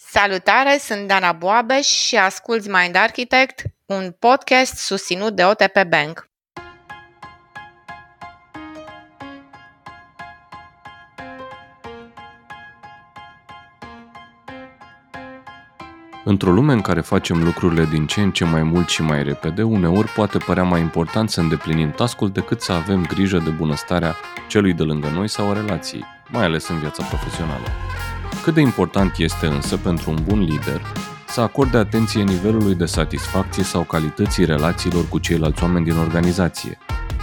Salutare, 0.00 0.78
sunt 0.80 1.08
Dana 1.08 1.32
Boabeș 1.32 1.86
și 1.86 2.16
asculți 2.16 2.68
Mind 2.68 2.96
Architect, 2.96 3.62
un 3.86 4.14
podcast 4.18 4.76
susținut 4.76 5.36
de 5.36 5.44
OTP 5.44 5.82
Bank. 5.88 6.28
Într-o 16.24 16.50
lume 16.50 16.72
în 16.72 16.80
care 16.80 17.00
facem 17.00 17.44
lucrurile 17.44 17.84
din 17.84 18.06
ce 18.06 18.20
în 18.20 18.30
ce 18.30 18.44
mai 18.44 18.62
mult 18.62 18.88
și 18.88 19.02
mai 19.02 19.22
repede, 19.22 19.62
uneori 19.62 20.08
poate 20.08 20.38
părea 20.38 20.64
mai 20.64 20.80
important 20.80 21.30
să 21.30 21.40
îndeplinim 21.40 21.90
tascul 21.90 22.30
decât 22.30 22.60
să 22.60 22.72
avem 22.72 23.06
grijă 23.06 23.38
de 23.38 23.50
bunăstarea 23.50 24.16
celui 24.48 24.72
de 24.72 24.82
lângă 24.82 25.08
noi 25.08 25.28
sau 25.28 25.50
a 25.50 25.52
relației, 25.52 26.04
mai 26.28 26.44
ales 26.44 26.68
în 26.68 26.78
viața 26.78 27.04
profesională. 27.04 27.87
Cât 28.42 28.54
de 28.54 28.60
important 28.60 29.18
este 29.18 29.46
însă 29.46 29.76
pentru 29.76 30.10
un 30.10 30.18
bun 30.24 30.40
lider 30.40 30.80
să 31.28 31.40
acorde 31.40 31.76
atenție 31.76 32.22
nivelului 32.22 32.74
de 32.74 32.84
satisfacție 32.84 33.62
sau 33.62 33.82
calității 33.82 34.44
relațiilor 34.44 35.08
cu 35.08 35.18
ceilalți 35.18 35.62
oameni 35.62 35.84
din 35.84 35.96
organizație, 35.96 36.78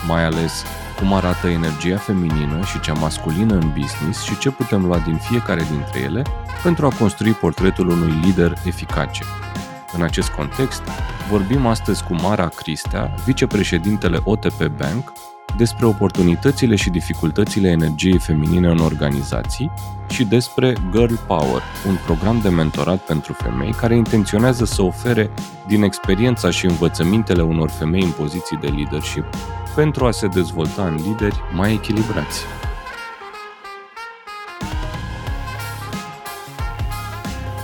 mai 0.07 0.25
ales 0.25 0.63
cum 0.97 1.13
arată 1.13 1.47
energia 1.47 1.97
feminină 1.97 2.63
și 2.65 2.79
cea 2.79 2.93
masculină 2.93 3.53
în 3.53 3.73
business 3.79 4.23
și 4.23 4.37
ce 4.37 4.51
putem 4.51 4.85
lua 4.85 4.99
din 4.99 5.17
fiecare 5.17 5.67
dintre 5.71 5.99
ele 5.99 6.21
pentru 6.63 6.85
a 6.85 6.95
construi 6.99 7.31
portretul 7.31 7.89
unui 7.89 8.20
lider 8.23 8.53
eficace. 8.65 9.23
În 9.93 10.03
acest 10.03 10.29
context, 10.29 10.81
vorbim 11.29 11.65
astăzi 11.65 12.03
cu 12.03 12.13
Mara 12.13 12.47
Cristea, 12.47 13.13
vicepreședintele 13.25 14.20
OTP 14.23 14.65
Bank, 14.67 15.11
despre 15.57 15.85
oportunitățile 15.85 16.75
și 16.75 16.89
dificultățile 16.89 17.69
energiei 17.69 18.19
feminine 18.19 18.67
în 18.67 18.77
organizații 18.77 19.71
și 20.09 20.25
despre 20.25 20.73
Girl 20.91 21.13
Power, 21.27 21.61
un 21.87 21.97
program 22.05 22.39
de 22.41 22.49
mentorat 22.49 22.99
pentru 22.99 23.33
femei 23.33 23.71
care 23.71 23.95
intenționează 23.95 24.65
să 24.65 24.81
ofere 24.81 25.29
din 25.67 25.84
experiența 25.84 26.49
și 26.49 26.65
învățămintele 26.65 27.41
unor 27.41 27.70
femei 27.70 28.03
în 28.03 28.12
poziții 28.12 28.57
de 28.57 28.67
leadership 28.67 29.25
pentru 29.75 30.05
a 30.05 30.12
se 30.12 30.27
dezvolta 30.27 30.85
în 30.85 30.95
lideri 31.07 31.41
mai 31.53 31.73
echilibrați. 31.73 32.40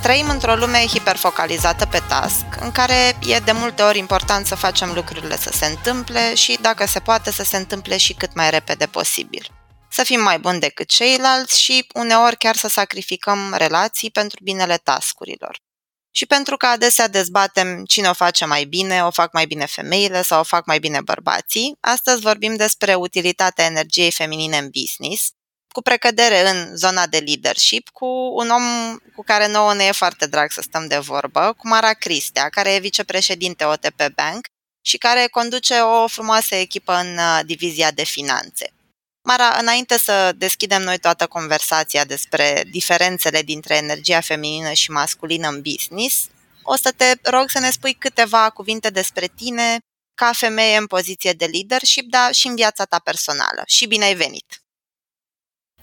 Trăim 0.01 0.29
într-o 0.29 0.55
lume 0.55 0.85
hiperfocalizată 0.87 1.85
pe 1.85 2.01
task, 2.07 2.45
în 2.59 2.71
care 2.71 3.17
e 3.27 3.39
de 3.39 3.51
multe 3.51 3.81
ori 3.81 3.97
important 3.97 4.45
să 4.45 4.55
facem 4.55 4.91
lucrurile 4.93 5.37
să 5.37 5.51
se 5.53 5.65
întâmple 5.65 6.35
și, 6.35 6.57
dacă 6.61 6.85
se 6.85 6.99
poate, 6.99 7.31
să 7.31 7.43
se 7.43 7.57
întâmple 7.57 7.97
și 7.97 8.13
cât 8.13 8.35
mai 8.35 8.49
repede 8.49 8.85
posibil. 8.85 9.47
Să 9.89 10.03
fim 10.03 10.21
mai 10.21 10.39
buni 10.39 10.59
decât 10.59 10.87
ceilalți 10.87 11.61
și 11.61 11.87
uneori 11.93 12.37
chiar 12.37 12.55
să 12.55 12.67
sacrificăm 12.67 13.53
relații 13.57 14.11
pentru 14.11 14.43
binele 14.43 14.77
tascurilor. 14.77 15.57
Și 16.11 16.25
pentru 16.25 16.57
că 16.57 16.65
adesea 16.65 17.07
dezbatem 17.07 17.83
cine 17.85 18.09
o 18.09 18.13
face 18.13 18.45
mai 18.45 18.63
bine, 18.63 19.03
o 19.03 19.11
fac 19.11 19.33
mai 19.33 19.45
bine 19.45 19.65
femeile 19.65 20.21
sau 20.21 20.39
o 20.39 20.43
fac 20.43 20.65
mai 20.65 20.79
bine 20.79 21.01
bărbații, 21.01 21.77
astăzi 21.79 22.21
vorbim 22.21 22.55
despre 22.55 22.93
utilitatea 22.93 23.65
energiei 23.65 24.11
feminine 24.11 24.57
în 24.57 24.69
business, 24.81 25.31
cu 25.71 25.81
precădere 25.81 26.49
în 26.49 26.77
zona 26.77 27.07
de 27.07 27.17
leadership, 27.17 27.89
cu 27.89 28.05
un 28.35 28.49
om 28.49 28.97
cu 29.15 29.23
care 29.23 29.47
nouă 29.47 29.73
ne 29.73 29.83
e 29.83 29.91
foarte 29.91 30.27
drag 30.27 30.51
să 30.51 30.61
stăm 30.61 30.87
de 30.87 30.97
vorbă, 30.97 31.53
cu 31.57 31.67
Mara 31.67 31.93
Cristea, 31.93 32.49
care 32.49 32.73
e 32.73 32.79
vicepreședinte 32.79 33.63
OTP 33.65 34.13
Bank 34.15 34.47
și 34.85 34.97
care 34.97 35.27
conduce 35.31 35.73
o 35.79 36.07
frumoasă 36.07 36.55
echipă 36.55 36.93
în 36.93 37.17
uh, 37.17 37.39
divizia 37.45 37.91
de 37.91 38.03
finanțe. 38.03 38.73
Mara, 39.23 39.57
înainte 39.59 39.97
să 39.97 40.33
deschidem 40.37 40.81
noi 40.81 40.97
toată 40.97 41.27
conversația 41.27 42.05
despre 42.05 42.63
diferențele 42.71 43.41
dintre 43.41 43.75
energia 43.75 44.19
feminină 44.19 44.71
și 44.71 44.91
masculină 44.91 45.47
în 45.47 45.61
business, 45.61 46.27
o 46.63 46.75
să 46.75 46.91
te 46.91 47.13
rog 47.21 47.49
să 47.49 47.59
ne 47.59 47.69
spui 47.69 47.93
câteva 47.93 48.49
cuvinte 48.49 48.89
despre 48.89 49.27
tine 49.35 49.79
ca 50.15 50.31
femeie 50.33 50.77
în 50.77 50.87
poziție 50.87 51.33
de 51.33 51.45
leadership, 51.45 52.09
dar 52.09 52.33
și 52.33 52.47
în 52.47 52.55
viața 52.55 52.85
ta 52.85 52.99
personală. 52.99 53.63
Și 53.65 53.87
bine 53.87 54.03
ai 54.03 54.15
venit! 54.15 54.60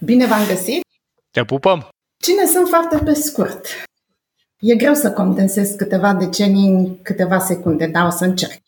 Bine 0.01 0.25
v-am 0.25 0.47
găsit! 0.47 0.81
Te 1.31 1.43
pupăm! 1.43 1.89
Cine 2.21 2.45
sunt 2.45 2.67
foarte 2.67 2.97
pe 3.03 3.13
scurt? 3.13 3.65
E 4.59 4.75
greu 4.75 4.93
să 4.93 5.11
condensez 5.11 5.71
câteva 5.71 6.13
decenii 6.13 6.67
în 6.67 7.01
câteva 7.01 7.39
secunde, 7.39 7.87
dar 7.87 8.05
o 8.05 8.09
să 8.09 8.25
încerc. 8.25 8.61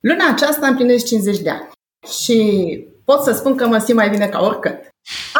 Luna 0.00 0.28
aceasta 0.28 0.66
împlinesc 0.66 1.06
50 1.06 1.38
de 1.38 1.50
ani 1.50 1.68
și 2.20 2.86
pot 3.04 3.22
să 3.22 3.32
spun 3.32 3.56
că 3.56 3.66
mă 3.66 3.78
simt 3.78 3.96
mai 3.96 4.08
bine 4.08 4.28
ca 4.28 4.40
oricând. 4.40 4.88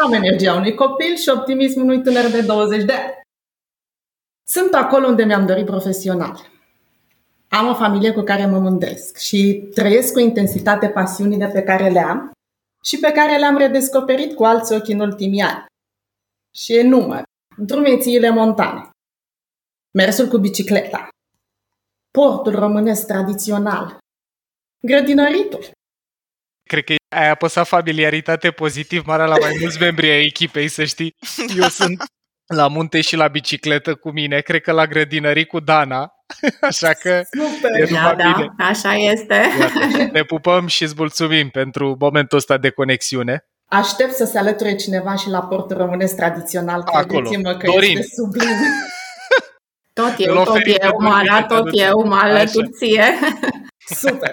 Am 0.03 0.13
energia 0.13 0.53
unui 0.53 0.75
copil 0.75 1.15
și 1.15 1.29
optimismul 1.29 1.83
unui 1.83 2.01
tânăr 2.01 2.31
de 2.31 2.41
20 2.41 2.83
de 2.83 2.93
ani. 2.93 3.13
Sunt 4.47 4.73
acolo 4.73 5.07
unde 5.07 5.23
mi-am 5.23 5.45
dorit 5.45 5.65
profesional. 5.65 6.47
Am 7.49 7.67
o 7.67 7.73
familie 7.73 8.11
cu 8.11 8.21
care 8.21 8.45
mă 8.45 8.59
mândresc 8.59 9.17
și 9.17 9.69
trăiesc 9.73 10.13
cu 10.13 10.19
intensitate 10.19 10.87
pasiunile 10.87 11.47
pe 11.47 11.61
care 11.61 11.89
le 11.89 11.99
am 11.99 12.33
și 12.83 12.99
pe 12.99 13.11
care 13.11 13.37
le-am 13.37 13.57
redescoperit 13.57 14.35
cu 14.35 14.43
alți 14.43 14.73
ochi 14.73 14.87
în 14.87 14.99
ultimii 14.99 15.41
ani. 15.41 15.65
Și 16.55 16.73
e 16.73 16.81
număr. 16.81 17.23
Drumețiile 17.57 18.29
montane. 18.29 18.89
Mersul 19.91 20.27
cu 20.27 20.37
bicicleta. 20.37 21.07
Portul 22.11 22.55
românesc 22.55 23.07
tradițional. 23.07 23.97
Grădinăritul. 24.79 25.71
Cred 26.69 26.83
că 26.83 26.93
ai 27.15 27.29
apăsat 27.29 27.67
familiaritate 27.67 28.51
pozitiv 28.51 29.05
mare 29.05 29.25
la 29.25 29.37
mai 29.37 29.57
mulți 29.59 29.79
membri 29.79 30.09
ai 30.09 30.25
echipei, 30.25 30.67
să 30.67 30.83
știi. 30.83 31.15
Eu 31.61 31.67
sunt 31.67 32.03
la 32.55 32.67
munte 32.67 33.01
și 33.01 33.15
la 33.15 33.27
bicicletă 33.27 33.95
cu 33.95 34.11
mine, 34.11 34.39
cred 34.39 34.61
că 34.61 34.71
la 34.71 34.85
grădinării 34.87 35.45
cu 35.45 35.59
Dana, 35.59 36.13
așa 36.69 36.93
că 36.93 37.21
Super. 37.31 37.71
e 37.81 37.85
numai 37.89 38.15
da, 38.15 38.31
bine. 38.35 38.53
da, 38.57 38.65
așa 38.65 38.93
este. 38.95 39.41
Iată, 39.59 40.09
ne 40.11 40.23
pupăm 40.23 40.67
și 40.67 40.83
îți 40.83 40.93
mulțumim 40.97 41.49
pentru 41.49 41.95
momentul 41.99 42.37
ăsta 42.37 42.57
de 42.57 42.69
conexiune. 42.69 43.45
Aștept 43.65 44.13
să 44.13 44.25
se 44.25 44.37
alăture 44.37 44.75
cineva 44.75 45.15
și 45.15 45.29
la 45.29 45.41
portul 45.41 45.77
românesc 45.77 46.15
tradițional. 46.15 46.81
Acolo. 46.85 47.21
Credeți-mă 47.21 47.53
că 47.57 47.71
Dorin. 47.71 47.97
este 47.97 48.13
sublim. 48.15 48.47
Tot 49.93 50.13
Îl 50.17 50.25
eu, 50.25 50.33
tot 50.33 50.47
oferim 50.47 50.75
pe 50.79 50.85
eu, 50.85 50.97
Mara, 50.99 51.23
Dorin, 51.23 51.45
tot 51.47 51.63
pentru- 51.63 51.75
eu, 51.79 52.03
mă 52.07 52.15
alătur 52.15 52.65
ție. 52.77 53.03
Super. 53.85 54.31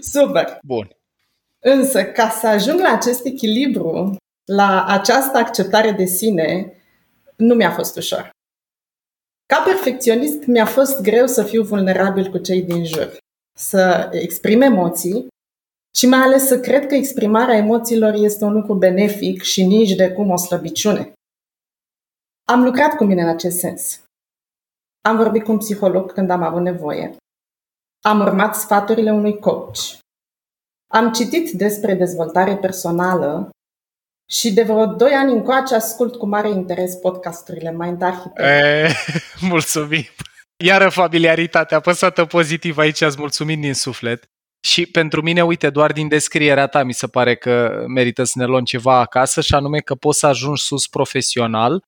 Super. 0.00 0.58
Bun. 0.62 0.88
Însă, 1.58 2.04
ca 2.04 2.28
să 2.28 2.46
ajung 2.46 2.80
la 2.80 2.92
acest 2.92 3.24
echilibru, 3.26 4.16
la 4.44 4.84
această 4.88 5.38
acceptare 5.38 5.90
de 5.90 6.04
sine, 6.04 6.72
nu 7.42 7.54
mi-a 7.54 7.70
fost 7.70 7.96
ușor. 7.96 8.30
Ca 9.46 9.62
perfecționist, 9.62 10.44
mi-a 10.46 10.66
fost 10.66 11.00
greu 11.00 11.26
să 11.26 11.42
fiu 11.42 11.62
vulnerabil 11.62 12.30
cu 12.30 12.38
cei 12.38 12.62
din 12.62 12.84
jur, 12.84 13.16
să 13.58 14.08
exprim 14.12 14.60
emoții 14.60 15.26
și 15.96 16.06
mai 16.06 16.18
ales 16.18 16.46
să 16.46 16.60
cred 16.60 16.86
că 16.86 16.94
exprimarea 16.94 17.56
emoțiilor 17.56 18.14
este 18.14 18.44
un 18.44 18.52
lucru 18.52 18.74
benefic 18.74 19.42
și 19.42 19.64
nici 19.64 19.94
de 19.94 20.12
cum 20.12 20.30
o 20.30 20.36
slăbiciune. 20.36 21.12
Am 22.48 22.62
lucrat 22.62 22.96
cu 22.96 23.04
mine 23.04 23.22
în 23.22 23.28
acest 23.28 23.58
sens. 23.58 24.02
Am 25.04 25.16
vorbit 25.16 25.44
cu 25.44 25.50
un 25.50 25.58
psiholog 25.58 26.12
când 26.12 26.30
am 26.30 26.42
avut 26.42 26.62
nevoie. 26.62 27.16
Am 28.04 28.20
urmat 28.20 28.54
sfaturile 28.54 29.12
unui 29.12 29.38
coach. 29.38 29.78
Am 30.92 31.12
citit 31.12 31.50
despre 31.50 31.94
dezvoltare 31.94 32.56
personală 32.56 33.50
și 34.30 34.52
de 34.52 34.62
vreo 34.62 34.86
2 34.86 35.10
ani 35.10 35.32
încoace 35.32 35.74
ascult 35.74 36.16
cu 36.16 36.26
mare 36.26 36.48
interes 36.48 36.94
podcasturile 36.94 37.74
Mind 37.78 38.02
Architect. 38.02 38.38
E, 38.38 38.88
mulțumim. 39.50 40.06
Iară 40.64 40.88
familiaritatea 40.88 41.76
apăsată 41.76 42.24
pozitiv 42.24 42.78
aici, 42.78 43.00
îți 43.00 43.18
mulțumim 43.18 43.60
din 43.60 43.74
suflet. 43.74 44.24
Și 44.64 44.86
pentru 44.86 45.22
mine, 45.22 45.44
uite, 45.44 45.70
doar 45.70 45.92
din 45.92 46.08
descrierea 46.08 46.66
ta 46.66 46.82
mi 46.82 46.94
se 46.94 47.06
pare 47.06 47.36
că 47.36 47.84
merită 47.86 48.24
să 48.24 48.32
ne 48.34 48.44
luăm 48.44 48.64
ceva 48.64 48.98
acasă 48.98 49.40
și 49.40 49.54
anume 49.54 49.78
că 49.78 49.94
poți 49.94 50.18
să 50.18 50.26
ajungi 50.26 50.62
sus 50.62 50.86
profesional 50.86 51.82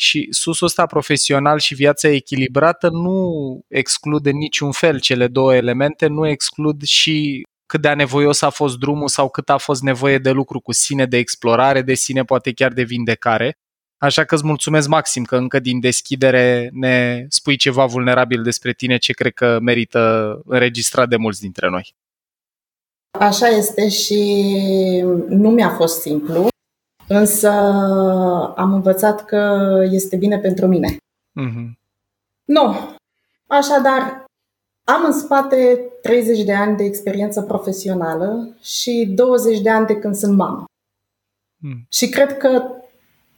și 0.00 0.28
susul 0.30 0.66
ăsta 0.66 0.86
profesional 0.86 1.58
și 1.58 1.74
viața 1.74 2.08
echilibrată 2.08 2.88
nu 2.88 3.60
exclude 3.68 4.30
niciun 4.30 4.72
fel 4.72 5.00
cele 5.00 5.26
două 5.26 5.54
elemente, 5.54 6.06
nu 6.06 6.28
exclud 6.28 6.82
și 6.82 7.42
cât 7.68 7.80
de 7.80 7.88
anevoios 7.88 8.42
a 8.42 8.50
fost 8.50 8.78
drumul 8.78 9.08
sau 9.08 9.28
cât 9.28 9.48
a 9.48 9.56
fost 9.56 9.82
nevoie 9.82 10.18
de 10.18 10.30
lucru 10.30 10.60
cu 10.60 10.72
sine, 10.72 11.06
de 11.06 11.16
explorare 11.16 11.82
de 11.82 11.94
sine, 11.94 12.24
poate 12.24 12.52
chiar 12.52 12.72
de 12.72 12.82
vindecare. 12.82 13.58
Așa 13.98 14.24
că 14.24 14.34
îți 14.34 14.46
mulțumesc 14.46 14.88
maxim 14.88 15.24
că 15.24 15.36
încă 15.36 15.58
din 15.58 15.80
deschidere 15.80 16.70
ne 16.72 17.26
spui 17.28 17.56
ceva 17.56 17.86
vulnerabil 17.86 18.42
despre 18.42 18.72
tine 18.72 18.96
ce 18.96 19.12
cred 19.12 19.32
că 19.32 19.58
merită 19.60 20.40
înregistrat 20.44 21.08
de 21.08 21.16
mulți 21.16 21.40
dintre 21.40 21.68
noi. 21.68 21.94
Așa 23.18 23.46
este 23.46 23.88
și 23.88 24.42
nu 25.28 25.50
mi-a 25.50 25.70
fost 25.70 26.00
simplu, 26.00 26.48
însă 27.06 27.50
am 28.56 28.72
învățat 28.72 29.24
că 29.24 29.68
este 29.90 30.16
bine 30.16 30.38
pentru 30.38 30.66
mine. 30.66 30.96
Mm-hmm. 31.40 31.70
Nu. 32.44 32.96
Așadar, 33.46 34.24
am 34.88 35.04
în 35.04 35.12
spate 35.12 35.80
30 36.02 36.44
de 36.44 36.54
ani 36.54 36.76
de 36.76 36.84
experiență 36.84 37.42
profesională 37.42 38.56
și 38.62 39.12
20 39.14 39.60
de 39.60 39.70
ani 39.70 39.86
de 39.86 39.96
când 39.96 40.14
sunt 40.14 40.36
mamă. 40.36 40.64
Mm. 41.62 41.86
Și 41.88 42.08
cred 42.08 42.36
că 42.36 42.62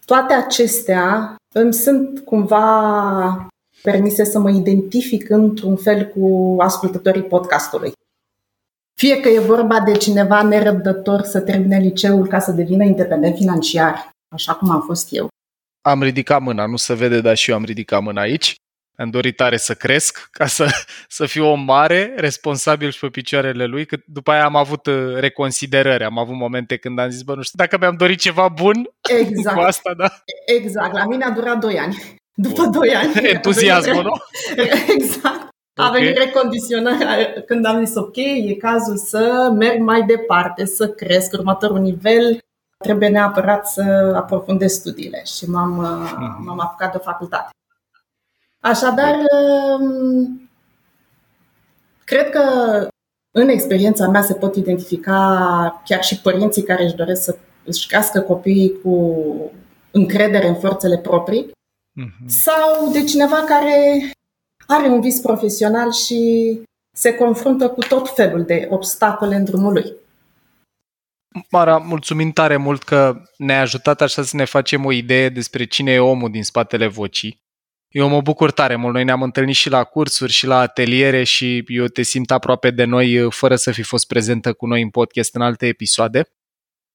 toate 0.04 0.32
acestea 0.32 1.36
îmi 1.54 1.74
sunt 1.74 2.20
cumva 2.20 3.48
permise 3.82 4.24
să 4.24 4.38
mă 4.38 4.50
identific 4.50 5.30
într-un 5.30 5.76
fel 5.76 6.06
cu 6.06 6.56
ascultătorii 6.58 7.22
podcastului. 7.22 7.92
Fie 8.98 9.20
că 9.20 9.28
e 9.28 9.38
vorba 9.38 9.80
de 9.80 9.92
cineva 9.92 10.42
nerăbdător 10.42 11.22
să 11.22 11.40
termine 11.40 11.78
liceul 11.78 12.26
ca 12.26 12.38
să 12.38 12.52
devină 12.52 12.84
independent 12.84 13.36
financiar, 13.36 14.10
așa 14.34 14.54
cum 14.54 14.70
am 14.70 14.80
fost 14.80 15.08
eu. 15.10 15.28
Am 15.80 16.02
ridicat 16.02 16.40
mâna, 16.40 16.66
nu 16.66 16.76
se 16.76 16.94
vede, 16.94 17.20
dar 17.20 17.36
și 17.36 17.50
eu 17.50 17.56
am 17.56 17.64
ridicat 17.64 18.02
mâna 18.02 18.20
aici. 18.20 18.54
Am 19.00 19.10
dorit 19.10 19.36
tare 19.36 19.56
să 19.56 19.74
cresc, 19.74 20.28
ca 20.30 20.46
să, 20.46 20.66
să 21.08 21.26
fiu 21.26 21.46
om 21.46 21.60
mare, 21.60 22.14
responsabil 22.16 22.90
și 22.90 22.98
pe 23.00 23.08
picioarele 23.08 23.64
lui, 23.64 23.86
că 23.86 23.96
după 24.06 24.30
aia 24.30 24.44
am 24.44 24.56
avut 24.56 24.86
uh, 24.86 25.14
reconsiderări, 25.18 26.04
am 26.04 26.18
avut 26.18 26.34
momente 26.34 26.76
când 26.76 26.98
am 26.98 27.08
zis, 27.10 27.22
bă, 27.22 27.34
nu 27.34 27.42
știu, 27.42 27.58
dacă 27.58 27.76
mi-am 27.78 27.96
dorit 27.96 28.20
ceva 28.20 28.48
bun 28.48 28.90
Exact. 29.20 29.56
cu 29.56 29.62
asta, 29.62 29.94
da? 29.96 30.08
Exact. 30.46 30.92
La 30.92 31.04
mine 31.06 31.24
a 31.24 31.30
durat 31.30 31.58
2 31.58 31.78
ani. 31.78 32.18
După 32.46 32.64
2 32.64 32.94
ani. 32.94 33.12
Entuziasmul, 33.28 34.02
nu? 34.02 34.12
Exact. 34.94 35.48
A 35.80 35.86
Ok. 35.86 35.92
venit 35.92 36.16
recondiționarea 36.16 37.32
când 37.46 37.64
am 37.66 37.84
zis 37.84 37.94
ok, 37.94 38.16
e 38.16 38.54
cazul 38.58 38.96
să 38.96 39.52
merg 39.58 39.80
mai 39.80 40.02
departe, 40.02 40.64
să 40.66 40.88
cresc 40.88 41.32
următorul 41.32 41.78
nivel, 41.78 42.38
trebuie 42.84 43.08
neapărat 43.08 43.66
să 43.68 44.12
aprofundez 44.16 44.72
studiile 44.72 45.22
și 45.24 45.44
m-am, 45.50 45.78
uh, 45.78 46.12
Mhm. 46.18 46.44
m-am 46.44 46.60
apucat 46.60 46.90
de 46.90 46.96
o 46.96 47.00
facultate. 47.10 47.48
Așadar, 48.60 49.14
um, 49.80 50.50
cred 52.04 52.30
că 52.30 52.42
în 53.30 53.48
experiența 53.48 54.08
mea 54.08 54.22
se 54.22 54.34
pot 54.34 54.56
identifica 54.56 55.82
chiar 55.84 56.02
și 56.04 56.20
părinții 56.20 56.62
care 56.62 56.84
își 56.84 56.94
doresc 56.94 57.22
să 57.22 57.38
își 57.64 57.86
crească 57.86 58.20
copiii 58.20 58.80
cu 58.82 59.24
încredere 59.90 60.48
în 60.48 60.54
forțele 60.54 60.98
proprii 60.98 61.50
Mhm. 61.96 62.28
sau 62.28 62.92
de 62.92 63.04
cineva 63.04 63.36
care 63.44 64.10
are 64.66 64.88
un 64.88 65.00
vis 65.00 65.20
profesional 65.20 65.92
și 65.92 66.60
se 66.96 67.14
confruntă 67.14 67.68
cu 67.68 67.80
tot 67.80 68.14
felul 68.14 68.42
de 68.44 68.66
obstacole 68.70 69.34
în 69.34 69.44
drumul 69.44 69.72
lui. 69.72 69.92
Mara, 71.50 71.76
mulțumim 71.76 72.30
tare 72.30 72.56
mult 72.56 72.82
că 72.82 73.22
ne-ai 73.36 73.60
ajutat 73.60 74.00
așa 74.00 74.22
să 74.22 74.36
ne 74.36 74.44
facem 74.44 74.84
o 74.84 74.92
idee 74.92 75.28
despre 75.28 75.64
cine 75.64 75.92
e 75.92 75.98
omul 75.98 76.30
din 76.30 76.44
spatele 76.44 76.86
vocii. 76.86 77.38
Eu 77.94 78.08
mă 78.08 78.20
bucur 78.20 78.50
tare 78.50 78.76
mult. 78.76 78.94
Noi 78.94 79.04
ne-am 79.04 79.22
întâlnit 79.22 79.54
și 79.54 79.68
la 79.68 79.84
cursuri 79.84 80.32
și 80.32 80.46
la 80.46 80.58
ateliere 80.58 81.24
și 81.24 81.64
eu 81.66 81.86
te 81.86 82.02
simt 82.02 82.30
aproape 82.30 82.70
de 82.70 82.84
noi 82.84 83.30
fără 83.30 83.56
să 83.56 83.72
fi 83.72 83.82
fost 83.82 84.06
prezentă 84.06 84.52
cu 84.52 84.66
noi 84.66 84.82
în 84.82 84.90
podcast 84.90 85.34
în 85.34 85.42
alte 85.42 85.66
episoade. 85.66 86.32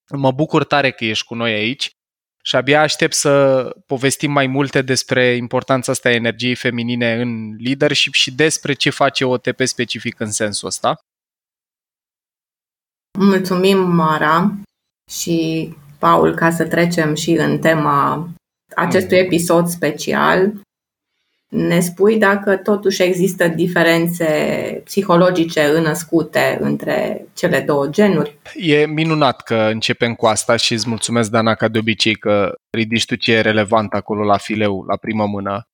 Mă 0.10 0.32
bucur 0.32 0.64
tare 0.64 0.92
că 0.92 1.06
ești 1.06 1.26
cu 1.26 1.36
noi 1.36 1.54
aici 1.54 1.96
și 2.44 2.56
abia 2.56 2.82
aștept 2.82 3.14
să 3.14 3.64
povestim 3.86 4.32
mai 4.32 4.48
multe 4.48 4.82
despre 4.82 5.36
importanța 5.36 5.92
asta 5.92 6.10
a 6.10 6.14
energiei 6.14 6.56
feminine 6.56 7.22
în 7.22 7.56
leadership 7.58 8.14
și 8.14 8.32
despre 8.32 8.74
ce 8.74 8.90
face 8.90 9.26
OTP 9.26 9.62
specific 9.64 10.20
în 10.20 10.32
sensul 10.32 10.68
ăsta. 10.68 11.00
Mulțumim, 13.20 13.78
Mara 13.78 14.54
și 15.12 15.70
Paul, 16.00 16.36
ca 16.36 16.52
să 16.52 16.68
trecem 16.68 17.16
și 17.16 17.32
în 17.32 17.60
tema 17.60 18.30
acestui 18.76 19.18
episod 19.18 19.68
special. 19.68 20.54
Ne 21.56 21.80
spui 21.80 22.18
dacă 22.18 22.58
totuși 22.58 23.04
există 23.04 23.48
diferențe 23.48 24.26
psihologice 24.84 25.64
înăscute 25.64 26.58
între 26.62 27.26
cele 27.34 27.60
două 27.60 27.88
genuri? 27.88 28.38
E 28.56 28.86
minunat 28.86 29.42
că 29.42 29.56
începem 29.56 30.14
cu 30.14 30.26
asta 30.26 30.56
și 30.56 30.74
îți 30.74 30.90
mulțumesc, 30.90 31.30
Dana, 31.30 31.56
ca 31.56 31.68
de 31.68 31.78
obicei 31.78 32.16
că 32.16 32.54
ridici 32.78 33.06
tu 33.06 33.16
ce 33.16 33.34
e 33.34 33.42
relevant 33.42 33.94
acolo 33.94 34.24
la 34.24 34.38
fileu, 34.38 34.84
la 34.88 34.96
primă 34.98 35.26
mână. 35.26 35.68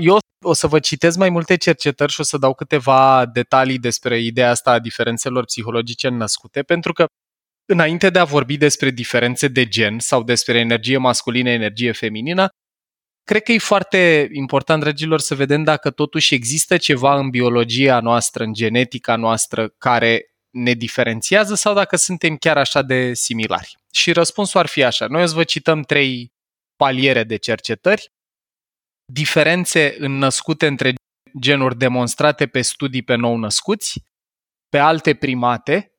Eu 0.00 0.18
o 0.44 0.52
să 0.52 0.66
vă 0.66 0.78
citesc 0.78 1.18
mai 1.18 1.30
multe 1.30 1.56
cercetări 1.56 2.12
și 2.12 2.20
o 2.20 2.24
să 2.24 2.38
dau 2.38 2.54
câteva 2.54 3.26
detalii 3.26 3.78
despre 3.78 4.20
ideea 4.20 4.50
asta 4.50 4.70
a 4.70 4.78
diferențelor 4.78 5.44
psihologice 5.44 6.08
născute, 6.08 6.62
pentru 6.62 6.92
că 6.92 7.06
înainte 7.72 8.10
de 8.10 8.18
a 8.18 8.24
vorbi 8.24 8.56
despre 8.56 8.90
diferențe 8.90 9.48
de 9.48 9.68
gen 9.68 9.98
sau 9.98 10.22
despre 10.22 10.58
energie 10.58 10.96
masculină, 10.96 11.50
energie 11.50 11.92
feminină, 11.92 12.48
cred 13.28 13.42
că 13.42 13.52
e 13.52 13.58
foarte 13.58 14.28
important, 14.32 14.82
dragilor, 14.82 15.20
să 15.20 15.34
vedem 15.34 15.62
dacă 15.62 15.90
totuși 15.90 16.34
există 16.34 16.76
ceva 16.76 17.18
în 17.18 17.30
biologia 17.30 18.00
noastră, 18.00 18.44
în 18.44 18.52
genetica 18.52 19.16
noastră, 19.16 19.68
care 19.68 20.34
ne 20.50 20.72
diferențiază 20.72 21.54
sau 21.54 21.74
dacă 21.74 21.96
suntem 21.96 22.36
chiar 22.36 22.58
așa 22.58 22.82
de 22.82 23.14
similari. 23.14 23.76
Și 23.92 24.12
răspunsul 24.12 24.60
ar 24.60 24.66
fi 24.66 24.84
așa. 24.84 25.06
Noi 25.06 25.22
o 25.22 25.26
să 25.26 25.34
vă 25.34 25.44
cităm 25.44 25.82
trei 25.82 26.32
paliere 26.76 27.24
de 27.24 27.36
cercetări, 27.36 28.12
diferențe 29.12 29.96
în 29.98 30.12
născute 30.12 30.66
între 30.66 30.94
genuri 31.40 31.78
demonstrate 31.78 32.46
pe 32.46 32.60
studii 32.60 33.02
pe 33.02 33.14
nou 33.14 33.36
născuți, 33.36 34.02
pe 34.68 34.78
alte 34.78 35.14
primate 35.14 35.92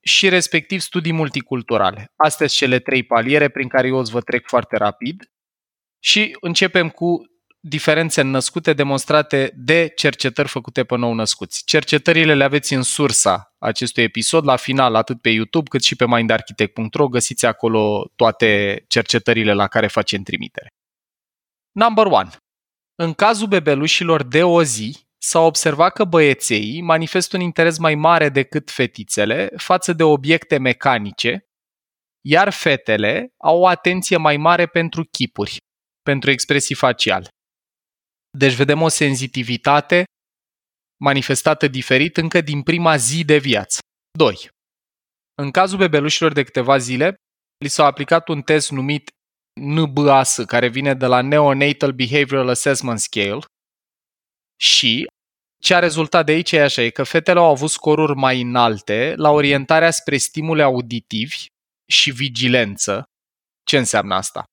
și 0.00 0.28
respectiv 0.28 0.80
studii 0.80 1.12
multiculturale. 1.12 2.12
Astea 2.16 2.46
sunt 2.46 2.58
cele 2.58 2.78
trei 2.78 3.02
paliere 3.02 3.48
prin 3.48 3.68
care 3.68 3.86
eu 3.86 3.96
o 3.96 4.04
să 4.04 4.10
vă 4.12 4.20
trec 4.20 4.46
foarte 4.46 4.76
rapid 4.76 5.32
și 6.04 6.36
începem 6.40 6.88
cu 6.88 7.32
diferențe 7.64 8.22
născute 8.22 8.72
demonstrate 8.72 9.52
de 9.56 9.92
cercetări 9.96 10.48
făcute 10.48 10.84
pe 10.84 10.96
nou 10.96 11.14
născuți. 11.14 11.62
Cercetările 11.64 12.34
le 12.34 12.44
aveți 12.44 12.74
în 12.74 12.82
sursa 12.82 13.54
acestui 13.58 14.02
episod, 14.02 14.44
la 14.44 14.56
final, 14.56 14.94
atât 14.94 15.20
pe 15.20 15.28
YouTube 15.28 15.68
cât 15.68 15.82
și 15.82 15.96
pe 15.96 16.06
mindarchitect.ro, 16.06 17.08
găsiți 17.08 17.46
acolo 17.46 18.10
toate 18.16 18.84
cercetările 18.88 19.52
la 19.52 19.68
care 19.68 19.86
facem 19.86 20.22
trimitere. 20.22 20.68
Number 21.72 22.06
one. 22.06 22.30
În 22.94 23.12
cazul 23.12 23.46
bebelușilor 23.46 24.22
de 24.22 24.42
o 24.42 24.62
zi, 24.62 24.96
s-a 25.18 25.40
observat 25.40 25.92
că 25.92 26.04
băieței 26.04 26.80
manifestă 26.80 27.36
un 27.36 27.42
interes 27.42 27.78
mai 27.78 27.94
mare 27.94 28.28
decât 28.28 28.70
fetițele 28.70 29.50
față 29.56 29.92
de 29.92 30.02
obiecte 30.02 30.58
mecanice, 30.58 31.46
iar 32.24 32.50
fetele 32.50 33.32
au 33.36 33.60
o 33.60 33.66
atenție 33.66 34.16
mai 34.16 34.36
mare 34.36 34.66
pentru 34.66 35.04
chipuri, 35.04 35.56
pentru 36.02 36.30
expresii 36.30 36.74
faciale. 36.74 37.28
Deci 38.38 38.54
vedem 38.54 38.82
o 38.82 38.88
senzitivitate 38.88 40.04
manifestată 41.04 41.68
diferit 41.68 42.16
încă 42.16 42.40
din 42.40 42.62
prima 42.62 42.96
zi 42.96 43.24
de 43.24 43.38
viață. 43.38 43.78
2. 44.18 44.48
În 45.34 45.50
cazul 45.50 45.78
bebelușilor 45.78 46.32
de 46.32 46.42
câteva 46.42 46.78
zile, 46.78 47.14
li 47.64 47.68
s-a 47.68 47.84
aplicat 47.84 48.28
un 48.28 48.42
test 48.42 48.70
numit 48.70 49.10
NBAS, 49.60 50.44
care 50.46 50.68
vine 50.68 50.94
de 50.94 51.06
la 51.06 51.20
Neonatal 51.20 51.92
Behavioral 51.92 52.48
Assessment 52.48 53.00
Scale 53.00 53.40
și 54.60 55.06
ce 55.62 55.74
a 55.74 55.78
rezultat 55.78 56.26
de 56.26 56.32
aici 56.32 56.52
e 56.52 56.62
așa, 56.62 56.82
e 56.82 56.90
că 56.90 57.02
fetele 57.02 57.38
au 57.38 57.50
avut 57.50 57.70
scoruri 57.70 58.14
mai 58.14 58.40
înalte 58.40 59.14
la 59.16 59.30
orientarea 59.30 59.90
spre 59.90 60.16
stimule 60.16 60.62
auditivi 60.62 61.46
și 61.90 62.10
vigilență. 62.10 63.02
Ce 63.64 63.78
înseamnă 63.78 64.14
asta? 64.14 64.44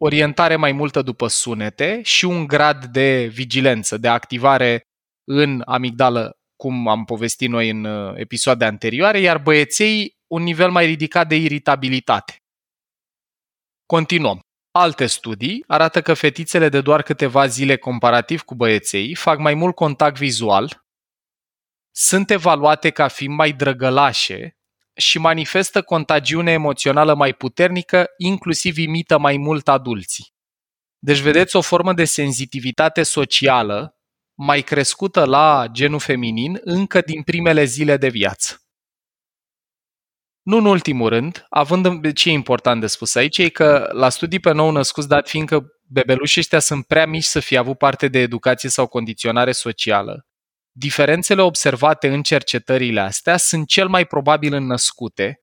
Orientare 0.00 0.56
mai 0.56 0.72
multă 0.72 1.02
după 1.02 1.26
sunete 1.26 2.02
și 2.02 2.24
un 2.24 2.46
grad 2.46 2.84
de 2.84 3.26
vigilență, 3.26 3.96
de 3.96 4.08
activare 4.08 4.82
în 5.24 5.62
amigdală, 5.66 6.38
cum 6.56 6.88
am 6.88 7.04
povestit 7.04 7.48
noi 7.48 7.70
în 7.70 7.84
uh, 7.84 8.14
episoade 8.16 8.64
anterioare, 8.64 9.20
iar 9.20 9.38
băieței 9.38 10.16
un 10.26 10.42
nivel 10.42 10.70
mai 10.70 10.86
ridicat 10.86 11.28
de 11.28 11.34
iritabilitate. 11.34 12.36
Continuăm. 13.86 14.40
Alte 14.70 15.06
studii 15.06 15.64
arată 15.66 16.02
că 16.02 16.14
fetițele 16.14 16.68
de 16.68 16.80
doar 16.80 17.02
câteva 17.02 17.46
zile 17.46 17.76
comparativ 17.76 18.42
cu 18.42 18.54
băieței 18.54 19.14
fac 19.14 19.38
mai 19.38 19.54
mult 19.54 19.74
contact 19.74 20.16
vizual, 20.16 20.86
sunt 21.90 22.30
evaluate 22.30 22.90
ca 22.90 23.08
fiind 23.08 23.34
mai 23.34 23.52
drăgălașe 23.52 24.57
și 24.98 25.18
manifestă 25.18 25.82
contagiune 25.82 26.52
emoțională 26.52 27.14
mai 27.14 27.32
puternică, 27.34 28.06
inclusiv 28.16 28.78
imită 28.78 29.18
mai 29.18 29.36
mult 29.36 29.68
adulții. 29.68 30.26
Deci 30.98 31.18
vedeți 31.18 31.56
o 31.56 31.60
formă 31.60 31.92
de 31.92 32.04
senzitivitate 32.04 33.02
socială 33.02 33.98
mai 34.34 34.62
crescută 34.62 35.24
la 35.24 35.66
genul 35.72 35.98
feminin 35.98 36.60
încă 36.64 37.00
din 37.00 37.22
primele 37.22 37.64
zile 37.64 37.96
de 37.96 38.08
viață. 38.08 38.62
Nu 40.42 40.56
în 40.56 40.64
ultimul 40.64 41.08
rând, 41.08 41.46
având 41.48 41.84
în 41.84 42.12
ce 42.12 42.28
e 42.28 42.32
important 42.32 42.80
de 42.80 42.86
spus 42.86 43.14
aici, 43.14 43.38
e 43.38 43.48
că 43.48 43.90
la 43.92 44.08
studii 44.08 44.40
pe 44.40 44.52
nou 44.52 44.70
născuți, 44.70 45.08
dat 45.08 45.28
fiindcă 45.28 45.66
bebelușii 45.82 46.40
ăștia 46.40 46.58
sunt 46.58 46.86
prea 46.86 47.06
mici 47.06 47.24
să 47.24 47.40
fie 47.40 47.58
avut 47.58 47.78
parte 47.78 48.08
de 48.08 48.18
educație 48.18 48.68
sau 48.68 48.86
condiționare 48.86 49.52
socială, 49.52 50.26
diferențele 50.78 51.42
observate 51.42 52.08
în 52.08 52.22
cercetările 52.22 53.00
astea 53.00 53.36
sunt 53.36 53.68
cel 53.68 53.88
mai 53.88 54.06
probabil 54.06 54.52
în 54.52 54.66
născute, 54.66 55.40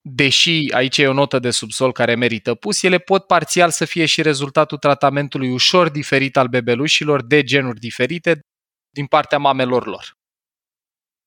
deși 0.00 0.72
aici 0.72 0.98
e 0.98 1.06
o 1.08 1.12
notă 1.12 1.38
de 1.38 1.50
subsol 1.50 1.92
care 1.92 2.14
merită 2.14 2.54
pus, 2.54 2.82
ele 2.82 2.98
pot 2.98 3.26
parțial 3.26 3.70
să 3.70 3.84
fie 3.84 4.06
și 4.06 4.22
rezultatul 4.22 4.78
tratamentului 4.78 5.50
ușor 5.50 5.88
diferit 5.88 6.36
al 6.36 6.48
bebelușilor 6.48 7.22
de 7.22 7.42
genuri 7.42 7.78
diferite 7.78 8.40
din 8.90 9.06
partea 9.06 9.38
mamelor 9.38 9.86
lor. 9.86 10.12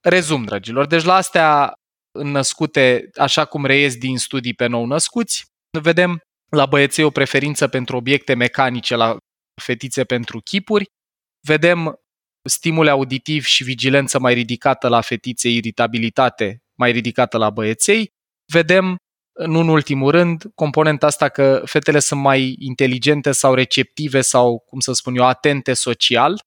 Rezum, 0.03 0.43
dragilor, 0.43 0.85
deci 0.85 1.03
la 1.03 1.15
astea 1.15 1.73
născute, 2.11 3.09
așa 3.15 3.45
cum 3.45 3.65
reies 3.65 3.97
din 3.97 4.17
studii 4.17 4.53
pe 4.53 4.67
nou 4.67 4.85
născuți, 4.85 5.45
vedem 5.81 6.19
la 6.49 6.65
băieței 6.65 7.03
o 7.03 7.09
preferință 7.09 7.67
pentru 7.67 7.95
obiecte 7.95 8.33
mecanice, 8.33 8.95
la 8.95 9.17
fetițe 9.61 10.03
pentru 10.03 10.39
chipuri. 10.39 10.85
Vedem 11.47 11.99
stimule 12.47 12.89
auditiv 12.89 13.43
și 13.43 13.63
vigilență 13.63 14.19
mai 14.19 14.33
ridicată 14.33 14.87
la 14.87 15.01
fetițe, 15.01 15.49
iritabilitate 15.49 16.61
mai 16.77 16.91
ridicată 16.91 17.37
la 17.37 17.49
băieței. 17.49 18.11
Vedem, 18.51 18.95
nu 19.45 19.59
în 19.59 19.67
ultimul 19.67 20.11
rând, 20.11 20.43
componenta 20.55 21.05
asta 21.05 21.29
că 21.29 21.61
fetele 21.65 21.99
sunt 21.99 22.21
mai 22.21 22.55
inteligente 22.59 23.31
sau 23.31 23.53
receptive 23.53 24.21
sau, 24.21 24.63
cum 24.67 24.79
să 24.79 24.93
spun 24.93 25.15
eu, 25.15 25.25
atente 25.25 25.73
social, 25.73 26.39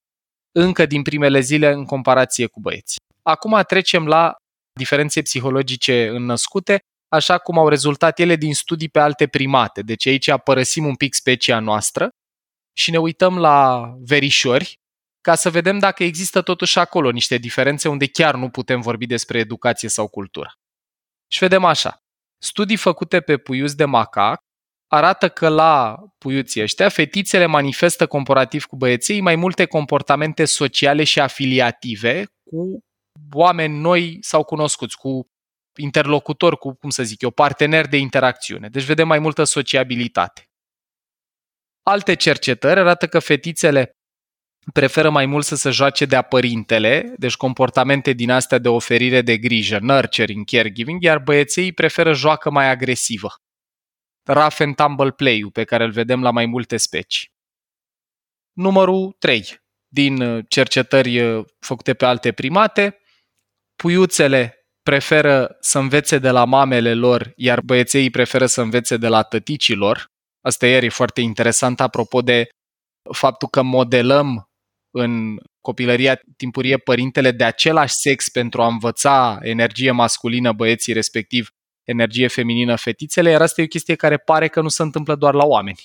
încă 0.53 0.87
din 0.87 1.03
primele 1.03 1.41
zile 1.41 1.73
în 1.73 1.85
comparație 1.85 2.47
cu 2.47 2.61
băieții. 2.61 3.01
Acum 3.23 3.63
trecem 3.67 4.07
la 4.07 4.35
diferențe 4.79 5.23
psihologice 5.23 6.09
înnăscute, 6.09 6.79
așa 7.09 7.39
cum 7.39 7.59
au 7.59 7.69
rezultat 7.69 8.19
ele 8.19 8.37
din 8.37 8.55
studii 8.55 8.89
pe 8.89 8.99
alte 8.99 9.27
primate. 9.27 9.83
Deci 9.83 10.07
aici 10.07 10.31
părăsim 10.45 10.87
un 10.87 10.95
pic 10.95 11.15
specia 11.15 11.59
noastră 11.59 12.09
și 12.77 12.91
ne 12.91 12.99
uităm 12.99 13.39
la 13.39 13.91
verișori 14.01 14.80
ca 15.21 15.35
să 15.35 15.51
vedem 15.51 15.79
dacă 15.79 16.05
există 16.05 16.43
totuși 16.43 16.79
acolo 16.79 17.11
niște 17.11 17.37
diferențe 17.37 17.89
unde 17.89 18.07
chiar 18.07 18.35
nu 18.35 18.51
putem 18.51 18.81
vorbi 18.81 19.07
despre 19.07 19.39
educație 19.39 19.89
sau 19.89 20.09
cultură. 20.09 20.53
Și 21.33 21.39
vedem 21.39 21.65
așa. 21.65 22.03
Studii 22.43 22.77
făcute 22.77 23.21
pe 23.21 23.37
puiuți 23.37 23.77
de 23.77 23.85
macac 23.85 24.41
arată 24.93 25.29
că 25.29 25.49
la 25.49 25.99
puiuții 26.19 26.63
ăștia 26.63 26.89
fetițele 26.89 27.47
manifestă 27.47 28.07
comparativ 28.07 28.65
cu 28.65 28.77
băieții 28.77 29.21
mai 29.21 29.37
multe 29.37 29.67
comportamente 29.67 30.45
sociale 30.45 31.05
și 31.05 31.21
afiliative 31.21 32.25
cu 32.51 32.85
oameni 33.33 33.79
noi 33.79 34.19
sau 34.21 34.45
cunoscuți, 34.45 34.97
cu 34.97 35.27
interlocutori, 35.79 36.59
cu, 36.59 36.75
cum 36.75 36.91
să 36.91 37.03
zic 37.03 37.21
eu, 37.23 37.31
parteneri 37.31 37.89
de 37.89 37.97
interacțiune. 37.97 38.69
Deci 38.69 38.85
vedem 38.85 39.07
mai 39.07 39.19
multă 39.19 39.45
sociabilitate. 39.45 40.45
Alte 41.83 42.15
cercetări 42.15 42.81
arată 42.81 43.07
că 43.07 43.19
fetițele 43.19 44.00
preferă 44.73 45.11
mai 45.11 45.27
mult 45.27 45.45
să 45.45 45.57
se 45.57 45.71
joace 45.71 46.05
de-a 46.05 46.23
părintele, 46.23 47.15
deci 47.17 47.37
comportamente 47.37 48.13
din 48.13 48.31
astea 48.31 48.59
de 48.59 48.69
oferire 48.69 49.23
de 49.23 49.39
grijă, 49.39 49.79
nurturing, 49.79 50.47
caregiving, 50.47 51.03
iar 51.03 51.19
băieții 51.19 51.73
preferă 51.73 52.13
joacă 52.13 52.51
mai 52.51 52.71
agresivă. 52.71 53.29
Rough 54.29 54.57
and 54.59 54.75
tumble 54.75 55.11
play-ul 55.11 55.51
pe 55.51 55.65
care 55.65 55.85
îl 55.85 55.91
vedem 55.91 56.23
la 56.23 56.31
mai 56.31 56.47
multe 56.47 56.77
specii. 56.77 57.29
Numărul 58.53 59.17
3. 59.19 59.59
Din 59.89 60.45
cercetări 60.49 61.45
făcute 61.59 61.95
pe 61.95 62.05
alte 62.05 62.33
primate, 62.33 63.01
puiuțele 63.77 64.55
preferă 64.83 65.57
să 65.61 65.79
învețe 65.79 66.19
de 66.19 66.31
la 66.31 66.45
mamele 66.45 66.95
lor, 66.95 67.33
iar 67.37 67.61
băieței 67.61 68.11
preferă 68.11 68.47
să 68.47 68.61
învețe 68.61 68.97
de 68.97 69.09
la 69.09 69.23
tăticii 69.23 69.75
lor. 69.75 70.07
Asta 70.41 70.67
iar 70.67 70.83
e 70.83 70.89
foarte 70.89 71.21
interesant 71.21 71.81
apropo 71.81 72.23
de 72.23 72.49
faptul 73.13 73.49
că 73.49 73.63
modelăm 73.63 74.50
în 74.91 75.39
copilăria 75.61 76.21
timpurie 76.37 76.77
părintele 76.77 77.31
de 77.31 77.45
același 77.45 77.95
sex 77.95 78.29
pentru 78.29 78.63
a 78.63 78.67
învăța 78.67 79.39
energie 79.43 79.91
masculină 79.91 80.53
băieții, 80.53 80.93
respectiv 80.93 81.51
energie 81.85 82.29
feminină 82.29 82.77
fetițele, 82.77 83.31
iar 83.31 83.43
asta 83.43 83.61
e 83.61 83.65
o 83.65 83.69
chestie 83.69 83.95
care 83.95 84.17
pare 84.17 84.49
că 84.49 84.61
nu 84.61 84.69
se 84.69 84.83
întâmplă 84.83 85.15
doar 85.15 85.35
la 85.35 85.45
oameni. 85.45 85.83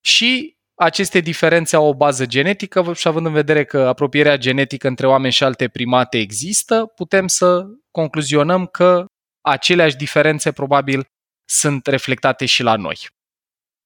Și 0.00 0.56
aceste 0.74 1.20
diferențe 1.20 1.76
au 1.76 1.86
o 1.86 1.94
bază 1.94 2.26
genetică 2.26 2.92
și 2.92 3.08
având 3.08 3.26
în 3.26 3.32
vedere 3.32 3.64
că 3.64 3.78
apropierea 3.78 4.36
genetică 4.36 4.88
între 4.88 5.06
oameni 5.06 5.32
și 5.32 5.44
alte 5.44 5.68
primate 5.68 6.18
există, 6.18 6.86
putem 6.86 7.26
să 7.26 7.66
concluzionăm 7.90 8.66
că 8.66 9.06
aceleași 9.40 9.96
diferențe 9.96 10.52
probabil 10.52 11.06
sunt 11.48 11.86
reflectate 11.86 12.46
și 12.46 12.62
la 12.62 12.76
noi. 12.76 13.08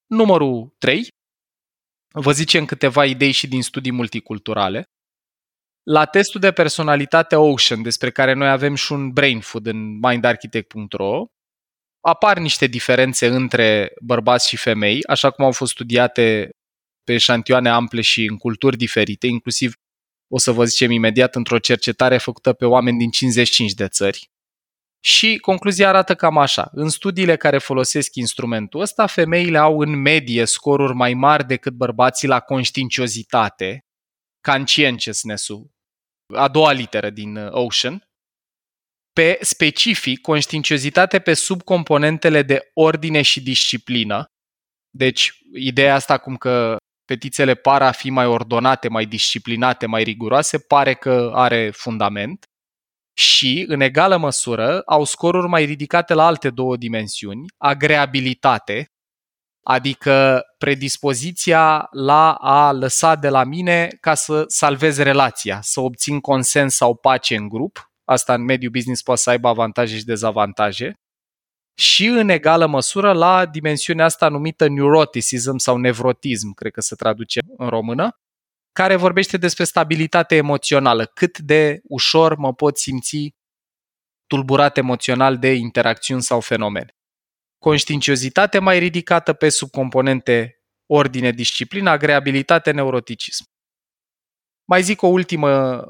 Numărul 0.07 0.75
3. 0.79 1.09
Vă 2.13 2.33
zicem 2.33 2.65
câteva 2.65 3.05
idei 3.05 3.31
și 3.31 3.49
din 3.49 3.63
studii 3.63 3.93
multiculturale. 3.93 4.85
La 5.83 6.05
testul 6.05 6.41
de 6.41 6.53
personalitate 6.53 7.37
Ocean, 7.37 7.83
despre 7.83 8.11
care 8.11 8.33
noi 8.33 8.49
avem 8.49 8.75
și 8.75 8.93
un 8.93 9.11
brain 9.11 9.41
food 9.41 9.67
în 9.67 9.99
mindarchitect.ro, 9.99 11.27
apar 12.01 12.39
niște 12.39 12.67
diferențe 12.67 13.27
între 13.27 13.93
bărbați 14.03 14.49
și 14.49 14.57
femei, 14.57 15.05
așa 15.07 15.31
cum 15.31 15.45
au 15.45 15.53
fost 15.53 15.73
studiate 15.73 16.51
pe 17.05 17.19
șantioane 17.19 17.69
ample 17.69 18.01
și 18.01 18.25
în 18.25 18.37
culturi 18.37 18.77
diferite, 18.77 19.27
inclusiv 19.27 19.75
o 20.33 20.39
să 20.39 20.53
vă 20.53 20.65
zicem 20.65 20.91
imediat 20.91 21.35
într-o 21.35 21.59
cercetare 21.59 22.19
făcută 22.19 22.53
pe 22.53 22.65
oameni 22.65 22.99
din 22.99 23.11
55 23.11 23.73
de 23.73 23.89
țări. 23.89 24.30
Și 25.01 25.39
concluzia 25.39 25.89
arată 25.89 26.15
cam 26.15 26.39
așa. 26.39 26.69
În 26.73 26.89
studiile 26.89 27.37
care 27.37 27.59
folosesc 27.59 28.15
instrumentul 28.15 28.81
ăsta, 28.81 29.07
femeile 29.07 29.59
au 29.59 29.81
în 29.81 30.01
medie 30.01 30.45
scoruri 30.45 30.95
mai 30.95 31.15
mari 31.15 31.47
decât 31.47 31.73
bărbații 31.73 32.29
la 32.29 32.41
conștiinciozitate, 32.41 33.85
conscientiousness-ul, 34.49 35.71
a 36.37 36.49
doua 36.49 36.73
literă 36.73 37.11
din 37.11 37.37
uh, 37.37 37.49
Ocean, 37.51 38.09
pe 39.13 39.39
specific 39.41 40.21
conștiinciozitate 40.21 41.19
pe 41.19 41.35
subcomponentele 41.35 42.43
de 42.43 42.71
ordine 42.75 43.23
și 43.23 43.43
disciplină. 43.43 44.25
Deci, 44.91 45.33
ideea 45.55 45.95
asta 45.95 46.19
cum 46.19 46.37
că 46.37 46.77
fetițele 47.07 47.55
par 47.55 47.83
a 47.83 47.91
fi 47.91 48.11
mai 48.11 48.27
ordonate, 48.27 48.89
mai 48.89 49.07
disciplinate, 49.07 49.87
mai 49.87 50.03
riguroase, 50.03 50.59
pare 50.59 50.95
că 50.95 51.31
are 51.35 51.71
fundament 51.71 52.45
și, 53.13 53.65
în 53.69 53.81
egală 53.81 54.17
măsură, 54.17 54.81
au 54.81 55.05
scoruri 55.05 55.49
mai 55.49 55.65
ridicate 55.65 56.15
la 56.15 56.27
alte 56.27 56.51
două 56.51 56.77
dimensiuni, 56.77 57.45
agreabilitate, 57.57 58.93
adică 59.63 60.43
predispoziția 60.59 61.89
la 61.91 62.33
a 62.33 62.73
lăsa 62.73 63.15
de 63.15 63.29
la 63.29 63.45
mine 63.45 63.89
ca 64.01 64.15
să 64.15 64.45
salvez 64.47 64.99
relația, 64.99 65.61
să 65.63 65.81
obțin 65.81 66.21
consens 66.21 66.75
sau 66.75 66.97
pace 66.97 67.37
în 67.37 67.49
grup. 67.49 67.91
Asta 68.05 68.35
în 68.35 68.45
mediul 68.45 68.71
business 68.71 69.03
poate 69.03 69.21
să 69.21 69.31
aibă 69.31 69.49
avantaje 69.49 69.97
și 69.97 70.05
dezavantaje 70.05 71.01
și 71.81 72.07
în 72.07 72.29
egală 72.29 72.67
măsură 72.67 73.13
la 73.13 73.47
dimensiunea 73.47 74.05
asta 74.05 74.29
numită 74.29 74.69
neuroticism 74.69 75.57
sau 75.57 75.77
nevrotism, 75.77 76.53
cred 76.53 76.73
că 76.73 76.81
se 76.81 76.95
traduce 76.95 77.41
în 77.57 77.69
română, 77.69 78.19
care 78.73 78.97
vorbește 78.97 79.37
despre 79.37 79.65
stabilitate 79.65 80.35
emoțională, 80.37 81.05
cât 81.05 81.39
de 81.39 81.81
ușor 81.83 82.37
mă 82.37 82.55
pot 82.55 82.79
simți 82.79 83.35
tulburat 84.27 84.77
emoțional 84.77 85.39
de 85.39 85.53
interacțiuni 85.53 86.23
sau 86.23 86.41
fenomene. 86.41 86.95
Conștiinciozitate 87.59 88.59
mai 88.59 88.79
ridicată 88.79 89.33
pe 89.33 89.49
subcomponente 89.49 90.61
ordine, 90.87 91.31
disciplină, 91.31 91.91
agreabilitate, 91.91 92.71
neuroticism. 92.71 93.45
Mai 94.65 94.83
zic 94.83 95.03
o 95.03 95.07
ultimă 95.07 95.83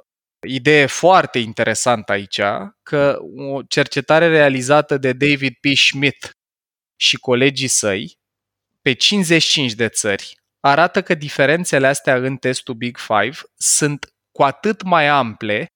idee 0.47 0.87
foarte 0.87 1.39
interesantă 1.39 2.13
aici, 2.13 2.41
că 2.83 3.19
o 3.37 3.63
cercetare 3.63 4.29
realizată 4.29 4.99
de 4.99 5.13
David 5.13 5.55
P. 5.55 5.77
Schmidt 5.77 6.39
și 6.97 7.17
colegii 7.17 7.69
săi 7.69 8.19
pe 8.81 8.93
55 8.93 9.73
de 9.73 9.89
țări 9.89 10.40
arată 10.61 11.02
că 11.02 11.14
diferențele 11.14 11.87
astea 11.87 12.17
în 12.17 12.37
testul 12.37 12.75
Big 12.75 12.97
Five 12.97 13.37
sunt 13.57 14.07
cu 14.33 14.43
atât 14.43 14.83
mai 14.83 15.07
ample 15.07 15.67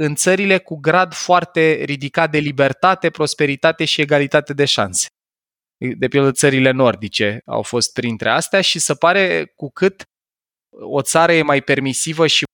în 0.00 0.14
țările 0.14 0.58
cu 0.58 0.76
grad 0.76 1.12
foarte 1.12 1.72
ridicat 1.72 2.30
de 2.30 2.38
libertate, 2.38 3.10
prosperitate 3.10 3.84
și 3.84 4.00
egalitate 4.00 4.52
de 4.52 4.64
șanse. 4.64 5.06
De 5.98 6.08
pildă, 6.08 6.32
țările 6.32 6.70
nordice 6.70 7.40
au 7.44 7.62
fost 7.62 7.92
printre 7.92 8.30
astea 8.30 8.60
și 8.60 8.78
se 8.78 8.94
pare 8.94 9.52
cu 9.56 9.70
cât 9.70 10.02
o 10.72 11.02
țară 11.02 11.32
e 11.32 11.42
mai 11.42 11.62
permisivă 11.62 12.26
și 12.26 12.44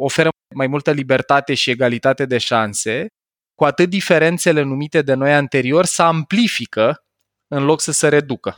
oferă 0.00 0.28
mai 0.54 0.66
multă 0.66 0.90
libertate 0.90 1.54
și 1.54 1.70
egalitate 1.70 2.26
de 2.26 2.38
șanse, 2.38 3.06
cu 3.54 3.64
atât 3.64 3.90
diferențele 3.90 4.62
numite 4.62 5.02
de 5.02 5.14
noi 5.14 5.34
anterior 5.34 5.84
se 5.84 6.02
amplifică 6.02 6.96
în 7.46 7.64
loc 7.64 7.80
să 7.80 7.92
se 7.92 8.08
reducă. 8.08 8.56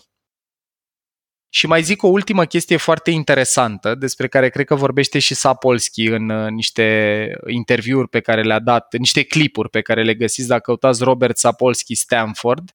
Și 1.57 1.67
mai 1.67 1.83
zic 1.83 2.03
o 2.03 2.07
ultimă 2.07 2.45
chestie 2.45 2.77
foarte 2.77 3.11
interesantă, 3.11 3.95
despre 3.95 4.29
care 4.29 4.49
cred 4.49 4.67
că 4.67 4.75
vorbește 4.75 5.19
și 5.19 5.35
Sapolsky 5.35 6.07
în 6.07 6.29
uh, 6.29 6.51
niște 6.51 7.39
interviuri 7.47 8.09
pe 8.09 8.21
care 8.21 8.43
le-a 8.43 8.59
dat, 8.59 8.97
niște 8.97 9.23
clipuri 9.25 9.71
pe 9.71 9.83
care 9.83 10.03
le 10.03 10.15
găsiți 10.15 10.49
dacă 10.49 10.61
căutați 10.61 11.03
Robert 11.03 11.37
Sapolsky 11.37 11.95
Stanford. 11.95 12.71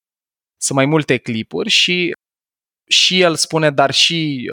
Sunt 0.58 0.78
mai 0.78 0.86
multe 0.86 1.18
clipuri 1.18 1.70
și 1.70 2.12
și 2.90 3.20
el 3.20 3.36
spune, 3.36 3.72
dar 3.72 3.92
și 3.92 4.52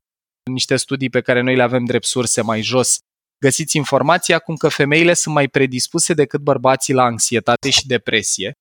niște 0.50 0.76
studii 0.76 1.11
pe 1.11 1.20
care 1.20 1.40
noi 1.40 1.56
le 1.56 1.62
avem 1.62 1.85
drept 1.85 2.04
surse 2.04 2.42
mai 2.42 2.62
jos, 2.62 2.99
găsiți 3.44 3.76
informația 3.76 4.37
acum 4.37 4.56
că 4.56 4.68
femeile 4.68 5.14
sunt 5.14 5.35
mai 5.35 5.49
predispuse 5.49 6.14
decât 6.14 6.40
bărbații 6.40 6.94
la 6.94 7.02
anxietate 7.02 7.70
și 7.70 7.87
depresie, 7.87 8.52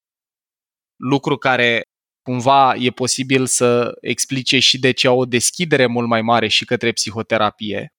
lucru 0.96 1.38
care 1.38 1.82
cumva 2.28 2.76
e 2.76 2.92
posibil 2.92 3.46
să 3.46 3.98
explice 4.02 4.60
și 4.60 4.80
de 4.80 4.92
ce 4.92 5.08
au 5.08 5.20
o 5.20 5.26
deschidere 5.26 5.86
mult 5.86 6.08
mai 6.08 6.22
mare 6.22 6.48
și 6.48 6.66
către 6.66 6.92
psihoterapie, 6.92 7.94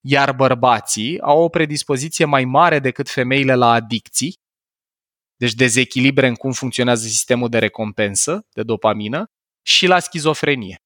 iar 0.00 0.32
bărbații 0.34 1.20
au 1.20 1.42
o 1.42 1.48
predispoziție 1.48 2.24
mai 2.24 2.44
mare 2.44 2.78
decât 2.78 3.10
femeile 3.10 3.54
la 3.54 3.72
adicții, 3.72 4.40
deci 5.36 5.52
dezechilibre 5.54 6.26
în 6.26 6.34
cum 6.34 6.52
funcționează 6.52 7.06
sistemul 7.06 7.48
de 7.48 7.58
recompensă, 7.58 8.46
de 8.52 8.62
dopamină, 8.62 9.30
și 9.62 9.86
la 9.86 9.98
schizofrenie. 9.98 10.82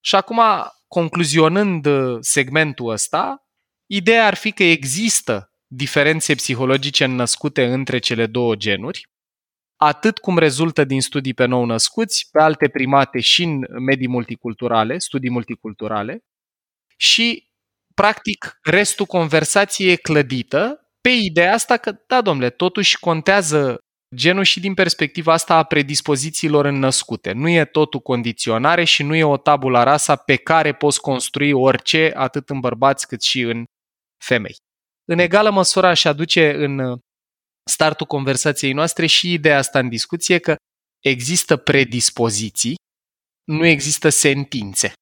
Și 0.00 0.14
acum, 0.14 0.40
concluzionând 0.88 1.86
uh, 1.86 2.16
segmentul 2.20 2.88
ăsta, 2.88 3.46
ideea 3.86 4.26
ar 4.26 4.34
fi 4.34 4.52
că 4.52 4.62
există 4.62 5.50
diferențe 5.66 6.34
psihologice 6.34 7.06
născute 7.06 7.64
între 7.64 7.98
cele 7.98 8.26
două 8.26 8.54
genuri, 8.54 9.12
atât 9.76 10.18
cum 10.18 10.38
rezultă 10.38 10.84
din 10.84 11.00
studii 11.00 11.34
pe 11.34 11.44
nou 11.44 11.64
născuți, 11.64 12.28
pe 12.32 12.40
alte 12.40 12.68
primate 12.68 13.20
și 13.20 13.42
în 13.42 13.66
medii 13.84 14.08
multiculturale, 14.08 14.98
studii 14.98 15.30
multiculturale, 15.30 16.18
și, 16.96 17.48
practic, 17.94 18.58
restul 18.62 19.06
conversației 19.06 19.92
e 19.92 19.96
clădită 19.96 20.78
pe 21.00 21.10
ideea 21.10 21.52
asta 21.52 21.76
că, 21.76 21.96
da, 22.06 22.20
domnule, 22.20 22.50
totuși 22.50 22.98
contează 22.98 23.78
genul 24.14 24.44
și 24.44 24.60
din 24.60 24.74
perspectiva 24.74 25.32
asta 25.32 25.56
a 25.56 25.62
predispozițiilor 25.62 26.64
înnăscute. 26.64 27.32
Nu 27.32 27.48
e 27.48 27.64
totul 27.64 28.00
condiționare 28.00 28.84
și 28.84 29.02
nu 29.02 29.14
e 29.14 29.24
o 29.24 29.36
tabula 29.36 29.82
rasa 29.82 30.16
pe 30.16 30.36
care 30.36 30.72
poți 30.72 31.00
construi 31.00 31.52
orice, 31.52 32.12
atât 32.16 32.48
în 32.50 32.60
bărbați 32.60 33.06
cât 33.06 33.22
și 33.22 33.40
în 33.40 33.64
femei. 34.24 34.56
În 35.04 35.18
egală 35.18 35.50
măsură 35.50 35.86
aș 35.86 36.04
aduce 36.04 36.54
în 36.54 36.98
startul 37.70 38.06
conversației 38.06 38.72
noastre 38.72 39.06
și 39.06 39.32
ideea 39.32 39.58
asta 39.58 39.78
în 39.78 39.88
discuție 39.88 40.38
că 40.38 40.56
există 41.04 41.56
predispoziții, 41.56 42.74
nu 43.44 43.66
există 43.66 44.08
sentințe. 44.08 44.92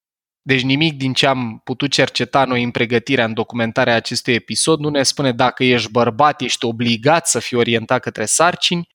Deci 0.42 0.62
nimic 0.62 0.96
din 0.96 1.12
ce 1.12 1.26
am 1.26 1.60
putut 1.64 1.90
cerceta 1.90 2.44
noi 2.44 2.62
în 2.62 2.70
pregătirea, 2.70 3.24
în 3.24 3.34
documentarea 3.34 3.94
acestui 3.94 4.34
episod, 4.34 4.80
nu 4.80 4.88
ne 4.88 5.02
spune 5.02 5.32
dacă 5.32 5.64
ești 5.64 5.90
bărbat, 5.90 6.40
ești 6.40 6.64
obligat 6.64 7.26
să 7.28 7.38
fii 7.38 7.56
orientat 7.56 8.02
către 8.02 8.24
sarcini, 8.24 8.86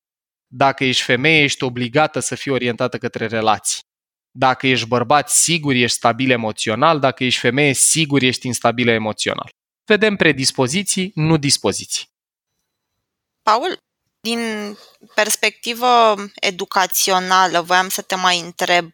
dacă 0.47 0.83
ești 0.83 1.03
femeie, 1.03 1.43
ești 1.43 1.63
obligată 1.63 2.19
să 2.19 2.35
fii 2.35 2.51
orientată 2.51 2.97
către 2.97 3.25
relații. 3.25 3.79
Dacă 4.31 4.67
ești 4.67 4.87
bărbat, 4.87 5.29
sigur 5.29 5.73
ești 5.73 5.97
stabil 5.97 6.29
emoțional, 6.29 6.99
dacă 6.99 7.23
ești 7.23 7.39
femeie, 7.39 7.73
sigur 7.73 8.21
ești 8.21 8.47
instabilă 8.47 8.91
emoțional. 8.91 9.49
Vedem 9.85 10.15
predispoziții, 10.15 11.11
nu 11.15 11.37
dispoziții. 11.37 12.05
Paul, 13.47 13.79
din 14.19 14.41
perspectivă 15.13 16.15
educațională, 16.35 17.61
voiam 17.61 17.89
să 17.89 18.01
te 18.01 18.15
mai 18.15 18.39
întreb. 18.39 18.91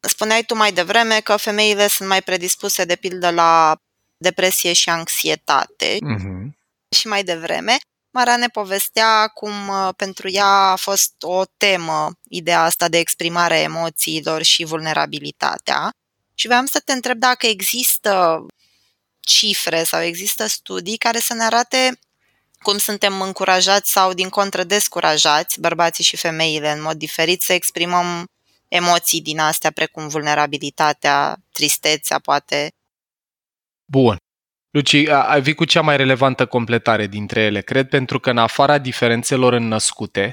Spuneai 0.00 0.42
tu 0.42 0.54
mai 0.54 0.72
devreme 0.72 1.20
că 1.20 1.36
femeile 1.36 1.86
sunt 1.86 2.08
mai 2.08 2.22
predispuse, 2.22 2.84
de 2.84 2.96
pildă, 2.96 3.30
la 3.30 3.76
depresie 4.16 4.72
și 4.72 4.88
anxietate. 4.88 5.96
Mm-hmm. 5.96 6.50
Și 6.96 7.06
mai 7.06 7.24
devreme, 7.24 7.76
Mara 8.10 8.36
ne 8.36 8.48
povestea 8.48 9.26
cum 9.28 9.68
uh, 9.68 9.88
pentru 9.96 10.28
ea 10.28 10.70
a 10.70 10.76
fost 10.76 11.14
o 11.20 11.44
temă 11.56 12.10
ideea 12.28 12.62
asta 12.62 12.88
de 12.88 12.98
exprimare 12.98 13.54
a 13.54 13.62
emoțiilor 13.62 14.42
și 14.42 14.64
vulnerabilitatea. 14.64 15.90
Și 16.34 16.46
vreau 16.46 16.64
să 16.64 16.80
te 16.80 16.92
întreb 16.92 17.18
dacă 17.18 17.46
există 17.46 18.46
cifre 19.20 19.82
sau 19.82 20.02
există 20.02 20.46
studii 20.46 20.96
care 20.96 21.18
să 21.18 21.34
ne 21.34 21.42
arate 21.42 21.98
cum 22.62 22.78
suntem 22.78 23.20
încurajați 23.20 23.92
sau 23.92 24.12
din 24.12 24.28
contră 24.28 24.64
descurajați, 24.64 25.60
bărbații 25.60 26.04
și 26.04 26.16
femeile 26.16 26.70
în 26.70 26.82
mod 26.82 26.96
diferit, 26.96 27.42
să 27.42 27.52
exprimăm 27.52 28.24
emoții 28.68 29.20
din 29.20 29.38
astea 29.38 29.70
precum 29.70 30.08
vulnerabilitatea, 30.08 31.36
tristețea, 31.52 32.18
poate. 32.18 32.68
Bun. 33.84 34.16
Luci, 34.70 34.94
ai 35.08 35.42
vii 35.42 35.54
cu 35.54 35.64
cea 35.64 35.80
mai 35.80 35.96
relevantă 35.96 36.46
completare 36.46 37.06
dintre 37.06 37.40
ele, 37.40 37.60
cred, 37.60 37.88
pentru 37.88 38.20
că 38.20 38.30
în 38.30 38.38
afara 38.38 38.78
diferențelor 38.78 39.52
înnăscute, 39.52 40.32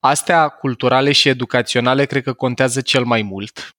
astea 0.00 0.48
culturale 0.48 1.12
și 1.12 1.28
educaționale 1.28 2.04
cred 2.06 2.22
că 2.22 2.32
contează 2.32 2.80
cel 2.80 3.04
mai 3.04 3.22
mult. 3.22 3.70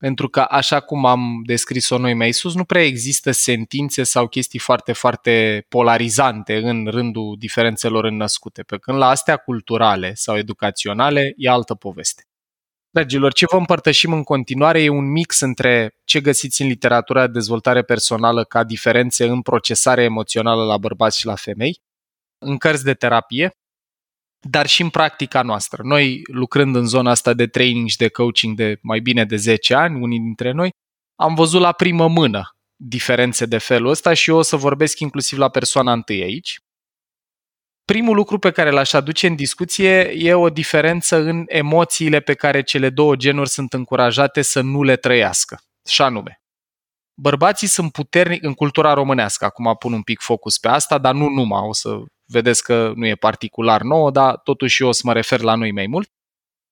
Pentru 0.00 0.28
că, 0.28 0.40
așa 0.40 0.80
cum 0.80 1.06
am 1.06 1.42
descris-o 1.44 1.98
noi 1.98 2.14
mai 2.14 2.32
sus, 2.32 2.54
nu 2.54 2.64
prea 2.64 2.84
există 2.84 3.30
sentințe 3.30 4.02
sau 4.02 4.26
chestii 4.26 4.58
foarte, 4.58 4.92
foarte 4.92 5.64
polarizante 5.68 6.56
în 6.56 6.86
rândul 6.86 7.36
diferențelor 7.38 8.04
înnăscute. 8.04 8.62
Pe 8.62 8.78
când 8.78 8.98
la 8.98 9.08
astea 9.08 9.36
culturale 9.36 10.14
sau 10.14 10.36
educaționale 10.36 11.32
e 11.36 11.48
altă 11.48 11.74
poveste. 11.74 12.22
Dragilor, 12.90 13.32
ce 13.32 13.46
vă 13.50 13.56
împărtășim 13.56 14.12
în 14.12 14.22
continuare 14.22 14.82
e 14.82 14.88
un 14.88 15.10
mix 15.10 15.40
între 15.40 15.94
ce 16.04 16.20
găsiți 16.20 16.62
în 16.62 16.68
literatura 16.68 17.26
de 17.26 17.32
dezvoltare 17.32 17.82
personală 17.82 18.44
ca 18.44 18.64
diferențe 18.64 19.24
în 19.24 19.42
procesare 19.42 20.02
emoțională 20.02 20.64
la 20.64 20.78
bărbați 20.78 21.18
și 21.18 21.26
la 21.26 21.34
femei, 21.34 21.80
în 22.38 22.56
cărți 22.56 22.84
de 22.84 22.94
terapie, 22.94 23.54
dar 24.40 24.66
și 24.66 24.82
în 24.82 24.88
practica 24.88 25.42
noastră. 25.42 25.82
Noi, 25.82 26.22
lucrând 26.32 26.76
în 26.76 26.86
zona 26.86 27.10
asta 27.10 27.34
de 27.34 27.46
training 27.46 27.88
și 27.88 27.96
de 27.96 28.08
coaching 28.08 28.56
de 28.56 28.78
mai 28.82 29.00
bine 29.00 29.24
de 29.24 29.36
10 29.36 29.74
ani, 29.74 30.00
unii 30.00 30.20
dintre 30.20 30.52
noi, 30.52 30.70
am 31.16 31.34
văzut 31.34 31.60
la 31.60 31.72
primă 31.72 32.08
mână 32.08 32.54
diferențe 32.76 33.46
de 33.46 33.58
felul 33.58 33.90
ăsta 33.90 34.12
și 34.12 34.30
eu 34.30 34.36
o 34.36 34.42
să 34.42 34.56
vorbesc 34.56 34.98
inclusiv 34.98 35.38
la 35.38 35.48
persoana 35.48 35.92
întâi 35.92 36.22
aici. 36.22 36.58
Primul 37.84 38.14
lucru 38.14 38.38
pe 38.38 38.50
care 38.50 38.70
l-aș 38.70 38.92
aduce 38.92 39.26
în 39.26 39.34
discuție 39.34 40.00
e 40.00 40.34
o 40.34 40.50
diferență 40.50 41.16
în 41.16 41.44
emoțiile 41.46 42.20
pe 42.20 42.34
care 42.34 42.62
cele 42.62 42.90
două 42.90 43.16
genuri 43.16 43.48
sunt 43.48 43.72
încurajate 43.72 44.42
să 44.42 44.60
nu 44.60 44.82
le 44.82 44.96
trăiască. 44.96 45.60
Și 45.88 46.02
anume, 46.02 46.42
bărbații 47.20 47.66
sunt 47.66 47.92
puternici 47.92 48.42
în 48.42 48.54
cultura 48.54 48.92
românească, 48.92 49.44
acum 49.44 49.76
pun 49.78 49.92
un 49.92 50.02
pic 50.02 50.20
focus 50.20 50.58
pe 50.58 50.68
asta, 50.68 50.98
dar 50.98 51.14
nu 51.14 51.28
numai, 51.28 51.60
o 51.62 51.72
să 51.72 51.98
vedeți 52.30 52.62
că 52.62 52.92
nu 52.96 53.06
e 53.06 53.14
particular 53.14 53.82
nouă, 53.82 54.10
dar 54.10 54.36
totuși 54.36 54.82
eu 54.82 54.88
o 54.88 54.92
să 54.92 55.02
mă 55.04 55.12
refer 55.12 55.40
la 55.40 55.54
noi 55.54 55.72
mai 55.72 55.86
mult. 55.86 56.10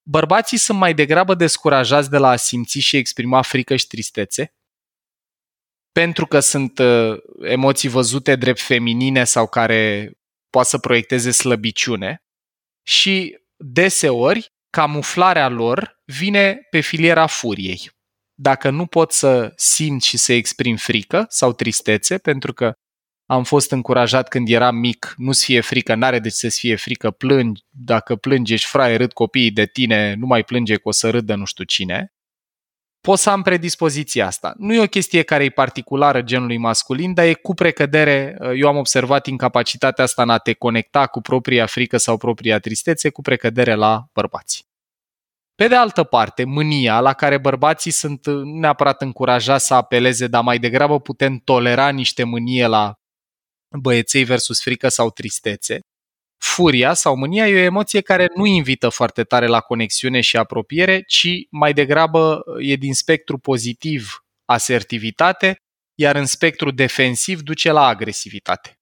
Bărbații 0.02 0.58
sunt 0.58 0.78
mai 0.78 0.94
degrabă 0.94 1.34
descurajați 1.34 2.10
de 2.10 2.16
la 2.16 2.28
a 2.28 2.36
simți 2.36 2.78
și 2.78 2.96
exprima 2.96 3.42
frică 3.42 3.76
și 3.76 3.86
tristețe, 3.86 4.54
pentru 5.92 6.26
că 6.26 6.40
sunt 6.40 6.78
uh, 6.78 7.16
emoții 7.40 7.88
văzute 7.88 8.36
drept 8.36 8.60
feminine 8.60 9.24
sau 9.24 9.46
care 9.48 10.12
poate 10.50 10.68
să 10.68 10.78
proiecteze 10.78 11.30
slăbiciune 11.30 12.22
și 12.82 13.38
deseori 13.56 14.52
camuflarea 14.70 15.48
lor 15.48 16.02
vine 16.04 16.66
pe 16.70 16.80
filiera 16.80 17.26
furiei. 17.26 17.90
Dacă 18.34 18.70
nu 18.70 18.86
pot 18.86 19.12
să 19.12 19.52
simt 19.56 20.02
și 20.02 20.16
să 20.16 20.32
exprim 20.32 20.76
frică 20.76 21.26
sau 21.28 21.52
tristețe, 21.52 22.18
pentru 22.18 22.52
că 22.52 22.72
am 23.30 23.44
fost 23.44 23.70
încurajat 23.70 24.28
când 24.28 24.48
eram 24.48 24.76
mic, 24.76 25.14
nu-ți 25.16 25.44
fie 25.44 25.60
frică, 25.60 25.94
n-are 25.94 26.18
de 26.18 26.28
ce 26.28 26.34
să-ți 26.34 26.58
fie 26.58 26.76
frică, 26.76 27.10
plângi, 27.10 27.62
dacă 27.70 28.16
plângi, 28.16 28.52
ești 28.52 28.66
fraie, 28.66 28.96
râd 28.96 29.12
copiii 29.12 29.50
de 29.50 29.66
tine, 29.66 30.14
nu 30.14 30.26
mai 30.26 30.44
plânge 30.44 30.74
că 30.74 30.80
o 30.82 30.90
să 30.90 31.10
râdă 31.10 31.34
nu 31.34 31.44
știu 31.44 31.64
cine. 31.64 32.12
Pot 33.00 33.18
să 33.18 33.30
am 33.30 33.42
predispoziția 33.42 34.26
asta. 34.26 34.54
Nu 34.58 34.74
e 34.74 34.82
o 34.82 34.86
chestie 34.86 35.22
care 35.22 35.44
e 35.44 35.50
particulară 35.50 36.22
genului 36.22 36.56
masculin, 36.56 37.14
dar 37.14 37.26
e 37.26 37.34
cu 37.34 37.54
precădere, 37.54 38.38
eu 38.56 38.68
am 38.68 38.76
observat 38.76 39.26
incapacitatea 39.26 40.04
asta 40.04 40.22
în 40.22 40.30
a 40.30 40.38
te 40.38 40.52
conecta 40.52 41.06
cu 41.06 41.20
propria 41.20 41.66
frică 41.66 41.96
sau 41.96 42.16
propria 42.16 42.58
tristețe 42.58 43.10
cu 43.10 43.20
precădere 43.20 43.74
la 43.74 44.04
bărbați. 44.12 44.66
Pe 45.54 45.68
de 45.68 45.74
altă 45.74 46.04
parte, 46.04 46.44
mânia, 46.44 47.00
la 47.00 47.12
care 47.12 47.38
bărbații 47.38 47.90
sunt 47.90 48.26
neapărat 48.44 49.02
încurajați 49.02 49.66
să 49.66 49.74
apeleze, 49.74 50.26
dar 50.26 50.42
mai 50.42 50.58
degrabă 50.58 51.00
putem 51.00 51.36
tolera 51.36 51.88
niște 51.88 52.24
mânie 52.24 52.66
la 52.66 52.97
băieței 53.70 54.24
versus 54.24 54.62
frică 54.62 54.88
sau 54.88 55.11
tristețe, 55.11 55.81
Furia 56.38 56.94
sau 56.94 57.16
mânia 57.16 57.48
e 57.48 57.54
o 57.54 57.64
emoție 57.64 58.00
care 58.00 58.31
nu 58.35 58.46
invită 58.46 58.88
foarte 58.88 59.24
tare 59.24 59.46
la 59.46 59.61
conexiune 59.61 60.20
și 60.20 60.37
apropiere, 60.37 61.02
ci 61.02 61.28
mai 61.50 61.72
degrabă 61.72 62.44
e 62.59 62.74
din 62.74 62.94
spectru 62.94 63.38
pozitiv 63.38 64.24
asertivitate, 64.44 65.57
iar 65.94 66.16
în 66.16 66.26
spectru 66.26 66.70
defensiv 66.70 67.40
duce 67.40 67.70
la 67.70 67.87
agresivitate. 67.87 68.78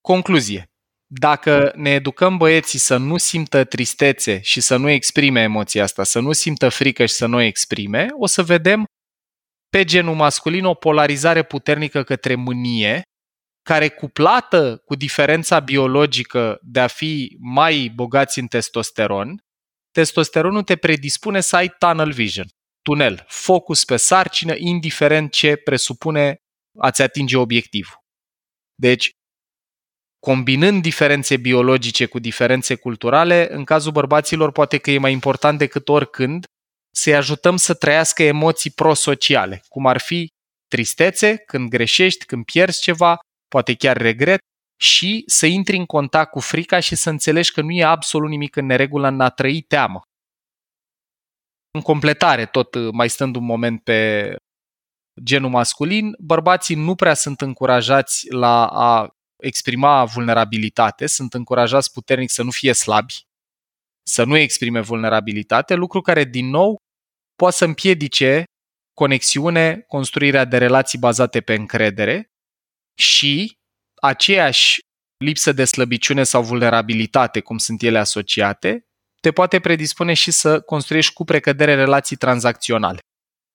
Concluzie. 0.00 0.70
Dacă 1.06 1.72
ne 1.76 1.90
educăm 1.90 2.36
băieții 2.36 2.78
să 2.78 2.96
nu 2.96 3.16
simtă 3.16 3.64
tristețe 3.64 4.40
și 4.40 4.60
să 4.60 4.76
nu 4.76 4.88
exprime 4.88 5.40
emoția 5.42 5.82
asta, 5.82 6.04
să 6.04 6.20
nu 6.20 6.32
simtă 6.32 6.68
frică 6.68 7.06
și 7.06 7.14
să 7.14 7.26
nu 7.26 7.36
o 7.36 7.40
exprime, 7.40 8.08
o 8.18 8.26
să 8.26 8.42
vedem 8.42 8.84
pe 9.68 9.84
genul 9.84 10.14
masculin 10.14 10.64
o 10.64 10.74
polarizare 10.74 11.42
puternică 11.42 12.02
către 12.02 12.34
mânie 12.34 13.02
care 13.68 13.88
cuplată 13.88 14.82
cu 14.84 14.94
diferența 14.94 15.60
biologică 15.60 16.58
de 16.62 16.80
a 16.80 16.86
fi 16.86 17.36
mai 17.40 17.92
bogați 17.94 18.38
în 18.38 18.46
testosteron, 18.46 19.44
testosteronul 19.90 20.62
te 20.62 20.76
predispune 20.76 21.40
să 21.40 21.56
ai 21.56 21.68
tunnel 21.78 22.12
vision, 22.12 22.46
tunel, 22.82 23.24
focus 23.26 23.84
pe 23.84 23.96
sarcină, 23.96 24.54
indiferent 24.56 25.32
ce 25.32 25.56
presupune 25.56 26.36
a-ți 26.78 27.02
atinge 27.02 27.36
obiectivul. 27.36 28.02
Deci, 28.74 29.10
combinând 30.18 30.82
diferențe 30.82 31.36
biologice 31.36 32.06
cu 32.06 32.18
diferențe 32.18 32.74
culturale, 32.74 33.52
în 33.52 33.64
cazul 33.64 33.92
bărbaților 33.92 34.52
poate 34.52 34.78
că 34.78 34.90
e 34.90 34.98
mai 34.98 35.12
important 35.12 35.58
decât 35.58 35.88
oricând 35.88 36.44
să-i 36.94 37.14
ajutăm 37.14 37.56
să 37.56 37.74
trăiască 37.74 38.22
emoții 38.22 38.70
prosociale, 38.70 39.62
cum 39.68 39.86
ar 39.86 40.00
fi 40.00 40.28
tristețe 40.68 41.36
când 41.36 41.68
greșești, 41.68 42.24
când 42.24 42.44
pierzi 42.44 42.80
ceva, 42.82 43.18
poate 43.48 43.74
chiar 43.74 43.96
regret, 43.96 44.40
și 44.80 45.22
să 45.26 45.46
intri 45.46 45.76
în 45.76 45.86
contact 45.86 46.30
cu 46.30 46.40
frica 46.40 46.80
și 46.80 46.94
să 46.94 47.10
înțelegi 47.10 47.52
că 47.52 47.60
nu 47.60 47.70
e 47.70 47.84
absolut 47.84 48.28
nimic 48.28 48.56
în 48.56 48.66
neregulă 48.66 49.08
în 49.08 49.20
a 49.20 49.28
trăi 49.28 49.60
teamă. 49.60 50.00
în 51.70 51.80
completare, 51.80 52.46
tot 52.46 52.92
mai 52.92 53.08
stând 53.08 53.36
un 53.36 53.44
moment 53.44 53.82
pe 53.82 54.34
genul 55.22 55.50
masculin, 55.50 56.14
bărbații 56.18 56.74
nu 56.74 56.94
prea 56.94 57.14
sunt 57.14 57.40
încurajați 57.40 58.30
la 58.30 58.66
a 58.66 59.08
exprima 59.42 60.04
vulnerabilitate, 60.04 61.06
sunt 61.06 61.34
încurajați 61.34 61.92
puternic 61.92 62.30
să 62.30 62.42
nu 62.42 62.50
fie 62.50 62.72
slabi, 62.72 63.22
să 64.02 64.24
nu 64.24 64.36
exprime 64.36 64.80
vulnerabilitate, 64.80 65.74
lucru 65.74 66.00
care, 66.00 66.24
din 66.24 66.46
nou, 66.46 66.76
poate 67.34 67.56
să 67.56 67.64
împiedice 67.64 68.44
conexiune, 68.94 69.84
construirea 69.86 70.44
de 70.44 70.58
relații 70.58 70.98
bazate 70.98 71.40
pe 71.40 71.54
încredere 71.54 72.28
și 72.98 73.58
aceeași 74.00 74.80
lipsă 75.24 75.52
de 75.52 75.64
slăbiciune 75.64 76.24
sau 76.24 76.42
vulnerabilitate, 76.42 77.40
cum 77.40 77.58
sunt 77.58 77.82
ele 77.82 77.98
asociate, 77.98 78.86
te 79.20 79.32
poate 79.32 79.60
predispune 79.60 80.14
și 80.14 80.30
să 80.30 80.60
construiești 80.60 81.12
cu 81.12 81.24
precădere 81.24 81.74
relații 81.74 82.16
tranzacționale. 82.16 82.98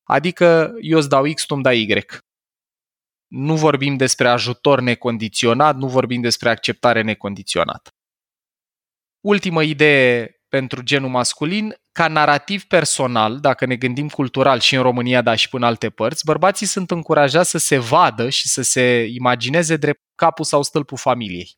Adică 0.04 0.74
eu 0.82 0.98
îți 0.98 1.10
dau 1.10 1.34
X, 1.34 1.46
tu 1.46 1.54
îmi 1.54 1.64
dai 1.64 1.82
Y. 1.82 2.06
Nu 3.28 3.56
vorbim 3.56 3.98
despre 3.98 4.28
ajutor 4.28 4.80
necondiționat, 4.80 5.76
nu 5.76 5.88
vorbim 5.88 6.22
despre 6.22 6.50
acceptare 6.50 7.02
necondiționată. 7.02 7.90
Ultimă 9.26 9.64
idee 9.64 10.36
pentru 10.54 10.82
genul 10.82 11.10
masculin, 11.10 11.76
ca 11.92 12.08
narativ 12.08 12.64
personal, 12.64 13.40
dacă 13.40 13.66
ne 13.66 13.76
gândim 13.76 14.10
cultural 14.10 14.60
și 14.60 14.76
în 14.76 14.82
România, 14.82 15.22
dar 15.22 15.38
și 15.38 15.50
până 15.50 15.66
alte 15.66 15.90
părți, 15.90 16.26
bărbații 16.26 16.66
sunt 16.66 16.92
încurajați 16.92 17.50
să 17.50 17.58
se 17.58 17.78
vadă 17.78 18.30
și 18.30 18.48
să 18.48 18.62
se 18.62 19.06
imagineze 19.14 19.76
drept 19.76 20.02
capul 20.16 20.46
sau 20.46 20.64
stâlpul 20.64 20.98
familiei. 20.98 21.52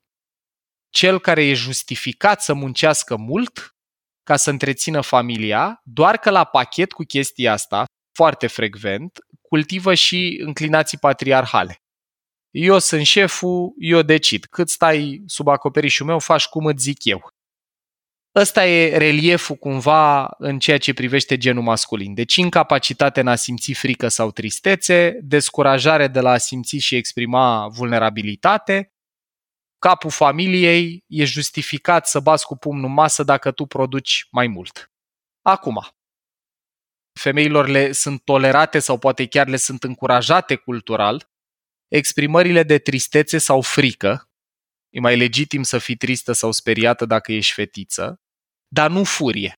Cel 0.90 1.20
care 1.20 1.44
e 1.44 1.54
justificat 1.54 2.42
să 2.42 2.54
muncească 2.54 3.16
mult 3.16 3.76
ca 4.24 4.36
să 4.36 4.50
întrețină 4.50 5.02
familia, 5.02 5.82
doar 5.84 6.18
că 6.18 6.30
la 6.30 6.44
pachet 6.44 6.92
cu 6.92 7.04
chestia 7.04 7.52
asta, 7.52 7.86
foarte 8.18 8.48
frecvent, 8.48 9.20
cultivă 9.42 9.94
și 9.94 10.42
înclinații 10.46 10.98
patriarhale. 10.98 11.78
Eu 12.52 12.80
sunt 12.80 13.06
șeful, 13.06 13.74
eu 13.78 14.02
decid. 14.02 14.46
Cât 14.46 14.70
stai 14.70 15.24
sub 15.26 15.48
acoperișul 15.48 16.06
meu, 16.06 16.20
faci 16.20 16.46
cum 16.46 16.66
îți 16.66 16.84
zic 16.84 17.06
eu. 17.06 17.34
Ăsta 18.36 18.66
e 18.66 18.98
relieful 18.98 19.56
cumva 19.56 20.36
în 20.38 20.60
ceea 20.60 20.78
ce 20.78 20.94
privește 20.94 21.38
genul 21.38 21.64
masculin. 21.64 22.14
Deci 22.14 22.36
incapacitate 22.36 23.20
în 23.20 23.28
a 23.28 23.36
simți 23.36 23.74
frică 23.74 24.08
sau 24.08 24.32
tristețe, 24.32 25.20
descurajare 25.22 26.08
de 26.08 26.20
la 26.20 26.30
a 26.30 26.38
simți 26.38 26.76
și 26.78 26.96
exprima 26.96 27.68
vulnerabilitate, 27.68 28.94
capul 29.80 30.10
familiei 30.10 31.04
e 31.08 31.26
justificat 31.26 32.08
să 32.08 32.20
bați 32.20 32.46
cu 32.46 32.58
pumnul 32.58 32.86
în 32.86 32.94
masă 32.94 33.24
dacă 33.24 33.52
tu 33.52 33.66
produci 33.66 34.28
mai 34.32 34.48
mult. 34.48 34.92
Acum, 35.42 35.88
femeilor 37.20 37.68
le 37.68 37.92
sunt 37.92 38.24
tolerate 38.24 38.80
sau 38.80 38.98
poate 38.98 39.26
chiar 39.28 39.48
le 39.48 39.58
sunt 39.58 39.84
încurajate 39.84 40.56
cultural 40.56 41.30
exprimările 41.88 42.64
de 42.64 42.78
tristețe 42.78 43.38
sau 43.38 43.62
frică, 43.62 44.30
e 44.90 45.00
mai 45.00 45.18
legitim 45.18 45.64
să 45.64 45.78
fii 45.78 45.96
tristă 45.96 46.32
sau 46.32 46.52
speriată 46.52 47.06
dacă 47.06 47.32
ești 47.32 47.54
fetiță, 47.54 48.20
dar 48.68 48.90
nu 48.90 49.04
furie. 49.04 49.54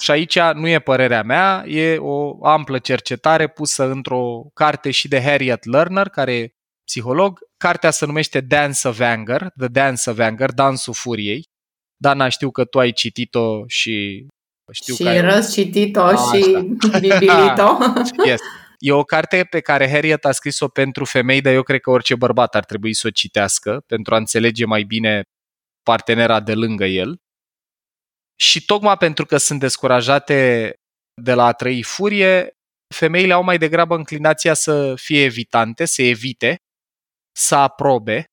Și 0.00 0.10
aici 0.10 0.38
nu 0.38 0.68
e 0.68 0.78
părerea 0.78 1.22
mea, 1.22 1.64
e 1.66 1.96
o 1.98 2.46
amplă 2.46 2.78
cercetare 2.78 3.48
pusă 3.48 3.90
într-o 3.90 4.46
carte 4.54 4.90
și 4.90 5.08
de 5.08 5.22
Harriet 5.22 5.64
Lerner, 5.64 6.08
care 6.08 6.34
e 6.34 6.48
psiholog. 6.84 7.38
Cartea 7.56 7.90
se 7.90 8.06
numește 8.06 8.40
Dance 8.40 8.88
of 8.88 9.00
Anger, 9.00 9.50
The 9.56 9.68
Dance 9.68 10.10
of 10.10 10.18
Anger, 10.18 10.52
Dansul 10.52 10.94
Furiei. 10.94 11.44
Dana, 11.96 12.28
știu 12.28 12.50
că 12.50 12.64
tu 12.64 12.78
ai 12.78 12.92
citit-o 12.92 13.66
și 13.66 14.26
știu 14.72 14.94
și 14.94 15.02
că 15.02 15.08
ai... 15.08 15.20
răscitit-o 15.20 16.00
A, 16.00 16.14
și 16.14 16.52
bibilit-o. 17.00 17.78
yes. 18.28 18.40
E 18.78 18.92
o 18.92 19.02
carte 19.02 19.46
pe 19.50 19.60
care 19.60 19.90
Harriet 19.90 20.24
a 20.24 20.32
scris-o 20.32 20.68
pentru 20.68 21.04
femei, 21.04 21.40
dar 21.40 21.52
eu 21.52 21.62
cred 21.62 21.80
că 21.80 21.90
orice 21.90 22.14
bărbat 22.14 22.54
ar 22.54 22.64
trebui 22.64 22.94
să 22.94 23.06
o 23.06 23.10
citească 23.10 23.82
pentru 23.86 24.14
a 24.14 24.16
înțelege 24.16 24.64
mai 24.64 24.82
bine 24.82 25.22
partenera 25.82 26.40
de 26.40 26.54
lângă 26.54 26.84
el. 26.84 27.16
Și 28.40 28.64
tocmai 28.64 28.96
pentru 28.96 29.26
că 29.26 29.36
sunt 29.36 29.60
descurajate 29.60 30.72
de 31.22 31.34
la 31.34 31.44
a 31.44 31.52
trăi 31.52 31.82
furie, 31.82 32.52
femeile 32.94 33.32
au 33.32 33.42
mai 33.42 33.58
degrabă 33.58 33.94
înclinația 33.94 34.54
să 34.54 34.94
fie 34.96 35.22
evitante, 35.22 35.84
să 35.84 36.02
evite, 36.02 36.56
să 37.32 37.54
aprobe, 37.54 38.24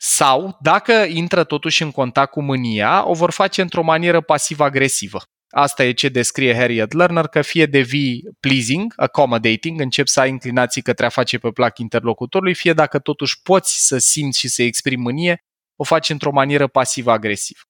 sau, 0.00 0.58
dacă 0.60 0.92
intră 0.92 1.44
totuși 1.44 1.82
în 1.82 1.90
contact 1.90 2.30
cu 2.30 2.42
mânia, 2.42 3.08
o 3.08 3.12
vor 3.12 3.30
face 3.30 3.60
într-o 3.60 3.82
manieră 3.82 4.20
pasiv-agresivă. 4.20 5.18
Asta 5.50 5.84
e 5.84 5.92
ce 5.92 6.08
descrie 6.08 6.54
Harriet 6.54 6.92
Lerner, 6.92 7.26
că 7.26 7.42
fie 7.42 7.66
devii 7.66 8.22
pleasing, 8.40 8.92
accommodating, 8.96 9.80
încep 9.80 10.06
să 10.06 10.20
ai 10.20 10.28
inclinații 10.28 10.82
către 10.82 11.06
a 11.06 11.08
face 11.08 11.38
pe 11.38 11.50
plac 11.50 11.78
interlocutorului, 11.78 12.54
fie 12.54 12.72
dacă 12.72 12.98
totuși 12.98 13.42
poți 13.42 13.86
să 13.86 13.98
simți 13.98 14.38
și 14.38 14.48
să 14.48 14.62
exprimi 14.62 15.02
mânie, 15.02 15.44
o 15.76 15.84
faci 15.84 16.08
într-o 16.08 16.32
manieră 16.32 16.66
pasiv-agresivă. 16.66 17.60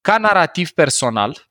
Ca 0.00 0.18
narativ 0.18 0.70
personal, 0.70 1.48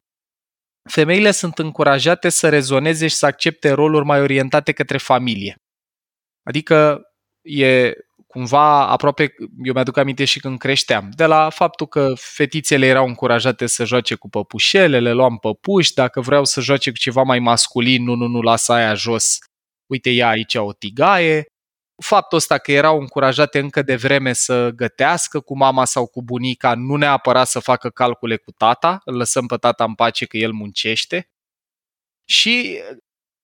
femeile 0.89 1.31
sunt 1.31 1.59
încurajate 1.59 2.29
să 2.29 2.49
rezoneze 2.49 3.07
și 3.07 3.15
să 3.15 3.25
accepte 3.25 3.69
roluri 3.69 4.05
mai 4.05 4.21
orientate 4.21 4.71
către 4.71 4.97
familie. 4.97 5.55
Adică 6.43 7.01
e 7.41 7.93
cumva 8.27 8.87
aproape, 8.87 9.35
eu 9.63 9.73
mi-aduc 9.73 9.97
aminte 9.97 10.25
și 10.25 10.39
când 10.39 10.57
creșteam, 10.57 11.09
de 11.15 11.25
la 11.25 11.49
faptul 11.49 11.87
că 11.87 12.13
fetițele 12.15 12.85
erau 12.85 13.07
încurajate 13.07 13.65
să 13.65 13.85
joace 13.85 14.15
cu 14.15 14.29
păpușele, 14.29 14.99
le 14.99 15.11
luam 15.11 15.37
păpuși, 15.37 15.93
dacă 15.93 16.21
vreau 16.21 16.45
să 16.45 16.61
joace 16.61 16.89
cu 16.89 16.97
ceva 16.97 17.23
mai 17.23 17.39
masculin, 17.39 18.03
nu, 18.03 18.15
nu, 18.15 18.27
nu, 18.27 18.41
lasă 18.41 18.73
aia 18.73 18.93
jos, 18.93 19.37
uite, 19.85 20.09
ia 20.09 20.27
aici 20.27 20.55
o 20.55 20.73
tigaie. 20.73 21.45
Faptul 21.99 22.37
ăsta 22.37 22.57
că 22.57 22.71
erau 22.71 22.99
încurajate 22.99 23.59
încă 23.59 23.81
de 23.81 23.95
vreme 23.95 24.33
să 24.33 24.69
gătească 24.69 25.39
cu 25.39 25.57
mama 25.57 25.85
sau 25.85 26.07
cu 26.07 26.23
bunica, 26.23 26.73
nu 26.75 26.95
neapărat 26.95 27.47
să 27.47 27.59
facă 27.59 27.89
calcule 27.89 28.37
cu 28.37 28.51
tata, 28.51 29.01
îl 29.05 29.15
lăsăm 29.15 29.45
pe 29.45 29.55
tata 29.57 29.83
în 29.83 29.93
pace 29.93 30.25
că 30.25 30.37
el 30.37 30.51
muncește. 30.51 31.29
Și 32.25 32.79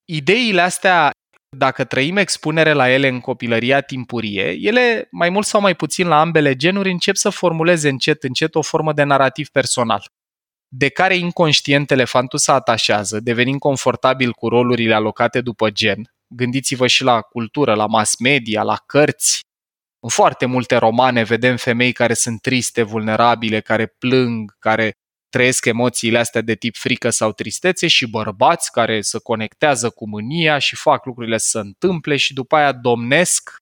ideile 0.05 0.61
astea 0.61 1.11
dacă 1.57 1.83
trăim 1.83 2.17
expunere 2.17 2.73
la 2.73 2.89
ele 2.89 3.07
în 3.07 3.19
copilăria 3.19 3.81
timpurie, 3.81 4.57
ele, 4.59 5.07
mai 5.11 5.29
mult 5.29 5.45
sau 5.45 5.61
mai 5.61 5.75
puțin 5.75 6.07
la 6.07 6.19
ambele 6.19 6.55
genuri, 6.55 6.91
încep 6.91 7.15
să 7.15 7.29
formuleze 7.29 7.89
încet, 7.89 8.23
încet 8.23 8.55
o 8.55 8.61
formă 8.61 8.93
de 8.93 9.03
narativ 9.03 9.49
personal, 9.49 10.07
de 10.67 10.89
care 10.89 11.15
inconștient 11.15 11.91
elefantul 11.91 12.39
se 12.39 12.51
atașează, 12.51 13.19
devenind 13.19 13.59
confortabil 13.59 14.31
cu 14.31 14.47
rolurile 14.47 14.93
alocate 14.93 15.41
după 15.41 15.69
gen. 15.69 16.14
Gândiți-vă 16.27 16.87
și 16.87 17.03
la 17.03 17.21
cultură, 17.21 17.73
la 17.73 17.85
mass 17.85 18.19
media, 18.19 18.63
la 18.63 18.75
cărți. 18.85 19.39
În 19.99 20.09
foarte 20.09 20.45
multe 20.45 20.75
romane 20.75 21.23
vedem 21.23 21.57
femei 21.57 21.91
care 21.91 22.13
sunt 22.13 22.41
triste, 22.41 22.83
vulnerabile, 22.83 23.61
care 23.61 23.85
plâng, 23.85 24.55
care 24.59 24.93
trăiesc 25.29 25.65
emoțiile 25.65 26.17
astea 26.17 26.41
de 26.41 26.55
tip 26.55 26.75
frică 26.75 27.09
sau 27.09 27.31
tristețe 27.31 27.87
și 27.87 28.07
bărbați 28.07 28.71
care 28.71 29.01
se 29.01 29.19
conectează 29.19 29.89
cu 29.89 30.07
mânia 30.07 30.57
și 30.57 30.75
fac 30.75 31.05
lucrurile 31.05 31.37
să 31.37 31.47
se 31.47 31.59
întâmple 31.59 32.15
și 32.15 32.33
după 32.33 32.55
aia 32.55 32.71
domnesc 32.71 33.55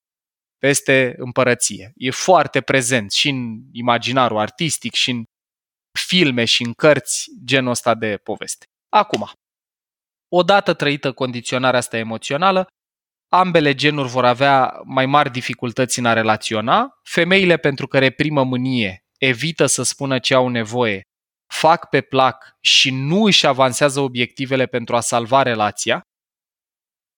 peste 0.58 1.14
împărăție. 1.18 1.92
E 1.96 2.10
foarte 2.10 2.60
prezent 2.60 3.12
și 3.12 3.28
în 3.28 3.60
imaginarul 3.72 4.38
artistic 4.38 4.94
și 4.94 5.10
în 5.10 5.24
filme 5.98 6.44
și 6.44 6.62
în 6.62 6.72
cărți 6.72 7.30
genul 7.44 7.70
ăsta 7.70 7.94
de 7.94 8.16
poveste. 8.16 8.66
Acum, 8.88 9.30
odată 10.36 10.74
trăită 10.74 11.12
condiționarea 11.12 11.78
asta 11.78 11.96
emoțională, 11.96 12.66
ambele 13.28 13.74
genuri 13.74 14.08
vor 14.08 14.24
avea 14.24 14.80
mai 14.84 15.06
mari 15.06 15.30
dificultăți 15.30 15.98
în 15.98 16.06
a 16.06 16.12
relaționa. 16.12 16.98
Femeile, 17.02 17.56
pentru 17.56 17.86
că 17.86 17.98
reprimă 17.98 18.44
mânie, 18.44 19.04
evită 19.18 19.66
să 19.66 19.82
spună 19.82 20.18
ce 20.18 20.34
au 20.34 20.48
nevoie 20.48 21.02
fac 21.54 21.88
pe 21.88 22.00
plac 22.00 22.56
și 22.60 22.90
nu 22.90 23.22
își 23.24 23.46
avansează 23.46 24.00
obiectivele 24.00 24.66
pentru 24.66 24.96
a 24.96 25.00
salva 25.00 25.42
relația, 25.42 26.00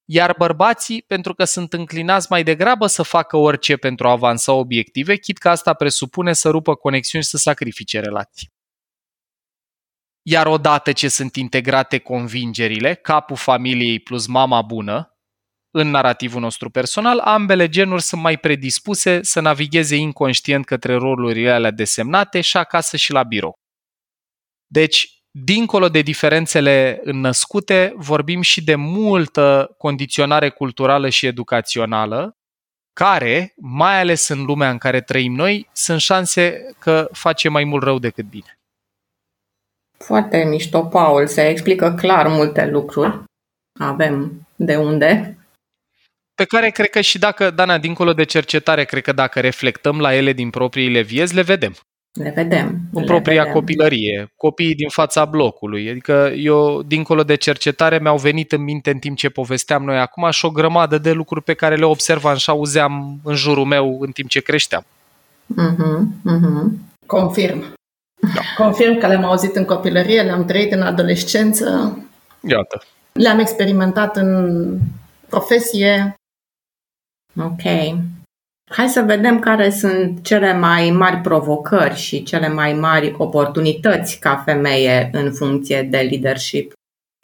iar 0.08 0.34
bărbații, 0.38 1.02
pentru 1.02 1.34
că 1.34 1.44
sunt 1.44 1.72
înclinați 1.72 2.26
mai 2.30 2.42
degrabă 2.42 2.86
să 2.86 3.02
facă 3.02 3.36
orice 3.36 3.76
pentru 3.76 4.08
a 4.08 4.10
avansa 4.10 4.52
obiective, 4.52 5.16
chit 5.16 5.38
că 5.38 5.48
asta 5.48 5.74
presupune 5.74 6.32
să 6.32 6.48
rupă 6.50 6.74
conexiuni 6.74 7.24
și 7.24 7.30
să 7.30 7.36
sacrifice 7.36 8.00
relații. 8.00 8.55
Iar 10.28 10.46
odată 10.46 10.92
ce 10.92 11.08
sunt 11.08 11.36
integrate 11.36 11.98
convingerile, 11.98 12.94
capul 12.94 13.36
familiei 13.36 14.00
plus 14.00 14.26
mama 14.26 14.62
bună, 14.62 15.16
în 15.70 15.90
narativul 15.90 16.40
nostru 16.40 16.70
personal, 16.70 17.18
ambele 17.18 17.68
genuri 17.68 18.02
sunt 18.02 18.20
mai 18.20 18.36
predispuse 18.36 19.22
să 19.22 19.40
navigheze 19.40 19.96
inconștient 19.96 20.64
către 20.64 20.94
rolurile 20.94 21.50
alea 21.50 21.70
desemnate 21.70 22.40
și 22.40 22.56
acasă 22.56 22.96
și 22.96 23.12
la 23.12 23.22
birou. 23.22 23.54
Deci, 24.66 25.22
dincolo 25.30 25.88
de 25.88 26.00
diferențele 26.00 27.00
înnăscute, 27.02 27.92
vorbim 27.96 28.40
și 28.40 28.64
de 28.64 28.74
multă 28.74 29.74
condiționare 29.78 30.50
culturală 30.50 31.08
și 31.08 31.26
educațională, 31.26 32.36
care, 32.92 33.54
mai 33.56 34.00
ales 34.00 34.28
în 34.28 34.44
lumea 34.44 34.70
în 34.70 34.78
care 34.78 35.00
trăim 35.00 35.32
noi, 35.34 35.68
sunt 35.72 36.00
șanse 36.00 36.74
că 36.78 37.08
face 37.12 37.48
mai 37.48 37.64
mult 37.64 37.82
rău 37.82 37.98
decât 37.98 38.24
bine. 38.24 38.55
Foarte 39.98 40.44
mișto, 40.44 40.82
Paul. 40.82 41.26
Se 41.26 41.48
explică 41.48 41.94
clar 41.96 42.28
multe 42.28 42.66
lucruri. 42.66 43.22
Avem 43.78 44.46
de 44.56 44.76
unde. 44.76 45.38
Pe 46.34 46.44
care 46.44 46.70
cred 46.70 46.90
că 46.90 47.00
și 47.00 47.18
dacă, 47.18 47.50
Dana, 47.50 47.78
dincolo 47.78 48.12
de 48.12 48.24
cercetare, 48.24 48.84
cred 48.84 49.02
că 49.02 49.12
dacă 49.12 49.40
reflectăm 49.40 50.00
la 50.00 50.14
ele 50.14 50.32
din 50.32 50.50
propriile 50.50 51.00
vieți, 51.00 51.34
le 51.34 51.42
vedem. 51.42 51.74
Le 52.12 52.32
vedem. 52.34 52.78
În 52.92 53.00
le 53.00 53.06
propria 53.06 53.40
vedem. 53.40 53.52
copilărie, 53.52 54.32
copiii 54.36 54.74
din 54.74 54.88
fața 54.88 55.24
blocului. 55.24 55.90
Adică 55.90 56.32
eu, 56.36 56.82
dincolo 56.82 57.22
de 57.22 57.34
cercetare, 57.34 57.98
mi-au 57.98 58.16
venit 58.16 58.52
în 58.52 58.62
minte 58.62 58.90
în 58.90 58.98
timp 58.98 59.16
ce 59.16 59.28
povesteam 59.28 59.84
noi 59.84 59.98
acum 59.98 60.30
și 60.30 60.44
o 60.44 60.50
grămadă 60.50 60.98
de 60.98 61.12
lucruri 61.12 61.44
pe 61.44 61.54
care 61.54 61.76
le 61.76 61.84
observam 61.84 62.36
și 62.36 62.50
auzeam 62.50 63.20
în 63.24 63.34
jurul 63.34 63.64
meu 63.64 63.98
în 64.00 64.10
timp 64.10 64.28
ce 64.28 64.40
creșteam. 64.40 64.84
Mhm, 65.46 66.20
mhm. 66.22 66.78
Confirm. 67.06 67.74
Confirm 68.56 68.98
că 68.98 69.06
le-am 69.06 69.24
auzit 69.24 69.56
în 69.56 69.64
copilărie, 69.64 70.22
le-am 70.22 70.44
trăit 70.44 70.72
în 70.72 70.82
adolescență, 70.82 71.98
Iată. 72.40 72.82
le-am 73.12 73.38
experimentat 73.38 74.16
în 74.16 74.78
profesie. 75.28 76.14
Ok. 77.40 77.62
Hai 78.70 78.88
să 78.88 79.02
vedem 79.02 79.38
care 79.38 79.70
sunt 79.70 80.24
cele 80.24 80.52
mai 80.52 80.90
mari 80.90 81.16
provocări 81.16 81.94
și 81.94 82.22
cele 82.22 82.48
mai 82.48 82.72
mari 82.72 83.14
oportunități 83.18 84.18
ca 84.18 84.36
femeie 84.36 85.10
în 85.12 85.32
funcție 85.32 85.82
de 85.82 85.98
leadership. 85.98 86.72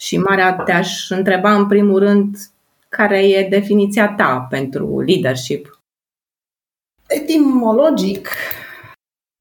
Și 0.00 0.18
Maria, 0.18 0.55
te-aș 0.55 1.11
întreba 1.11 1.55
în 1.55 1.66
primul 1.68 1.98
rând 1.98 2.37
care 2.88 3.28
e 3.28 3.48
definiția 3.48 4.09
ta 4.09 4.46
pentru 4.50 5.00
leadership. 5.00 5.81
Etimologic, 7.07 8.28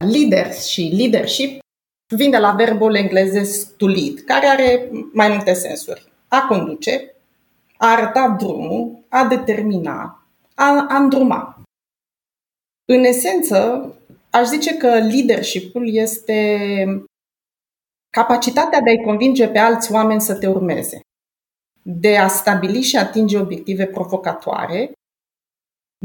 leader 0.04 0.54
și 0.54 0.94
leadership 0.98 1.60
vin 2.16 2.30
de 2.30 2.38
la 2.38 2.52
verbul 2.52 2.96
englezesc 2.96 3.76
to 3.76 3.88
lead, 3.88 4.20
care 4.20 4.48
are 4.48 4.90
mai 5.14 5.30
multe 5.30 5.54
sensuri. 5.54 6.12
A 6.28 6.46
conduce, 6.48 7.16
a 7.78 7.92
arăta 7.92 8.36
drumul, 8.40 9.06
a 9.10 9.26
determina, 9.26 10.26
a, 10.56 10.86
a 10.90 10.98
îndruma. 10.98 11.62
În 12.86 13.04
esență, 13.04 13.86
aș 14.30 14.48
zice 14.48 14.78
că 14.78 14.88
leadership-ul 14.88 15.94
este 15.94 16.58
capacitatea 18.10 18.82
de 18.82 18.90
a-i 18.90 19.04
convinge 19.04 19.48
pe 19.48 19.58
alți 19.58 19.92
oameni 19.92 20.22
să 20.22 20.36
te 20.36 20.48
urmeze, 20.48 21.00
de 21.82 22.18
a 22.18 22.28
stabili 22.28 22.82
și 22.82 22.98
atinge 22.98 23.40
obiective 23.40 23.86
provocatoare, 23.86 24.92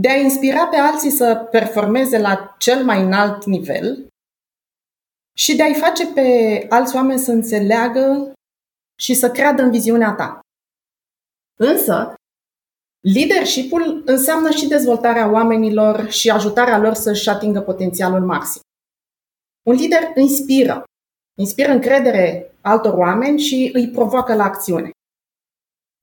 de 0.01 0.09
a 0.09 0.17
inspira 0.17 0.67
pe 0.67 0.77
alții 0.77 1.11
să 1.11 1.49
performeze 1.51 2.19
la 2.19 2.55
cel 2.59 2.85
mai 2.85 3.03
înalt 3.03 3.45
nivel 3.45 4.09
și 5.39 5.57
de 5.57 5.63
a-i 5.63 5.75
face 5.75 6.13
pe 6.13 6.67
alți 6.69 6.97
oameni 6.97 7.19
să 7.19 7.33
înțeleagă 7.33 8.33
și 8.99 9.15
să 9.15 9.31
creadă 9.31 9.63
în 9.63 9.71
viziunea 9.71 10.15
ta. 10.15 10.41
Însă, 11.59 12.15
leadership-ul 13.01 14.03
înseamnă 14.07 14.51
și 14.51 14.69
dezvoltarea 14.69 15.31
oamenilor 15.31 16.11
și 16.11 16.31
ajutarea 16.31 16.79
lor 16.79 16.95
să-și 16.95 17.29
atingă 17.29 17.61
potențialul 17.61 18.25
maxim. 18.25 18.61
Un 19.67 19.75
lider 19.75 20.03
inspiră, 20.15 20.85
inspiră 21.39 21.73
încredere 21.73 22.55
altor 22.61 22.93
oameni 22.93 23.39
și 23.39 23.71
îi 23.73 23.91
provoacă 23.91 24.35
la 24.35 24.45
acțiune. 24.45 24.91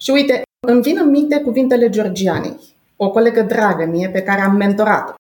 Și 0.02 0.10
uite, 0.10 0.42
îmi 0.68 0.82
vin 0.82 0.98
în 0.98 1.10
minte 1.10 1.42
cuvintele 1.42 1.90
Georgianei, 1.90 2.73
o 2.96 3.10
colegă 3.10 3.42
dragă 3.42 3.86
mie 3.86 4.10
pe 4.10 4.22
care 4.22 4.42
am 4.42 4.56
mentorat-o, 4.56 5.14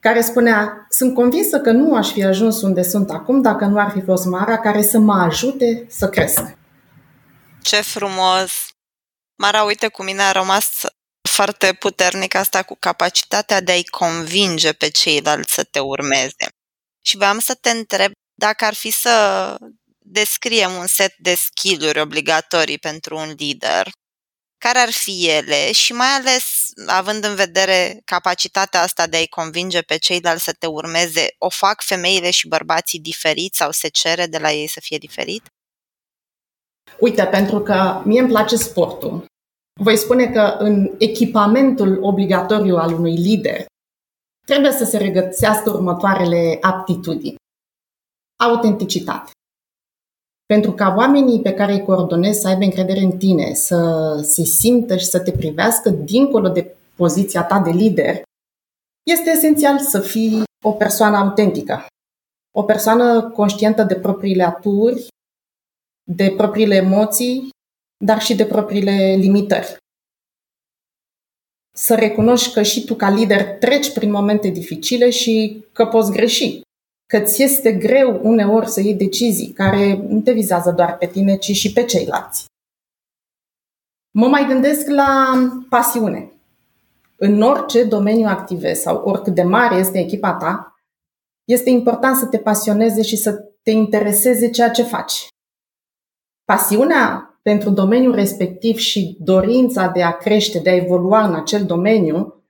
care 0.00 0.20
spunea, 0.20 0.86
sunt 0.88 1.14
convinsă 1.14 1.60
că 1.60 1.70
nu 1.70 1.96
aș 1.96 2.10
fi 2.12 2.24
ajuns 2.24 2.62
unde 2.62 2.82
sunt 2.82 3.10
acum 3.10 3.42
dacă 3.42 3.64
nu 3.64 3.78
ar 3.80 3.90
fi 3.90 4.00
fost 4.00 4.24
Mara 4.24 4.58
care 4.58 4.82
să 4.82 4.98
mă 4.98 5.14
ajute 5.14 5.86
să 5.88 6.08
cresc. 6.08 6.40
Ce 7.62 7.80
frumos! 7.80 8.68
Mara, 9.42 9.62
uite, 9.62 9.88
cu 9.88 10.02
mine 10.02 10.22
a 10.22 10.32
rămas 10.32 10.80
foarte 11.28 11.72
puternic 11.72 12.34
asta 12.34 12.62
cu 12.62 12.76
capacitatea 12.78 13.60
de 13.60 13.72
a-i 13.72 13.84
convinge 13.84 14.72
pe 14.72 14.88
ceilalți 14.88 15.54
să 15.54 15.64
te 15.64 15.78
urmeze. 15.78 16.46
Și 17.04 17.16
voiam 17.16 17.38
să 17.38 17.54
te 17.60 17.70
întreb 17.70 18.12
dacă 18.34 18.64
ar 18.64 18.74
fi 18.74 18.90
să 18.90 19.56
descriem 19.98 20.72
un 20.72 20.86
set 20.86 21.14
de 21.16 21.34
skill-uri 21.34 22.00
obligatorii 22.00 22.78
pentru 22.78 23.16
un 23.16 23.34
lider, 23.36 23.90
care 24.58 24.78
ar 24.78 24.90
fi 24.90 25.28
ele 25.28 25.72
și 25.72 25.92
mai 25.92 26.06
ales 26.06 26.44
având 26.86 27.24
în 27.24 27.34
vedere 27.34 28.00
capacitatea 28.04 28.82
asta 28.82 29.06
de 29.06 29.16
a-i 29.16 29.26
convinge 29.26 29.82
pe 29.82 29.96
ceilalți 29.96 30.44
să 30.44 30.52
te 30.58 30.66
urmeze, 30.66 31.34
o 31.38 31.48
fac 31.48 31.82
femeile 31.82 32.30
și 32.30 32.48
bărbații 32.48 33.00
diferiți 33.00 33.56
sau 33.56 33.70
se 33.70 33.88
cere 33.88 34.26
de 34.26 34.38
la 34.38 34.52
ei 34.52 34.68
să 34.68 34.80
fie 34.80 34.98
diferit? 34.98 35.42
Uite, 36.98 37.24
pentru 37.24 37.60
că 37.60 38.02
mie 38.04 38.20
îmi 38.20 38.28
place 38.28 38.56
sportul, 38.56 39.26
voi 39.80 39.96
spune 39.96 40.26
că 40.26 40.56
în 40.58 40.94
echipamentul 40.98 41.98
obligatoriu 42.02 42.76
al 42.76 42.92
unui 42.92 43.16
lider 43.16 43.66
trebuie 44.46 44.72
să 44.72 44.84
se 44.84 44.96
regăsească 44.96 45.70
următoarele 45.70 46.58
aptitudini. 46.60 47.36
Autenticitate. 48.36 49.30
Pentru 50.52 50.72
ca 50.72 50.94
oamenii 50.96 51.40
pe 51.40 51.54
care 51.54 51.72
îi 51.72 51.82
coordonezi 51.82 52.40
să 52.40 52.48
aibă 52.48 52.64
încredere 52.64 53.00
în 53.00 53.18
tine, 53.18 53.54
să 53.54 54.20
se 54.22 54.42
simtă 54.44 54.96
și 54.96 55.04
să 55.04 55.20
te 55.20 55.32
privească 55.32 55.90
dincolo 55.90 56.48
de 56.48 56.76
poziția 56.96 57.44
ta 57.44 57.60
de 57.60 57.70
lider, 57.70 58.22
este 59.06 59.30
esențial 59.30 59.78
să 59.78 60.00
fii 60.00 60.42
o 60.64 60.72
persoană 60.72 61.16
autentică. 61.16 61.86
O 62.56 62.62
persoană 62.62 63.30
conștientă 63.30 63.82
de 63.82 63.94
propriile 63.94 64.42
aturi, 64.42 65.06
de 66.10 66.34
propriile 66.36 66.74
emoții, 66.74 67.48
dar 68.04 68.20
și 68.20 68.34
de 68.34 68.46
propriile 68.46 69.14
limitări. 69.18 69.76
Să 71.74 71.94
recunoști 71.94 72.52
că 72.52 72.62
și 72.62 72.84
tu, 72.84 72.94
ca 72.94 73.10
lider, 73.10 73.58
treci 73.58 73.92
prin 73.92 74.10
momente 74.10 74.48
dificile 74.48 75.10
și 75.10 75.64
că 75.72 75.86
poți 75.86 76.12
greși. 76.12 76.60
Că 77.12 77.20
ți 77.20 77.42
este 77.42 77.72
greu 77.72 78.20
uneori 78.22 78.68
să 78.68 78.80
iei 78.80 78.94
decizii 78.94 79.52
care 79.52 79.94
nu 80.08 80.20
te 80.20 80.32
vizează 80.32 80.70
doar 80.70 80.96
pe 80.96 81.06
tine, 81.06 81.36
ci 81.36 81.52
și 81.52 81.72
pe 81.72 81.84
ceilalți. 81.84 82.46
Mă 84.10 84.26
mai 84.28 84.46
gândesc 84.46 84.88
la 84.88 85.32
pasiune. 85.68 86.32
În 87.16 87.42
orice 87.42 87.84
domeniu 87.84 88.26
activezi 88.26 88.82
sau 88.82 88.96
oricât 88.96 89.34
de 89.34 89.42
mare 89.42 89.76
este 89.76 89.98
echipa 89.98 90.34
ta, 90.34 90.74
este 91.44 91.70
important 91.70 92.16
să 92.16 92.26
te 92.26 92.38
pasioneze 92.38 93.02
și 93.02 93.16
să 93.16 93.32
te 93.62 93.70
intereseze 93.70 94.50
ceea 94.50 94.70
ce 94.70 94.82
faci. 94.82 95.28
Pasiunea 96.44 97.38
pentru 97.42 97.70
domeniul 97.70 98.14
respectiv 98.14 98.76
și 98.76 99.16
dorința 99.20 99.88
de 99.88 100.02
a 100.02 100.16
crește, 100.16 100.58
de 100.58 100.70
a 100.70 100.74
evolua 100.74 101.26
în 101.26 101.34
acel 101.34 101.64
domeniu, 101.64 102.44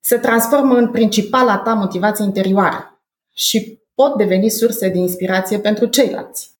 se 0.00 0.18
transformă 0.18 0.74
în 0.74 0.90
principala 0.90 1.58
ta 1.58 1.74
motivație 1.74 2.24
interioară 2.24 3.00
și 3.34 3.77
pot 4.00 4.16
deveni 4.16 4.50
surse 4.50 4.88
de 4.88 4.98
inspirație 4.98 5.58
pentru 5.58 5.86
ceilalți. 5.86 6.56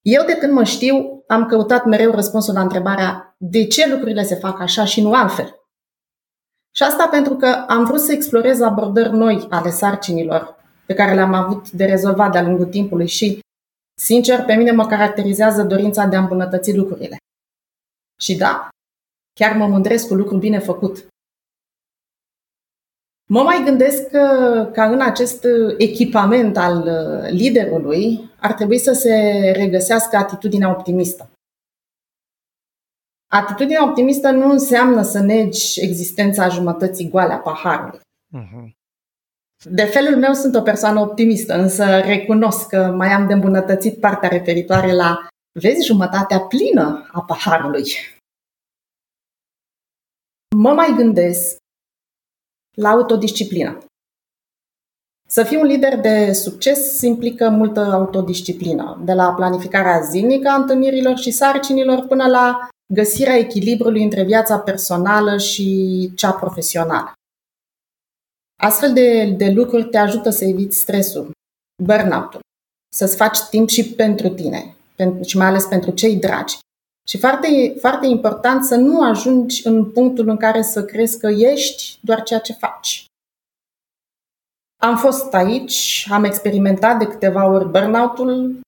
Eu, 0.00 0.24
de 0.24 0.36
când 0.36 0.52
mă 0.52 0.64
știu, 0.64 1.24
am 1.26 1.46
căutat 1.46 1.84
mereu 1.84 2.10
răspunsul 2.10 2.54
la 2.54 2.60
întrebarea 2.60 3.34
de 3.38 3.66
ce 3.66 3.88
lucrurile 3.88 4.22
se 4.22 4.34
fac 4.34 4.60
așa 4.60 4.84
și 4.84 5.02
nu 5.02 5.14
altfel. 5.14 5.60
Și 6.74 6.82
asta 6.82 7.08
pentru 7.08 7.36
că 7.36 7.46
am 7.46 7.84
vrut 7.84 8.00
să 8.00 8.12
explorez 8.12 8.60
abordări 8.60 9.12
noi 9.12 9.46
ale 9.50 9.70
sarcinilor 9.70 10.56
pe 10.86 10.94
care 10.94 11.14
le-am 11.14 11.32
avut 11.34 11.70
de 11.70 11.84
rezolvat 11.84 12.32
de-a 12.32 12.42
lungul 12.42 12.66
timpului 12.66 13.06
și 13.06 13.40
Sincer, 14.00 14.44
pe 14.44 14.54
mine 14.54 14.70
mă 14.70 14.86
caracterizează 14.86 15.62
dorința 15.62 16.06
de 16.06 16.16
a 16.16 16.20
îmbunătăți 16.20 16.76
lucrurile. 16.76 17.16
Și 18.20 18.36
da, 18.36 18.68
chiar 19.32 19.56
mă 19.56 19.66
mândresc 19.66 20.08
cu 20.08 20.14
lucru 20.14 20.36
bine 20.36 20.58
făcut. 20.58 21.06
Mă 23.28 23.42
mai 23.42 23.62
gândesc 23.64 24.08
că, 24.08 24.68
ca 24.72 24.90
în 24.90 25.00
acest 25.00 25.46
echipament 25.78 26.56
al 26.56 26.88
liderului 27.30 28.30
ar 28.40 28.52
trebui 28.52 28.78
să 28.78 28.92
se 28.92 29.14
regăsească 29.56 30.16
atitudinea 30.16 30.70
optimistă. 30.70 31.30
Atitudinea 33.30 33.88
optimistă 33.88 34.30
nu 34.30 34.50
înseamnă 34.50 35.02
să 35.02 35.20
negi 35.20 35.80
existența 35.80 36.48
jumătății 36.48 37.08
goale 37.08 37.32
a 37.32 37.38
paharului. 37.38 38.00
Uh-huh. 38.00 38.80
De 39.70 39.84
felul 39.84 40.18
meu 40.18 40.32
sunt 40.32 40.54
o 40.54 40.62
persoană 40.62 41.00
optimistă, 41.00 41.54
însă 41.54 42.00
recunosc 42.00 42.68
că 42.68 42.92
mai 42.96 43.08
am 43.08 43.26
de 43.26 43.32
îmbunătățit 43.32 44.00
partea 44.00 44.28
referitoare 44.28 44.92
la 44.92 45.26
vezi 45.60 45.86
jumătatea 45.86 46.40
plină 46.40 47.08
a 47.12 47.22
paharului. 47.22 47.84
Mă 50.56 50.72
mai 50.72 50.94
gândesc 50.96 51.61
la 52.76 52.88
autodisciplină. 52.88 53.84
Să 55.28 55.42
fii 55.42 55.56
un 55.56 55.66
lider 55.66 56.00
de 56.00 56.32
succes 56.32 57.00
implică 57.00 57.48
multă 57.48 57.80
autodisciplină, 57.80 59.02
de 59.04 59.12
la 59.12 59.34
planificarea 59.34 60.00
zilnică 60.00 60.48
a 60.48 60.54
întâlnirilor 60.54 61.16
și 61.16 61.30
sarcinilor 61.30 62.06
până 62.06 62.26
la 62.26 62.68
găsirea 62.94 63.36
echilibrului 63.36 64.02
între 64.02 64.24
viața 64.24 64.58
personală 64.58 65.38
și 65.38 66.10
cea 66.14 66.32
profesională. 66.32 67.12
Astfel 68.62 68.92
de, 68.92 69.24
de 69.36 69.50
lucruri 69.50 69.88
te 69.88 69.98
ajută 69.98 70.30
să 70.30 70.44
eviți 70.44 70.78
stresul, 70.78 71.30
burnout-ul 71.82 72.40
să-ți 72.94 73.16
faci 73.16 73.38
timp 73.38 73.68
și 73.68 73.94
pentru 73.94 74.28
tine 74.28 74.76
și 75.24 75.36
mai 75.36 75.46
ales 75.46 75.64
pentru 75.64 75.90
cei 75.90 76.16
dragi. 76.16 76.58
Și 77.08 77.18
foarte, 77.18 77.74
foarte 77.80 78.06
important 78.06 78.64
să 78.64 78.76
nu 78.76 79.02
ajungi 79.02 79.66
în 79.66 79.92
punctul 79.92 80.28
în 80.28 80.36
care 80.36 80.62
să 80.62 80.84
crezi 80.84 81.18
că 81.18 81.26
ești 81.26 81.98
doar 82.02 82.22
ceea 82.22 82.40
ce 82.40 82.52
faci. 82.52 83.06
Am 84.82 84.96
fost 84.96 85.34
aici, 85.34 86.06
am 86.10 86.24
experimentat 86.24 86.98
de 86.98 87.06
câteva 87.06 87.46
ori 87.50 87.68
burnout-ul, 87.68 88.60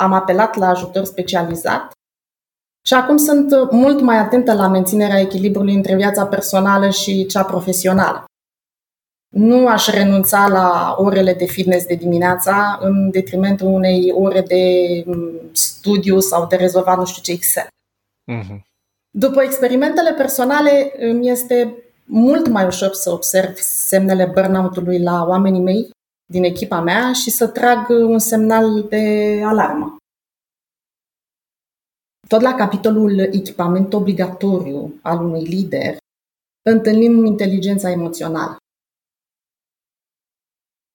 am 0.00 0.12
apelat 0.12 0.56
la 0.56 0.68
ajutor 0.68 1.04
specializat 1.04 1.92
și 2.86 2.94
acum 2.94 3.16
sunt 3.16 3.70
mult 3.70 4.00
mai 4.00 4.18
atentă 4.18 4.54
la 4.54 4.68
menținerea 4.68 5.20
echilibrului 5.20 5.74
între 5.74 5.96
viața 5.96 6.26
personală 6.26 6.90
și 6.90 7.26
cea 7.26 7.44
profesională. 7.44 8.24
Nu 9.32 9.68
aș 9.68 9.86
renunța 9.86 10.48
la 10.48 10.94
orele 10.98 11.34
de 11.34 11.44
fitness 11.44 11.86
de 11.86 11.94
dimineața 11.94 12.78
în 12.80 13.10
detrimentul 13.10 13.66
unei 13.66 14.10
ore 14.10 14.40
de 14.40 14.64
mm, 15.06 15.30
studiu 15.52 16.20
sau 16.20 16.46
de 16.46 16.56
rezolvat 16.56 16.98
nu 16.98 17.04
știu 17.04 17.22
ce 17.22 17.32
Excel. 17.32 17.66
Uh-huh. 18.32 18.60
După 19.10 19.42
experimentele 19.42 20.12
personale, 20.12 20.92
îmi 20.98 21.28
este 21.28 21.74
mult 22.04 22.48
mai 22.48 22.66
ușor 22.66 22.92
să 22.92 23.10
observ 23.10 23.56
semnele 23.56 24.30
burnout-ului 24.34 25.02
la 25.02 25.24
oamenii 25.26 25.60
mei 25.60 25.90
din 26.32 26.44
echipa 26.44 26.80
mea 26.80 27.12
și 27.12 27.30
să 27.30 27.46
trag 27.46 27.88
un 27.88 28.18
semnal 28.18 28.82
de 28.88 29.40
alarmă. 29.44 29.96
Tot 32.28 32.40
la 32.40 32.54
capitolul 32.54 33.18
echipament 33.18 33.92
obligatoriu 33.92 34.98
al 35.02 35.24
unui 35.24 35.44
lider, 35.44 35.96
întâlnim 36.62 37.24
inteligența 37.24 37.90
emoțională. 37.90 38.56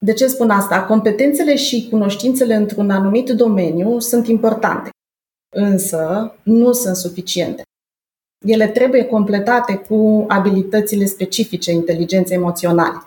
De 0.05 0.13
ce 0.13 0.27
spun 0.27 0.49
asta? 0.49 0.85
Competențele 0.85 1.55
și 1.55 1.87
cunoștințele 1.89 2.55
într-un 2.55 2.89
anumit 2.89 3.29
domeniu 3.29 3.99
sunt 3.99 4.27
importante, 4.27 4.89
însă 5.55 6.33
nu 6.43 6.71
sunt 6.71 6.95
suficiente. 6.95 7.61
Ele 8.45 8.67
trebuie 8.67 9.05
completate 9.05 9.77
cu 9.77 10.25
abilitățile 10.27 11.05
specifice 11.05 11.71
inteligenței 11.71 12.37
emoționale. 12.37 13.03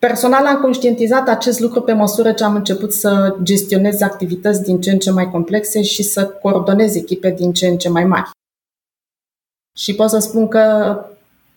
Personal 0.00 0.46
am 0.46 0.60
conștientizat 0.60 1.28
acest 1.28 1.60
lucru 1.60 1.82
pe 1.82 1.92
măsură 1.92 2.32
ce 2.32 2.44
am 2.44 2.54
început 2.54 2.92
să 2.92 3.36
gestionez 3.42 4.00
activități 4.00 4.62
din 4.62 4.80
ce 4.80 4.90
în 4.90 4.98
ce 4.98 5.10
mai 5.10 5.30
complexe 5.30 5.82
și 5.82 6.02
să 6.02 6.28
coordonez 6.28 6.94
echipe 6.94 7.30
din 7.30 7.52
ce 7.52 7.66
în 7.66 7.78
ce 7.78 7.88
mai 7.88 8.04
mari. 8.04 8.30
Și 9.78 9.94
pot 9.94 10.10
să 10.10 10.18
spun 10.18 10.48
că 10.48 10.60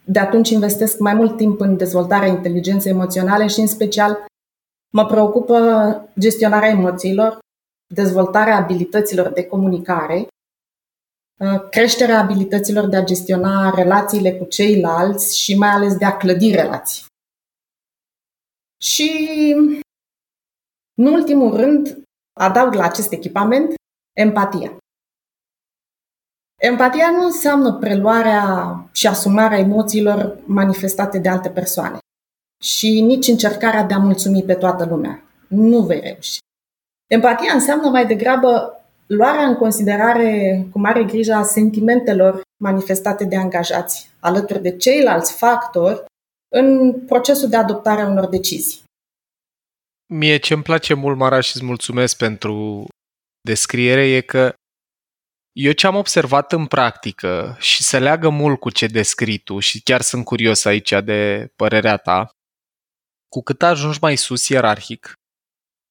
de 0.05 0.19
atunci 0.19 0.49
investesc 0.49 0.99
mai 0.99 1.13
mult 1.13 1.37
timp 1.37 1.59
în 1.59 1.77
dezvoltarea 1.77 2.27
inteligenței 2.27 2.91
emoționale 2.91 3.47
și 3.47 3.59
în 3.59 3.67
special 3.67 4.25
mă 4.93 5.05
preocupă 5.05 6.09
gestionarea 6.19 6.69
emoțiilor, 6.69 7.39
dezvoltarea 7.93 8.57
abilităților 8.57 9.29
de 9.29 9.47
comunicare, 9.47 10.27
creșterea 11.69 12.19
abilităților 12.19 12.87
de 12.87 12.95
a 12.95 13.03
gestiona 13.03 13.69
relațiile 13.69 14.33
cu 14.33 14.43
ceilalți 14.43 15.39
și 15.39 15.57
mai 15.57 15.69
ales 15.69 15.97
de 15.97 16.05
a 16.05 16.17
clădi 16.17 16.51
relații. 16.51 17.05
Și, 18.81 19.09
în 20.97 21.05
ultimul 21.05 21.55
rând, 21.55 22.01
adaug 22.39 22.73
la 22.73 22.83
acest 22.83 23.11
echipament 23.11 23.73
empatia. 24.17 24.77
Empatia 26.61 27.11
nu 27.11 27.23
înseamnă 27.25 27.73
preluarea 27.73 28.89
și 28.91 29.07
asumarea 29.07 29.57
emoțiilor 29.57 30.37
manifestate 30.45 31.17
de 31.17 31.29
alte 31.29 31.49
persoane 31.49 31.97
și 32.63 33.01
nici 33.01 33.27
încercarea 33.27 33.83
de 33.83 33.93
a 33.93 33.97
mulțumi 33.97 34.43
pe 34.43 34.53
toată 34.53 34.85
lumea. 34.85 35.23
Nu 35.47 35.81
vei 35.81 35.99
reuși. 35.99 36.37
Empatia 37.07 37.53
înseamnă 37.53 37.89
mai 37.89 38.05
degrabă 38.07 38.79
luarea 39.05 39.47
în 39.47 39.55
considerare 39.55 40.67
cu 40.71 40.79
mare 40.79 41.03
grijă 41.03 41.33
a 41.33 41.43
sentimentelor 41.43 42.41
manifestate 42.63 43.23
de 43.23 43.35
angajați, 43.35 44.09
alături 44.19 44.61
de 44.61 44.77
ceilalți 44.77 45.33
factori, 45.33 46.03
în 46.55 46.93
procesul 47.05 47.49
de 47.49 47.55
adoptare 47.55 48.01
a 48.01 48.07
unor 48.07 48.27
decizii. 48.27 48.83
Mie 50.13 50.37
ce 50.37 50.53
îmi 50.53 50.63
place 50.63 50.93
mult, 50.93 51.17
Mara, 51.17 51.39
și 51.39 51.51
îți 51.55 51.65
mulțumesc 51.65 52.17
pentru 52.17 52.85
descriere, 53.41 54.07
e 54.07 54.21
că 54.21 54.53
eu 55.57 55.71
ce 55.71 55.87
am 55.87 55.95
observat 55.95 56.51
în 56.51 56.65
practică 56.65 57.57
și 57.59 57.83
se 57.83 57.99
leagă 57.99 58.29
mult 58.29 58.59
cu 58.59 58.69
ce 58.69 58.87
descrii 58.87 59.37
tu 59.37 59.59
și 59.59 59.81
chiar 59.81 60.01
sunt 60.01 60.25
curios 60.25 60.65
aici 60.65 60.89
de 61.03 61.51
părerea 61.55 61.97
ta, 61.97 62.29
cu 63.29 63.41
cât 63.41 63.61
ajungi 63.61 63.97
mai 64.01 64.15
sus 64.15 64.47
ierarhic, 64.47 65.13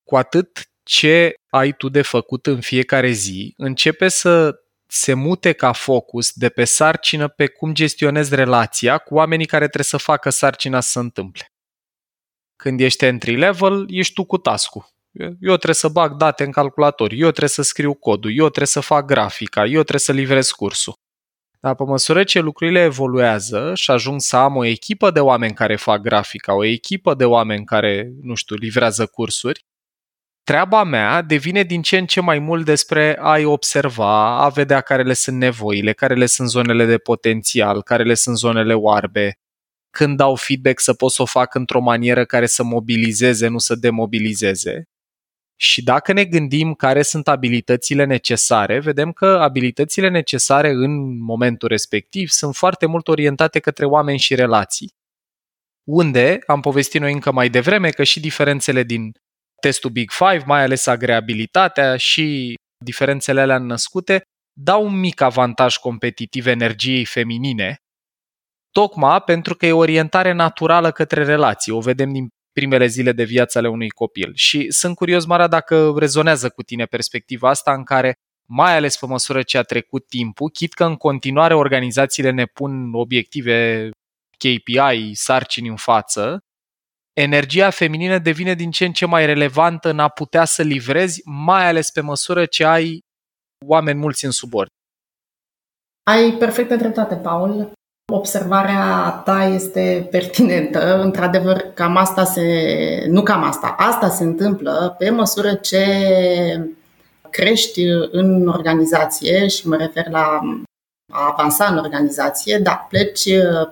cu 0.02 0.16
atât 0.16 0.70
ce 0.82 1.34
ai 1.50 1.72
tu 1.72 1.88
de 1.88 2.02
făcut 2.02 2.46
în 2.46 2.60
fiecare 2.60 3.10
zi 3.10 3.54
începe 3.56 4.08
să 4.08 4.54
se 4.86 5.14
mute 5.14 5.52
ca 5.52 5.72
focus 5.72 6.32
de 6.32 6.48
pe 6.48 6.64
sarcină 6.64 7.28
pe 7.28 7.46
cum 7.46 7.74
gestionezi 7.74 8.34
relația 8.34 8.98
cu 8.98 9.14
oamenii 9.14 9.46
care 9.46 9.64
trebuie 9.64 9.84
să 9.84 9.96
facă 9.96 10.30
sarcina 10.30 10.80
să 10.80 10.90
se 10.90 10.98
întâmple. 10.98 11.46
Când 12.56 12.80
ești 12.80 13.04
entry 13.04 13.36
level, 13.36 13.86
ești 13.88 14.12
tu 14.12 14.24
cu 14.24 14.38
task 14.38 14.72
Eu 15.18 15.54
trebuie 15.56 15.74
să 15.74 15.88
bag 15.88 16.16
date 16.16 16.44
în 16.44 16.50
calculator, 16.50 17.12
eu 17.12 17.28
trebuie 17.28 17.48
să 17.48 17.62
scriu 17.62 17.94
codul, 17.94 18.30
eu 18.30 18.44
trebuie 18.44 18.66
să 18.66 18.80
fac 18.80 19.06
grafica, 19.06 19.64
eu 19.64 19.80
trebuie 19.80 19.98
să 19.98 20.12
livrez 20.12 20.50
cursul. 20.50 20.94
Dar 21.60 21.74
pe 21.74 21.84
măsură 21.84 22.24
ce 22.24 22.40
lucrurile 22.40 22.82
evoluează 22.82 23.72
și 23.74 23.90
ajung 23.90 24.20
să 24.20 24.36
am 24.36 24.56
o 24.56 24.64
echipă 24.64 25.10
de 25.10 25.20
oameni 25.20 25.54
care 25.54 25.76
fac 25.76 26.00
grafica, 26.00 26.54
o 26.54 26.64
echipă 26.64 27.14
de 27.14 27.24
oameni 27.24 27.64
care, 27.64 28.12
nu 28.22 28.34
știu, 28.34 28.56
livrează 28.56 29.06
cursuri, 29.06 29.64
treaba 30.42 30.84
mea 30.84 31.22
devine 31.22 31.62
din 31.62 31.82
ce 31.82 31.98
în 31.98 32.06
ce 32.06 32.20
mai 32.20 32.38
mult 32.38 32.64
despre 32.64 33.18
a-i 33.20 33.44
observa, 33.44 34.38
a 34.38 34.48
vedea 34.48 34.80
care 34.80 35.02
le 35.02 35.12
sunt 35.12 35.36
nevoile, 35.36 35.92
care 35.92 36.14
le 36.14 36.26
sunt 36.26 36.48
zonele 36.48 36.84
de 36.84 36.98
potențial, 36.98 37.82
care 37.82 38.02
le 38.02 38.14
sunt 38.14 38.36
zonele 38.36 38.74
oarbe, 38.74 39.38
când 39.90 40.16
dau 40.16 40.34
feedback 40.34 40.80
să 40.80 40.94
pot 40.94 41.10
să 41.10 41.22
o 41.22 41.24
fac 41.24 41.54
într-o 41.54 41.80
manieră 41.80 42.24
care 42.24 42.46
să 42.46 42.62
mobilizeze, 42.62 43.48
nu 43.48 43.58
să 43.58 43.74
demobilizeze. 43.74 44.88
Și 45.56 45.82
dacă 45.82 46.12
ne 46.12 46.24
gândim 46.24 46.74
care 46.74 47.02
sunt 47.02 47.28
abilitățile 47.28 48.04
necesare, 48.04 48.80
vedem 48.80 49.12
că 49.12 49.26
abilitățile 49.26 50.08
necesare 50.08 50.70
în 50.70 51.18
momentul 51.18 51.68
respectiv 51.68 52.28
sunt 52.28 52.54
foarte 52.54 52.86
mult 52.86 53.08
orientate 53.08 53.58
către 53.60 53.84
oameni 53.84 54.18
și 54.18 54.34
relații. 54.34 54.92
Unde, 55.84 56.38
am 56.46 56.60
povestit 56.60 57.00
noi 57.00 57.12
încă 57.12 57.32
mai 57.32 57.48
devreme, 57.48 57.90
că 57.90 58.02
și 58.02 58.20
diferențele 58.20 58.82
din 58.82 59.12
testul 59.60 59.90
Big 59.90 60.10
Five, 60.10 60.42
mai 60.46 60.62
ales 60.62 60.86
agreabilitatea 60.86 61.96
și 61.96 62.54
diferențele 62.84 63.40
alea 63.40 63.58
născute, 63.58 64.22
dau 64.60 64.84
un 64.84 64.98
mic 64.98 65.20
avantaj 65.20 65.76
competitiv 65.76 66.46
energiei 66.46 67.04
feminine, 67.04 67.76
tocmai 68.70 69.20
pentru 69.20 69.54
că 69.54 69.66
e 69.66 69.72
orientare 69.72 70.32
naturală 70.32 70.90
către 70.90 71.24
relații. 71.24 71.72
O 71.72 71.80
vedem 71.80 72.12
din 72.12 72.28
primele 72.54 72.86
zile 72.86 73.12
de 73.12 73.24
viață 73.24 73.58
ale 73.58 73.68
unui 73.68 73.90
copil. 73.90 74.32
Și 74.34 74.70
sunt 74.70 74.96
curios, 74.96 75.24
Mara, 75.24 75.48
dacă 75.48 75.94
rezonează 75.96 76.48
cu 76.48 76.62
tine 76.62 76.84
perspectiva 76.84 77.48
asta 77.48 77.72
în 77.72 77.84
care, 77.84 78.14
mai 78.46 78.76
ales 78.76 78.96
pe 78.96 79.06
măsură 79.06 79.42
ce 79.42 79.58
a 79.58 79.62
trecut 79.62 80.06
timpul, 80.06 80.50
chit 80.50 80.72
că 80.72 80.84
în 80.84 80.96
continuare 80.96 81.54
organizațiile 81.54 82.30
ne 82.30 82.44
pun 82.44 82.94
obiective 82.94 83.90
KPI, 84.38 85.14
sarcini 85.14 85.68
în 85.68 85.76
față, 85.76 86.44
energia 87.12 87.70
feminină 87.70 88.18
devine 88.18 88.54
din 88.54 88.70
ce 88.70 88.84
în 88.84 88.92
ce 88.92 89.06
mai 89.06 89.26
relevantă 89.26 89.88
în 89.88 89.98
a 89.98 90.08
putea 90.08 90.44
să 90.44 90.62
livrezi, 90.62 91.20
mai 91.24 91.66
ales 91.66 91.90
pe 91.90 92.00
măsură 92.00 92.46
ce 92.46 92.64
ai 92.64 93.04
oameni 93.66 93.98
mulți 93.98 94.24
în 94.24 94.30
subordine. 94.30 94.76
Ai 96.02 96.36
perfectă 96.38 96.76
dreptate, 96.76 97.16
Paul. 97.16 97.72
Observarea 98.12 99.10
ta 99.24 99.44
este 99.44 100.08
pertinentă. 100.10 101.00
Într-adevăr, 101.02 101.56
cam 101.74 101.96
asta 101.96 102.24
se. 102.24 103.04
Nu 103.08 103.22
cam 103.22 103.42
asta. 103.42 103.74
Asta 103.78 104.08
se 104.08 104.24
întâmplă 104.24 104.94
pe 104.98 105.10
măsură 105.10 105.54
ce 105.54 105.86
crești 107.30 107.82
în 108.10 108.48
organizație 108.48 109.46
și 109.46 109.68
mă 109.68 109.76
refer 109.76 110.10
la 110.10 110.40
a 111.12 111.28
avansa 111.32 111.66
în 111.66 111.78
organizație, 111.78 112.58
da, 112.58 112.86
pleci 112.88 113.24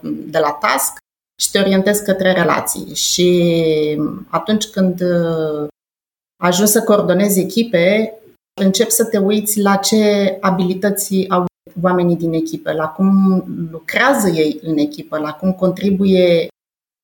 de 0.03 0.39
la 0.39 0.51
task 0.51 0.97
și 1.41 1.51
te 1.51 1.59
orientezi 1.59 2.05
către 2.05 2.33
relații. 2.33 2.95
Și 2.95 4.01
atunci 4.29 4.67
când 4.67 5.01
uh, 5.01 5.69
ajungi 6.43 6.73
să 6.73 6.83
coordonezi 6.83 7.41
echipe, 7.41 8.15
începi 8.61 8.91
să 8.91 9.05
te 9.05 9.19
uiți 9.19 9.61
la 9.61 9.77
ce 9.77 10.37
abilități 10.41 11.29
au 11.29 11.45
oamenii 11.83 12.17
din 12.17 12.33
echipă, 12.33 12.73
la 12.73 12.89
cum 12.89 13.45
lucrează 13.71 14.29
ei 14.29 14.61
în 14.63 14.79
echipă, 14.79 15.19
la 15.19 15.33
cum 15.33 15.53
contribuie 15.53 16.49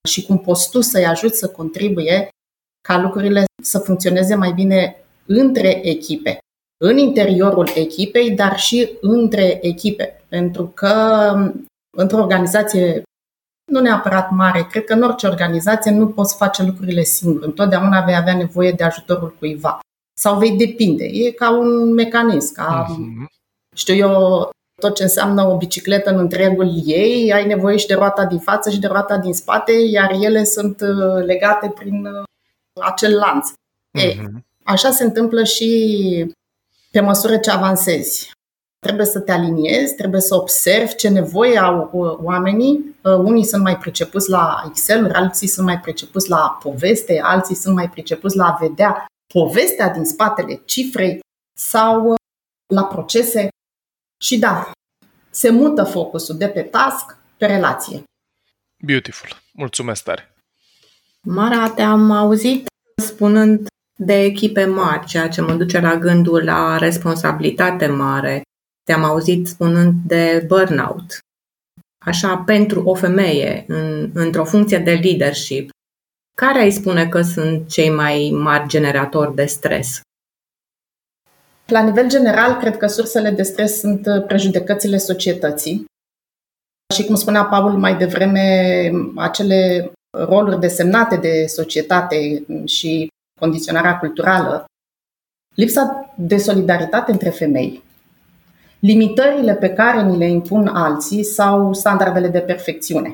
și 0.09 0.27
cum 0.27 0.39
poți 0.39 0.71
tu 0.71 0.81
să-i 0.81 1.07
ajuți 1.07 1.39
să 1.39 1.49
contribuie 1.49 2.29
ca 2.89 3.01
lucrurile 3.01 3.45
să 3.63 3.79
funcționeze 3.79 4.35
mai 4.35 4.53
bine 4.53 4.97
între 5.27 5.87
echipe, 5.87 6.39
în 6.85 6.99
interiorul 6.99 7.69
echipei, 7.75 8.31
dar 8.31 8.59
și 8.59 8.91
între 9.01 9.59
echipe. 9.67 10.23
Pentru 10.29 10.67
că 10.75 10.93
într-o 11.97 12.19
organizație 12.19 13.03
nu 13.73 13.81
neapărat 13.81 14.31
mare, 14.31 14.67
cred 14.71 14.85
că 14.85 14.93
în 14.93 15.03
orice 15.03 15.27
organizație 15.27 15.91
nu 15.91 16.09
poți 16.09 16.37
face 16.37 16.63
lucrurile 16.63 17.03
singur. 17.03 17.43
Întotdeauna 17.43 18.05
vei 18.05 18.17
avea 18.17 18.37
nevoie 18.37 18.73
de 18.73 18.85
ajutorul 18.85 19.37
cuiva. 19.39 19.81
Sau 20.21 20.39
vei 20.39 20.57
depinde. 20.57 21.05
E 21.05 21.31
ca 21.31 21.51
un 21.59 21.93
mecanism, 21.93 22.55
ca, 22.55 22.87
uh-huh. 22.87 23.38
Știu 23.79 23.95
eu, 23.95 24.51
tot 24.81 24.95
ce 24.95 25.03
înseamnă 25.03 25.43
o 25.43 25.57
bicicletă 25.57 26.11
în 26.11 26.19
întregul 26.19 26.83
ei, 26.85 27.33
ai 27.33 27.47
nevoie 27.47 27.77
și 27.77 27.87
de 27.87 27.95
roata 27.95 28.25
din 28.25 28.39
față 28.39 28.71
și 28.71 28.79
de 28.79 28.87
roata 28.87 29.17
din 29.17 29.33
spate, 29.33 29.73
iar 29.73 30.11
ele 30.21 30.45
sunt 30.45 30.81
uh, 30.81 31.25
legate 31.25 31.73
prin 31.79 32.07
uh, 32.07 32.23
acel 32.83 33.15
lanț. 33.15 33.49
Uh-huh. 33.51 34.03
Ei, 34.03 34.21
mhm. 34.23 34.45
așa 34.65 34.91
se 34.91 35.05
întâmplă 35.05 35.45
și 35.45 36.35
pe 36.91 37.01
măsură 37.01 37.37
ce 37.37 37.51
avansezi. 37.51 38.31
Trebuie 38.79 39.07
să 39.07 39.21
te 39.21 39.33
aliniezi, 39.33 39.95
trebuie 39.95 40.21
să 40.21 40.35
observi 40.35 40.95
ce 40.95 41.09
nevoie 41.09 41.59
au 41.59 41.91
uh, 41.93 42.19
oamenii. 42.23 42.97
Unii 43.03 43.45
sunt 43.45 43.63
mai 43.63 43.79
pricepuți 43.79 44.31
la 44.31 44.63
Excel, 44.69 45.13
alții 45.13 45.47
sunt 45.47 45.67
mai 45.67 45.81
pricepuți 45.81 46.29
la 46.29 46.59
poveste, 46.63 47.21
alții 47.23 47.55
sunt 47.55 47.75
mai 47.75 47.91
pricepuți 47.91 48.37
la 48.37 48.45
a 48.45 48.59
vedea 48.61 49.07
povestea 49.35 49.89
din 49.89 50.05
spatele 50.05 50.63
cifrei 50.65 51.21
sau 51.59 52.15
la 52.75 52.85
procese. 52.85 53.49
Și 54.21 54.39
da, 54.39 54.71
se 55.31 55.51
mută 55.51 55.85
focusul 55.85 56.37
de 56.37 56.49
pe 56.49 56.63
task 56.63 57.17
pe 57.37 57.47
relație. 57.47 58.03
Beautiful. 58.85 59.29
Mulțumesc 59.53 60.03
tare. 60.03 60.35
Mara, 61.23 61.71
te-am 61.71 62.11
auzit 62.11 62.67
spunând 63.03 63.67
de 63.99 64.23
echipe 64.23 64.65
mari, 64.65 65.07
ceea 65.07 65.29
ce 65.29 65.41
mă 65.41 65.55
duce 65.55 65.81
la 65.81 65.97
gândul 65.97 66.45
la 66.45 66.79
responsabilitate 66.79 67.87
mare. 67.87 68.43
Te-am 68.85 69.05
auzit 69.05 69.47
spunând 69.47 69.95
de 70.07 70.45
burnout. 70.47 71.19
Așa, 71.99 72.37
pentru 72.37 72.83
o 72.83 72.95
femeie, 72.95 73.65
în, 73.69 74.11
într-o 74.15 74.45
funcție 74.45 74.79
de 74.79 74.93
leadership, 74.93 75.71
care 76.35 76.59
ai 76.59 76.71
spune 76.71 77.09
că 77.09 77.23
sunt 77.23 77.69
cei 77.69 77.91
mai 77.91 78.31
mari 78.35 78.69
generatori 78.69 79.35
de 79.35 79.45
stres? 79.45 80.01
La 81.73 81.83
nivel 81.83 82.09
general, 82.09 82.57
cred 82.57 82.77
că 82.77 82.87
sursele 82.87 83.31
de 83.31 83.43
stres 83.43 83.79
sunt 83.79 84.07
uh, 84.07 84.25
prejudecățile 84.27 84.99
societății. 84.99 85.85
Și 86.95 87.05
cum 87.05 87.15
spunea 87.15 87.45
Paul 87.45 87.79
mai 87.79 87.97
devreme, 87.97 88.91
acele 89.17 89.91
roluri 90.11 90.61
desemnate 90.61 91.17
de 91.17 91.47
societate 91.47 92.45
și 92.65 93.09
condiționarea 93.41 93.99
culturală, 93.99 94.65
lipsa 95.55 96.15
de 96.17 96.37
solidaritate 96.37 97.13
între 97.13 97.31
femei, 97.31 97.83
limitările 98.79 99.55
pe 99.55 99.73
care 99.73 100.03
ni 100.03 100.17
le 100.17 100.29
impun 100.29 100.67
alții 100.67 101.25
sau 101.25 101.73
standardele 101.73 102.29
de 102.29 102.41
perfecțiune. 102.41 103.13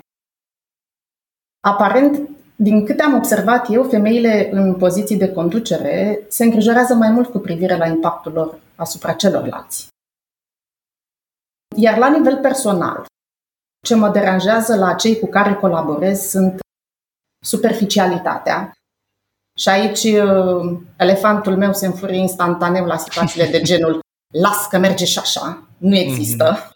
Aparent, 1.61 2.28
din 2.57 2.84
câte 2.84 3.02
am 3.02 3.14
observat 3.14 3.66
eu, 3.70 3.82
femeile 3.82 4.50
în 4.52 4.74
poziții 4.74 5.16
de 5.16 5.32
conducere 5.32 6.24
se 6.28 6.44
îngrijorează 6.44 6.94
mai 6.94 7.11
mult 7.11 7.28
cu 7.28 7.38
privire 7.38 7.76
la 7.76 7.86
impactul 7.86 8.32
lor 8.32 8.59
asupra 8.74 9.12
celorlalți. 9.12 9.88
Iar 11.76 11.98
la 11.98 12.11
nivel 12.11 12.38
personal, 12.40 13.07
ce 13.84 13.94
mă 13.94 14.09
deranjează 14.09 14.76
la 14.76 14.94
cei 14.94 15.18
cu 15.18 15.26
care 15.26 15.55
colaborez 15.55 16.20
sunt 16.20 16.61
superficialitatea. 17.44 18.72
Și 19.59 19.68
aici 19.68 20.02
uh, 20.02 20.78
elefantul 20.96 21.57
meu 21.57 21.72
se 21.72 21.86
înfurie 21.86 22.18
instantaneu 22.18 22.84
la 22.84 22.96
situațiile 22.96 23.46
de 23.50 23.61
genul 23.61 24.00
las 24.34 24.66
că 24.66 24.78
merge 24.78 25.05
și 25.05 25.18
așa, 25.18 25.62
nu 25.78 25.96
există. 25.96 26.57
Mm-hmm. 26.57 26.72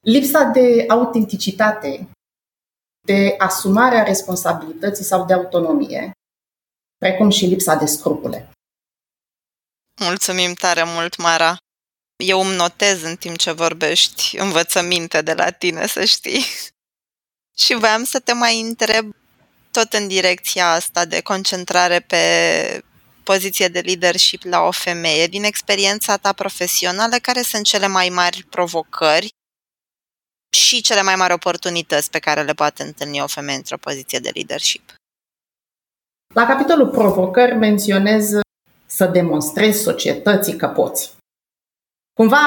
Lipsa 0.00 0.44
de 0.44 0.84
autenticitate 0.88 2.08
de 3.08 3.34
asumarea 3.38 4.02
responsabilității 4.02 5.04
sau 5.04 5.24
de 5.24 5.32
autonomie, 5.32 6.12
precum 6.96 7.30
și 7.30 7.46
lipsa 7.46 7.74
de 7.74 7.86
scrupule. 7.86 8.50
Mulțumim 10.00 10.52
tare 10.52 10.82
mult, 10.86 11.16
Mara! 11.16 11.56
Eu 12.16 12.40
îmi 12.40 12.56
notez 12.56 13.02
în 13.02 13.16
timp 13.16 13.36
ce 13.36 13.52
vorbești 13.52 14.36
învățăminte 14.36 15.22
de 15.22 15.34
la 15.34 15.50
tine, 15.50 15.86
să 15.86 16.04
știi. 16.04 16.44
și 17.62 17.74
voiam 17.74 18.04
să 18.04 18.20
te 18.20 18.32
mai 18.32 18.60
întreb 18.60 19.14
tot 19.70 19.92
în 19.92 20.08
direcția 20.08 20.72
asta 20.72 21.04
de 21.04 21.20
concentrare 21.20 22.00
pe 22.00 22.22
poziție 23.22 23.68
de 23.68 23.80
leadership 23.80 24.42
la 24.42 24.60
o 24.60 24.70
femeie. 24.70 25.26
Din 25.26 25.44
experiența 25.44 26.16
ta 26.16 26.32
profesională, 26.32 27.16
care 27.16 27.42
sunt 27.42 27.64
cele 27.64 27.86
mai 27.86 28.08
mari 28.08 28.46
provocări 28.50 29.37
și 30.50 30.80
cele 30.80 31.02
mai 31.02 31.14
mari 31.14 31.32
oportunități 31.32 32.10
pe 32.10 32.18
care 32.18 32.42
le 32.42 32.52
poate 32.52 32.82
întâlni 32.82 33.20
o 33.20 33.26
femeie 33.26 33.56
într-o 33.56 33.76
poziție 33.76 34.18
de 34.18 34.30
leadership. 34.34 34.94
La 36.34 36.46
capitolul 36.46 36.88
provocări 36.88 37.54
menționez 37.54 38.30
să 38.86 39.06
demonstrezi 39.06 39.82
societății 39.82 40.56
că 40.56 40.68
poți. 40.68 41.16
Cumva 42.12 42.38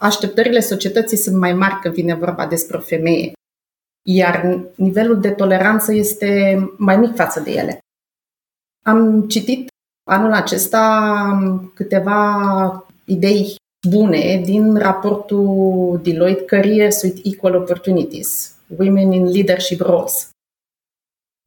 așteptările 0.00 0.60
societății 0.60 1.16
sunt 1.16 1.36
mai 1.36 1.52
mari 1.52 1.80
când 1.80 1.94
vine 1.94 2.14
vorba 2.14 2.46
despre 2.46 2.76
o 2.76 2.80
femeie, 2.80 3.32
iar 4.02 4.60
nivelul 4.74 5.20
de 5.20 5.30
toleranță 5.30 5.92
este 5.92 6.56
mai 6.76 6.96
mic 6.96 7.14
față 7.14 7.40
de 7.40 7.50
ele. 7.50 7.78
Am 8.84 9.28
citit 9.28 9.68
anul 10.10 10.32
acesta 10.32 11.70
câteva 11.74 12.86
idei 13.04 13.54
bune 13.88 14.40
din 14.44 14.76
raportul 14.76 16.00
Deloitte 16.02 16.44
Careers 16.44 17.02
with 17.02 17.20
Equal 17.24 17.54
Opportunities, 17.54 18.54
Women 18.78 19.12
in 19.12 19.24
Leadership 19.24 19.80
Roles, 19.80 20.28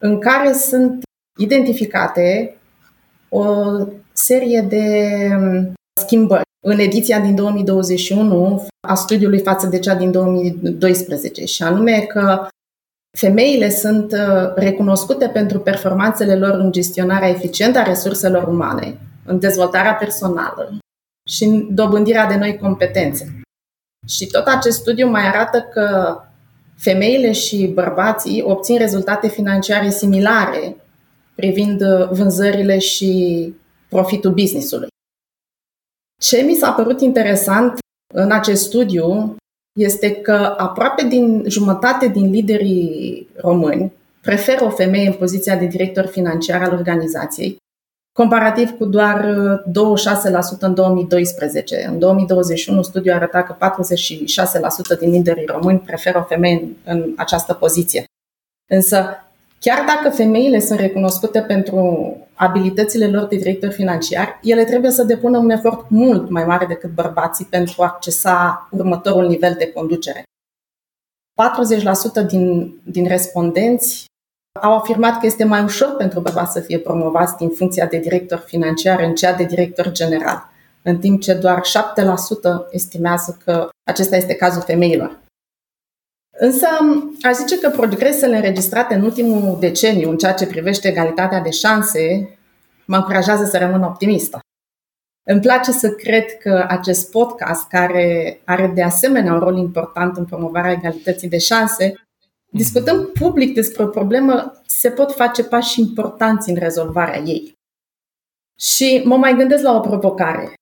în 0.02 0.18
care 0.18 0.52
sunt 0.52 1.02
identificate 1.38 2.56
o 3.28 3.44
serie 4.12 4.60
de 4.60 5.08
um, 5.36 5.74
schimbări. 6.00 6.44
În 6.64 6.78
ediția 6.78 7.20
din 7.20 7.34
2021 7.34 8.66
a 8.88 8.94
studiului 8.94 9.40
față 9.40 9.66
de 9.66 9.78
cea 9.78 9.94
din 9.94 10.10
2012, 10.10 11.44
și 11.44 11.62
anume 11.62 12.00
că 12.00 12.48
femeile 13.18 13.70
sunt 13.70 14.12
uh, 14.12 14.52
recunoscute 14.54 15.28
pentru 15.28 15.60
performanțele 15.60 16.36
lor 16.36 16.54
în 16.54 16.72
gestionarea 16.72 17.28
eficientă 17.28 17.78
a 17.78 17.82
resurselor 17.82 18.48
umane, 18.48 18.98
în 19.24 19.38
dezvoltarea 19.38 19.94
personală, 19.94 20.78
și 21.28 21.44
în 21.44 21.74
dobândirea 21.74 22.26
de 22.26 22.36
noi 22.36 22.58
competențe. 22.58 23.40
Și 24.06 24.26
tot 24.26 24.46
acest 24.46 24.78
studiu 24.78 25.08
mai 25.08 25.26
arată 25.26 25.60
că 25.60 26.16
femeile 26.76 27.32
și 27.32 27.66
bărbații 27.66 28.42
obțin 28.42 28.78
rezultate 28.78 29.28
financiare 29.28 29.90
similare 29.90 30.76
privind 31.34 31.82
vânzările 32.10 32.78
și 32.78 33.54
profitul 33.88 34.32
businessului. 34.32 34.88
Ce 36.20 36.42
mi 36.42 36.54
s-a 36.54 36.72
părut 36.72 37.00
interesant 37.00 37.78
în 38.14 38.32
acest 38.32 38.64
studiu 38.64 39.36
este 39.78 40.14
că 40.14 40.54
aproape 40.56 41.04
din 41.04 41.44
jumătate 41.48 42.08
din 42.08 42.30
liderii 42.30 43.28
români 43.36 43.92
preferă 44.20 44.64
o 44.64 44.70
femeie 44.70 45.06
în 45.06 45.12
poziția 45.12 45.56
de 45.56 45.66
director 45.66 46.06
financiar 46.06 46.62
al 46.62 46.72
organizației, 46.72 47.56
comparativ 48.16 48.70
cu 48.78 48.84
doar 48.84 49.34
26% 49.64 49.64
uh, 49.64 50.56
în 50.60 50.74
2012. 50.74 51.86
În 51.88 51.98
2021, 51.98 52.82
studiul 52.82 53.14
arăta 53.14 53.42
că 53.42 53.56
46% 54.96 54.98
din 54.98 55.10
liderii 55.10 55.46
români 55.46 55.78
preferă 55.78 56.18
o 56.18 56.22
femeie 56.22 56.54
în, 56.54 56.68
în 56.84 57.12
această 57.16 57.54
poziție. 57.54 58.04
Însă, 58.70 59.06
chiar 59.58 59.84
dacă 59.86 60.16
femeile 60.16 60.60
sunt 60.60 60.78
recunoscute 60.78 61.40
pentru 61.40 62.16
abilitățile 62.34 63.08
lor 63.08 63.26
de 63.26 63.36
director 63.36 63.70
financiar, 63.70 64.38
ele 64.42 64.64
trebuie 64.64 64.90
să 64.90 65.02
depună 65.02 65.38
un 65.38 65.50
efort 65.50 65.90
mult 65.90 66.30
mai 66.30 66.44
mare 66.44 66.66
decât 66.66 66.90
bărbații 66.90 67.44
pentru 67.44 67.82
a 67.82 67.84
accesa 67.84 68.68
următorul 68.70 69.28
nivel 69.28 69.54
de 69.58 69.72
conducere. 69.72 70.22
40% 72.22 72.26
din, 72.26 72.74
din 72.84 73.06
respondenți 73.06 74.04
au 74.60 74.76
afirmat 74.76 75.20
că 75.20 75.26
este 75.26 75.44
mai 75.44 75.62
ușor 75.62 75.94
pentru 75.96 76.20
bărbați 76.20 76.52
să 76.52 76.60
fie 76.60 76.78
promovați 76.78 77.36
din 77.36 77.50
funcția 77.50 77.86
de 77.86 77.98
director 77.98 78.38
financiar 78.38 79.00
în 79.00 79.14
cea 79.14 79.32
de 79.32 79.44
director 79.44 79.92
general, 79.92 80.50
în 80.82 80.98
timp 80.98 81.20
ce 81.20 81.34
doar 81.34 81.60
7% 81.60 82.70
estimează 82.70 83.38
că 83.44 83.68
acesta 83.84 84.16
este 84.16 84.34
cazul 84.34 84.62
femeilor. 84.62 85.18
Însă, 86.38 86.66
aș 87.22 87.34
zice 87.34 87.58
că 87.58 87.70
progresele 87.70 88.36
înregistrate 88.36 88.94
în 88.94 89.02
ultimul 89.02 89.56
deceniu 89.60 90.10
în 90.10 90.16
ceea 90.16 90.32
ce 90.32 90.46
privește 90.46 90.88
egalitatea 90.88 91.40
de 91.40 91.50
șanse 91.50 92.36
mă 92.86 92.96
încurajează 92.96 93.44
să 93.44 93.58
rămân 93.58 93.82
optimistă. 93.82 94.40
Îmi 95.28 95.40
place 95.40 95.72
să 95.72 95.90
cred 95.90 96.38
că 96.38 96.64
acest 96.68 97.10
podcast, 97.10 97.68
care 97.68 98.38
are 98.44 98.66
de 98.66 98.82
asemenea 98.82 99.32
un 99.32 99.38
rol 99.38 99.56
important 99.56 100.16
în 100.16 100.24
promovarea 100.24 100.72
egalității 100.72 101.28
de 101.28 101.38
șanse, 101.38 101.94
discutăm 102.52 103.10
public 103.12 103.54
despre 103.54 103.82
o 103.82 103.86
problemă, 103.86 104.62
se 104.66 104.90
pot 104.90 105.12
face 105.12 105.44
pași 105.44 105.80
importanți 105.80 106.50
în 106.50 106.56
rezolvarea 106.56 107.20
ei. 107.20 107.52
Și 108.58 109.02
mă 109.04 109.16
mai 109.16 109.36
gândesc 109.36 109.62
la 109.62 109.76
o 109.76 109.80
provocare. 109.80 110.54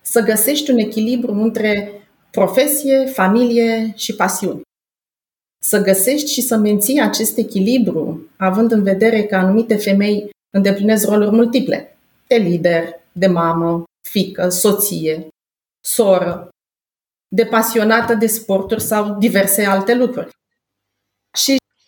Să 0.00 0.20
găsești 0.20 0.70
un 0.70 0.78
echilibru 0.78 1.32
între 1.32 1.92
profesie, 2.30 3.06
familie 3.06 3.92
și 3.96 4.14
pasiuni. 4.14 4.62
să 5.64 5.82
găsești 5.82 6.32
și 6.32 6.40
să 6.40 6.56
menții 6.56 7.00
acest 7.00 7.36
echilibru, 7.36 8.28
având 8.36 8.72
în 8.72 8.82
vedere 8.82 9.22
că 9.22 9.36
anumite 9.36 9.76
femei 9.76 10.30
îndeplinesc 10.50 11.08
roluri 11.08 11.34
multiple, 11.34 11.98
de 12.26 12.34
lider, 12.34 12.88
de 13.12 13.26
mamă, 13.26 13.84
fică, 14.08 14.48
soție, 14.48 15.28
soră, 15.84 16.48
de 17.28 17.44
pasionată 17.44 18.14
de 18.14 18.26
sporturi 18.26 18.82
sau 18.82 19.18
diverse 19.18 19.64
alte 19.64 19.94
lucruri. 19.94 20.30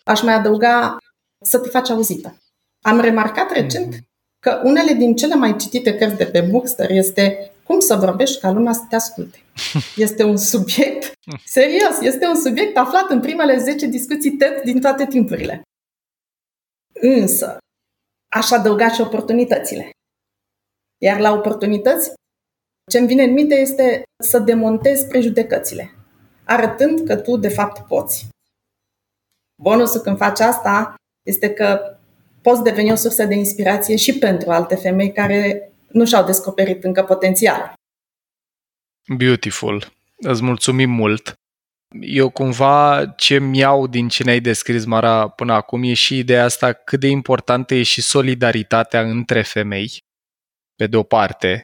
Și 0.05 0.11
aș 0.11 0.21
mai 0.21 0.33
adăuga 0.33 0.97
să 1.45 1.59
te 1.59 1.69
faci 1.69 1.89
auzită. 1.89 2.37
Am 2.81 2.99
remarcat 2.99 3.51
recent 3.51 3.93
mhm. 3.93 4.07
că 4.39 4.61
unele 4.63 4.93
din 4.93 5.15
cele 5.15 5.35
mai 5.35 5.55
citite 5.55 5.95
cărți 5.95 6.17
de 6.17 6.25
pe 6.25 6.41
Bookster 6.41 6.89
este 6.89 7.51
cum 7.63 7.79
să 7.79 7.95
vorbești 7.95 8.39
ca 8.39 8.51
lumea 8.51 8.73
să 8.73 8.85
te 8.89 8.95
asculte. 8.95 9.37
Este 10.05 10.23
un 10.23 10.37
subiect, 10.37 11.11
serios, 11.45 11.99
este 12.01 12.27
un 12.27 12.35
subiect 12.35 12.77
aflat 12.77 13.09
în 13.09 13.21
primele 13.21 13.57
10 13.57 13.85
discuții 13.85 14.31
TED 14.31 14.61
din 14.63 14.81
toate 14.81 15.05
timpurile. 15.05 15.61
Însă, 16.93 17.57
aș 18.31 18.51
adăuga 18.51 18.89
și 18.89 19.01
oportunitățile. 19.01 19.89
Iar 21.03 21.19
la 21.19 21.31
oportunități, 21.31 22.13
ce 22.91 22.97
îmi 22.97 23.07
vine 23.07 23.23
în 23.23 23.31
minte 23.31 23.55
este 23.55 24.03
să 24.23 24.39
demontezi 24.39 25.07
prejudecățile, 25.07 25.91
arătând 26.43 27.07
că 27.07 27.15
tu 27.15 27.37
de 27.37 27.49
fapt 27.49 27.87
poți. 27.87 28.27
Bonusul 29.55 30.01
când 30.01 30.17
faci 30.17 30.39
asta 30.39 30.95
este 31.27 31.49
că 31.49 31.97
poți 32.41 32.63
deveni 32.63 32.91
o 32.91 32.95
sursă 32.95 33.25
de 33.25 33.35
inspirație 33.35 33.95
și 33.95 34.17
pentru 34.17 34.51
alte 34.51 34.75
femei 34.75 35.11
care 35.11 35.71
nu 35.87 36.05
și-au 36.05 36.25
descoperit 36.25 36.83
încă 36.83 37.03
potențial. 37.03 37.73
Beautiful. 39.17 39.93
Îți 40.15 40.43
mulțumim 40.43 40.89
mult. 40.89 41.33
Eu 41.99 42.29
cumva 42.29 43.05
ce 43.05 43.39
mi-au 43.39 43.87
din 43.87 44.07
ce 44.07 44.23
ne-ai 44.23 44.39
descris, 44.39 44.85
Mara, 44.85 45.29
până 45.29 45.53
acum 45.53 45.83
e 45.83 45.93
și 45.93 46.17
ideea 46.17 46.43
asta 46.43 46.73
cât 46.73 46.99
de 46.99 47.07
importantă 47.07 47.73
e 47.73 47.83
și 47.83 48.01
solidaritatea 48.01 49.01
între 49.01 49.41
femei, 49.41 49.97
pe 50.75 50.87
de 50.87 50.97
o 50.97 51.03
parte. 51.03 51.61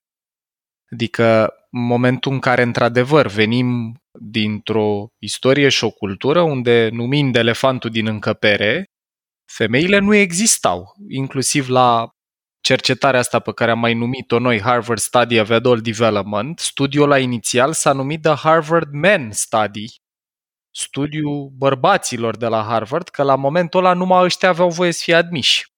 Adică 0.91 1.53
în 1.55 1.60
momentul 1.71 2.31
în 2.31 2.39
care 2.39 2.61
într-adevăr 2.61 3.27
venim 3.27 3.95
dintr-o 4.19 5.07
istorie 5.17 5.69
și 5.69 5.83
o 5.83 5.91
cultură 5.91 6.41
unde 6.41 6.89
numind 6.91 7.35
elefantul 7.35 7.89
din 7.89 8.07
încăpere, 8.07 8.85
femeile 9.51 9.99
nu 9.99 10.15
existau, 10.15 10.95
inclusiv 11.09 11.69
la 11.69 12.09
cercetarea 12.61 13.19
asta 13.19 13.39
pe 13.39 13.53
care 13.53 13.71
am 13.71 13.79
mai 13.79 13.93
numit-o 13.93 14.39
noi, 14.39 14.61
Harvard 14.61 14.99
Study 14.99 15.39
of 15.39 15.49
Adult 15.49 15.83
Development, 15.83 16.59
studiul 16.59 17.07
la 17.07 17.19
inițial 17.19 17.73
s-a 17.73 17.91
numit 17.91 18.21
The 18.21 18.35
Harvard 18.35 18.91
Men 18.91 19.31
Study, 19.31 19.85
studiul 20.75 21.51
bărbaților 21.57 22.37
de 22.37 22.47
la 22.47 22.63
Harvard, 22.63 23.07
că 23.07 23.23
la 23.23 23.35
momentul 23.35 23.79
ăla 23.79 23.93
numai 23.93 24.23
ăștia 24.23 24.49
aveau 24.49 24.69
voie 24.69 24.91
să 24.91 25.01
fie 25.03 25.15
admiși. 25.15 25.69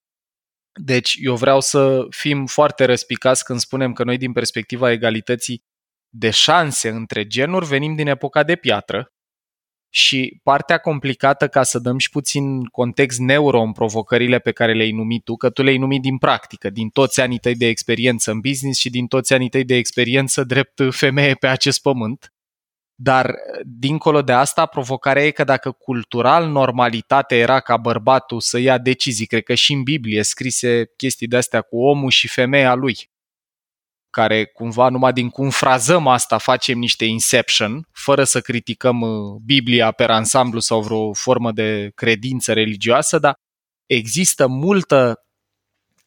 Deci 0.80 1.16
eu 1.20 1.36
vreau 1.36 1.60
să 1.60 2.06
fim 2.10 2.46
foarte 2.46 2.84
răspicați 2.84 3.44
când 3.44 3.58
spunem 3.58 3.92
că 3.92 4.04
noi 4.04 4.16
din 4.16 4.32
perspectiva 4.32 4.90
egalității 4.90 5.62
de 6.16 6.30
șanse 6.30 6.88
între 6.88 7.26
genuri 7.26 7.66
venim 7.66 7.94
din 7.94 8.06
epoca 8.06 8.42
de 8.42 8.56
piatră, 8.56 9.14
și 9.94 10.40
partea 10.42 10.78
complicată, 10.78 11.48
ca 11.48 11.62
să 11.62 11.78
dăm 11.78 11.98
și 11.98 12.10
puțin 12.10 12.64
context 12.64 13.18
neuro 13.18 13.60
în 13.60 13.72
provocările 13.72 14.38
pe 14.38 14.52
care 14.52 14.72
le-ai 14.72 14.90
numit 14.90 15.24
tu, 15.24 15.36
că 15.36 15.50
tu 15.50 15.62
le-ai 15.62 15.76
numit 15.76 16.02
din 16.02 16.18
practică, 16.18 16.70
din 16.70 16.88
toți 16.88 17.20
anii 17.20 17.38
tăi 17.38 17.54
de 17.54 17.66
experiență 17.66 18.30
în 18.30 18.40
business 18.40 18.80
și 18.80 18.90
din 18.90 19.06
toți 19.06 19.32
anii 19.32 19.48
tăi 19.48 19.64
de 19.64 19.74
experiență 19.74 20.44
drept 20.44 20.80
femeie 20.90 21.34
pe 21.34 21.46
acest 21.46 21.82
pământ. 21.82 22.32
Dar, 22.94 23.34
dincolo 23.64 24.22
de 24.22 24.32
asta, 24.32 24.66
provocarea 24.66 25.26
e 25.26 25.30
că 25.30 25.44
dacă 25.44 25.70
cultural 25.70 26.48
normalitatea 26.48 27.36
era 27.36 27.60
ca 27.60 27.76
bărbatul 27.76 28.40
să 28.40 28.58
ia 28.58 28.78
decizii, 28.78 29.26
cred 29.26 29.42
că 29.42 29.54
și 29.54 29.72
în 29.72 29.82
Biblie 29.82 30.22
scrise 30.22 30.92
chestii 30.96 31.26
de 31.26 31.36
astea 31.36 31.60
cu 31.60 31.84
omul 31.84 32.10
și 32.10 32.28
femeia 32.28 32.74
lui, 32.74 33.10
care 34.14 34.44
cumva 34.44 34.88
numai 34.88 35.12
din 35.12 35.28
cum 35.28 35.50
frazăm 35.50 36.06
asta 36.06 36.38
facem 36.38 36.78
niște 36.78 37.04
inception, 37.04 37.88
fără 37.92 38.24
să 38.24 38.40
criticăm 38.40 39.00
uh, 39.00 39.40
Biblia 39.44 39.90
pe 39.90 40.04
ansamblu 40.04 40.60
sau 40.60 40.80
vreo 40.80 41.12
formă 41.12 41.52
de 41.52 41.90
credință 41.94 42.52
religioasă, 42.52 43.18
dar 43.18 43.34
există 43.86 44.46
multă, 44.46 45.24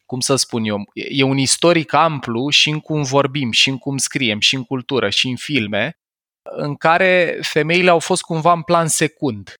cum 0.06 0.20
să 0.20 0.36
spun 0.36 0.64
eu, 0.64 0.82
e 0.92 1.22
un 1.22 1.38
istoric 1.38 1.92
amplu 1.92 2.48
și 2.48 2.70
în 2.70 2.80
cum 2.80 3.02
vorbim, 3.02 3.50
și 3.50 3.68
în 3.68 3.78
cum 3.78 3.96
scriem, 3.96 4.40
și 4.40 4.54
în 4.54 4.64
cultură, 4.64 5.10
și 5.10 5.28
în 5.28 5.36
filme, 5.36 5.98
în 6.56 6.74
care 6.74 7.38
femeile 7.42 7.90
au 7.90 7.98
fost 7.98 8.22
cumva 8.22 8.52
în 8.52 8.62
plan 8.62 8.88
secund. 8.88 9.54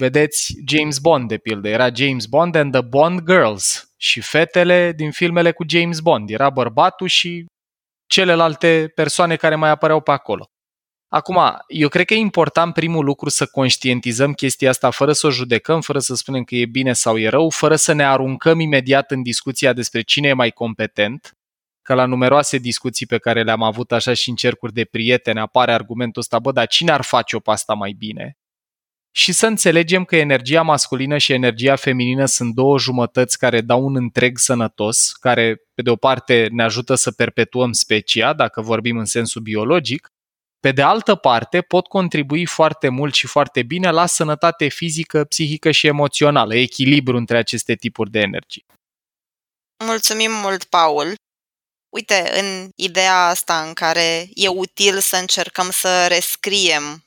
Vedeți 0.00 0.54
James 0.66 0.98
Bond, 0.98 1.28
de 1.28 1.38
pildă. 1.38 1.68
Era 1.68 1.88
James 1.94 2.26
Bond 2.26 2.54
and 2.54 2.72
the 2.72 2.80
Bond 2.80 3.20
Girls 3.20 3.92
și 3.96 4.20
fetele 4.20 4.92
din 4.92 5.10
filmele 5.10 5.52
cu 5.52 5.64
James 5.68 6.00
Bond. 6.00 6.30
Era 6.30 6.50
bărbatul 6.50 7.06
și 7.06 7.44
celelalte 8.14 8.92
persoane 8.94 9.36
care 9.36 9.54
mai 9.54 9.70
apăreau 9.70 10.00
pe 10.00 10.10
acolo. 10.10 10.50
Acum, 11.08 11.38
eu 11.68 11.88
cred 11.88 12.06
că 12.06 12.14
e 12.14 12.16
important 12.16 12.74
primul 12.74 13.04
lucru 13.04 13.28
să 13.28 13.46
conștientizăm 13.46 14.32
chestia 14.32 14.68
asta 14.70 14.90
fără 14.90 15.12
să 15.12 15.26
o 15.26 15.30
judecăm, 15.30 15.80
fără 15.80 15.98
să 15.98 16.14
spunem 16.14 16.42
că 16.44 16.54
e 16.54 16.66
bine 16.66 16.92
sau 16.92 17.18
e 17.18 17.28
rău, 17.28 17.50
fără 17.50 17.76
să 17.76 17.92
ne 17.92 18.04
aruncăm 18.04 18.60
imediat 18.60 19.10
în 19.10 19.22
discuția 19.22 19.72
despre 19.72 20.02
cine 20.02 20.28
e 20.28 20.32
mai 20.32 20.50
competent, 20.50 21.36
că 21.82 21.94
la 21.94 22.04
numeroase 22.04 22.58
discuții 22.58 23.06
pe 23.06 23.18
care 23.18 23.42
le-am 23.42 23.62
avut 23.62 23.92
așa 23.92 24.12
și 24.12 24.28
în 24.28 24.34
cercuri 24.34 24.72
de 24.72 24.84
prieteni 24.84 25.38
apare 25.38 25.72
argumentul 25.72 26.20
ăsta, 26.20 26.38
bă, 26.38 26.52
dar 26.52 26.66
cine 26.66 26.92
ar 26.92 27.02
face-o 27.02 27.40
pe 27.40 27.50
asta 27.50 27.74
mai 27.74 27.92
bine? 27.98 28.38
Și 29.16 29.32
să 29.32 29.46
înțelegem 29.46 30.04
că 30.04 30.16
energia 30.16 30.62
masculină 30.62 31.18
și 31.18 31.32
energia 31.32 31.76
feminină 31.76 32.26
sunt 32.26 32.54
două 32.54 32.78
jumătăți 32.78 33.38
care 33.38 33.60
dau 33.60 33.84
un 33.84 33.96
întreg 33.96 34.38
sănătos, 34.38 35.12
care, 35.12 35.62
pe 35.74 35.82
de 35.82 35.90
o 35.90 35.96
parte, 35.96 36.48
ne 36.52 36.62
ajută 36.62 36.94
să 36.94 37.10
perpetuăm 37.10 37.72
specia, 37.72 38.32
dacă 38.32 38.60
vorbim 38.60 38.98
în 38.98 39.04
sensul 39.04 39.42
biologic, 39.42 40.08
pe 40.60 40.72
de 40.72 40.82
altă 40.82 41.14
parte, 41.14 41.60
pot 41.60 41.86
contribui 41.86 42.46
foarte 42.46 42.88
mult 42.88 43.14
și 43.14 43.26
foarte 43.26 43.62
bine 43.62 43.90
la 43.90 44.06
sănătate 44.06 44.68
fizică, 44.68 45.24
psihică 45.24 45.70
și 45.70 45.86
emoțională, 45.86 46.54
echilibru 46.54 47.16
între 47.16 47.36
aceste 47.36 47.74
tipuri 47.74 48.10
de 48.10 48.18
energie. 48.18 48.64
Mulțumim 49.84 50.30
mult, 50.32 50.64
Paul! 50.64 51.14
Uite, 51.88 52.30
în 52.40 52.68
ideea 52.76 53.26
asta 53.26 53.62
în 53.66 53.72
care 53.72 54.28
e 54.34 54.48
util 54.48 54.98
să 54.98 55.16
încercăm 55.16 55.70
să 55.70 56.06
rescriem 56.06 57.04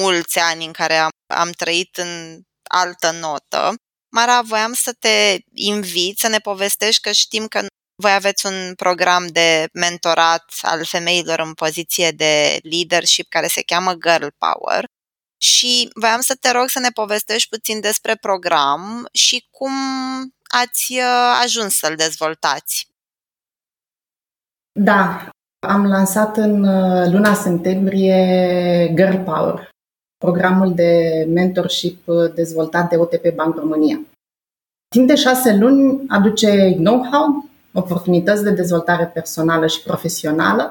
mulți 0.00 0.38
ani 0.38 0.64
în 0.64 0.72
care 0.72 0.94
am, 0.94 1.10
am 1.26 1.50
trăit 1.50 1.96
în 1.96 2.40
altă 2.70 3.10
notă. 3.10 3.74
Mara, 4.16 4.42
voiam 4.42 4.72
să 4.72 4.92
te 4.98 5.38
invit 5.52 6.18
să 6.18 6.28
ne 6.28 6.38
povestești 6.38 7.00
că 7.00 7.12
știm 7.12 7.46
că 7.46 7.66
voi 8.02 8.12
aveți 8.12 8.46
un 8.46 8.74
program 8.74 9.26
de 9.26 9.68
mentorat 9.72 10.44
al 10.60 10.84
femeilor 10.84 11.38
în 11.38 11.54
poziție 11.54 12.10
de 12.10 12.58
leadership 12.62 13.28
care 13.28 13.46
se 13.46 13.62
cheamă 13.62 13.94
Girl 13.94 14.26
Power 14.38 14.84
și 15.40 15.90
voiam 15.94 16.20
să 16.20 16.36
te 16.40 16.50
rog 16.50 16.68
să 16.68 16.78
ne 16.78 16.88
povestești 16.90 17.48
puțin 17.48 17.80
despre 17.80 18.14
program 18.14 19.08
și 19.12 19.46
cum 19.50 19.72
ați 20.62 20.92
uh, 20.92 21.40
ajuns 21.42 21.76
să-l 21.76 21.94
dezvoltați. 21.96 22.86
Da, 24.72 25.28
am 25.66 25.86
lansat 25.86 26.36
în 26.36 26.64
uh, 26.64 27.10
luna 27.12 27.34
septembrie 27.34 28.18
Girl 28.94 29.16
Power, 29.16 29.68
programul 30.18 30.74
de 30.74 31.24
mentorship 31.32 32.08
uh, 32.08 32.32
dezvoltat 32.34 32.88
de 32.88 32.96
OTP 32.96 33.34
Bank 33.34 33.56
România. 33.56 34.00
Timp 34.88 35.06
de 35.06 35.14
șase 35.14 35.56
luni 35.56 36.04
aduce 36.08 36.72
know-how, 36.72 37.48
oportunități 37.72 38.42
de 38.42 38.50
dezvoltare 38.50 39.06
personală 39.06 39.66
și 39.66 39.82
profesională, 39.82 40.70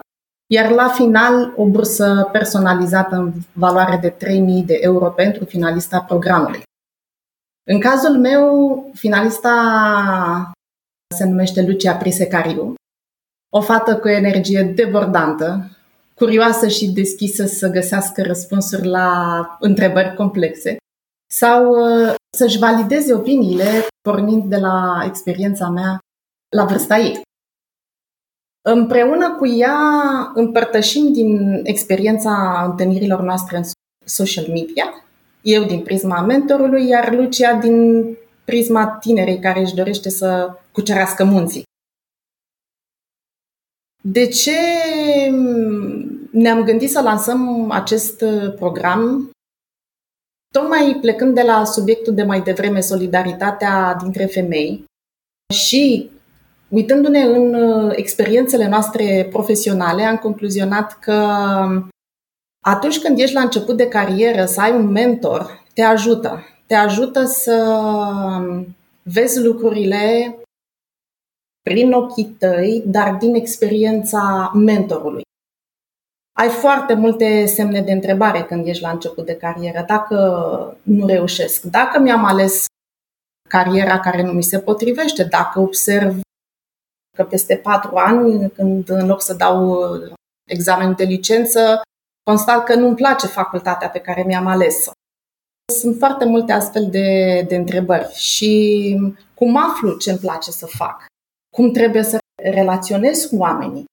iar 0.53 0.71
la 0.71 0.87
final 0.87 1.53
o 1.55 1.65
bursă 1.65 2.29
personalizată 2.31 3.15
în 3.15 3.33
valoare 3.53 3.97
de 3.97 4.11
3.000 4.11 4.65
de 4.65 4.77
euro 4.81 5.09
pentru 5.09 5.45
finalista 5.45 6.01
programului. 6.01 6.63
În 7.71 7.79
cazul 7.79 8.17
meu, 8.17 8.89
finalista 8.93 10.51
se 11.15 11.25
numește 11.25 11.61
Lucia 11.61 11.95
Prisecariu, 11.95 12.73
o 13.53 13.61
fată 13.61 13.97
cu 13.97 14.07
energie 14.07 14.63
debordantă, 14.63 15.74
curioasă 16.16 16.68
și 16.68 16.88
deschisă 16.88 17.45
să 17.45 17.68
găsească 17.70 18.22
răspunsuri 18.22 18.88
la 18.88 19.39
întrebări 19.59 20.16
complexe 20.16 20.78
sau 21.34 21.70
uh, 21.70 22.13
să-și 22.38 22.57
valideze 22.57 23.13
opiniile 23.13 23.88
pornind 24.01 24.43
de 24.43 24.57
la 24.57 25.03
experiența 25.05 25.70
mea 25.70 25.99
la 26.55 26.66
vârsta 26.66 26.97
ei. 26.97 27.22
Împreună 28.68 29.36
cu 29.36 29.47
ea 29.47 29.78
împărtășim 30.34 31.13
din 31.13 31.59
experiența 31.63 32.63
întâlnirilor 32.70 33.22
noastre 33.22 33.57
în 33.57 33.63
social 34.05 34.45
media, 34.47 34.86
eu 35.41 35.63
din 35.63 35.80
prisma 35.80 36.22
mentorului, 36.22 36.88
iar 36.88 37.13
Lucia 37.13 37.53
din 37.53 38.05
prisma 38.45 38.88
tinerei 38.88 39.39
care 39.39 39.59
își 39.59 39.76
dorește 39.76 40.09
să 40.09 40.57
cucerească 40.72 41.24
munții. 41.24 41.63
De 44.07 44.27
ce 44.27 44.51
ne-am 46.31 46.63
gândit 46.63 46.89
să 46.89 47.01
lansăm 47.01 47.71
acest 47.71 48.21
uh, 48.21 48.53
program? 48.55 49.29
Tocmai 50.53 50.97
plecând 51.01 51.35
de 51.35 51.41
la 51.41 51.63
subiectul 51.63 52.13
de 52.13 52.23
mai 52.23 52.41
devreme, 52.41 52.79
solidaritatea 52.79 53.97
dintre 54.01 54.25
femei 54.25 54.83
și 55.53 56.09
uitându-ne 56.69 57.21
în 57.21 57.53
uh, 57.53 57.93
experiențele 57.95 58.67
noastre 58.67 59.27
profesionale, 59.31 60.03
am 60.03 60.17
concluzionat 60.17 60.99
că 60.99 61.13
atunci 62.65 62.99
când 62.99 63.19
ești 63.19 63.35
la 63.35 63.41
început 63.41 63.77
de 63.77 63.87
carieră, 63.87 64.45
să 64.45 64.61
ai 64.61 64.71
un 64.71 64.85
mentor, 64.85 65.63
te 65.73 65.81
ajută. 65.81 66.43
Te 66.67 66.73
ajută 66.73 67.23
să 67.23 67.77
vezi 69.03 69.43
lucrurile 69.43 70.35
prin 71.70 71.91
ochii 71.91 72.26
tăi, 72.26 72.84
dar 72.86 73.13
din 73.13 73.36
experiența 73.36 74.51
mentorului. 74.53 75.24
Ai 76.38 76.49
foarte 76.49 76.93
multe 76.93 77.45
semne 77.45 77.82
de 77.82 77.91
întrebare 77.91 78.43
când 78.43 78.68
ești 78.68 78.84
la 78.84 78.89
început 78.89 79.26
de 79.26 79.36
carieră. 79.36 79.84
Dacă 79.88 80.18
nu 80.84 81.05
reușesc, 81.05 81.61
dacă 81.61 81.99
mi-am 81.99 82.26
ales 82.26 82.66
cariera 83.49 83.99
care 83.99 84.22
nu 84.22 84.32
mi 84.32 84.43
se 84.43 84.59
potrivește, 84.59 85.24
dacă 85.24 85.59
observ 85.59 86.20
că 87.18 87.24
peste 87.24 87.55
patru 87.55 87.95
ani, 87.95 88.51
când 88.51 88.89
în 88.89 89.07
loc 89.07 89.22
să 89.22 89.34
dau 89.34 89.88
examen 90.49 90.95
de 90.95 91.03
licență, 91.03 91.82
constat 92.24 92.63
că 92.63 92.76
nu-mi 92.76 92.95
place 92.95 93.28
facultatea 93.28 93.89
pe 93.89 93.99
care 93.99 94.24
mi-am 94.24 94.47
ales-o. 94.47 94.91
Sunt 95.74 95.97
foarte 95.97 96.26
multe 96.26 96.51
astfel 96.51 96.89
de, 96.89 97.41
de 97.47 97.55
întrebări 97.55 98.13
și 98.13 98.97
cum 99.34 99.57
aflu 99.57 99.97
ce 99.97 100.09
îmi 100.09 100.20
place 100.20 100.51
să 100.51 100.66
fac, 100.66 101.05
cum 101.55 101.71
trebuie 101.71 102.03
să 102.03 102.17
relaționez 102.35 103.25
cu 103.25 103.35
oamenii, 103.35 103.85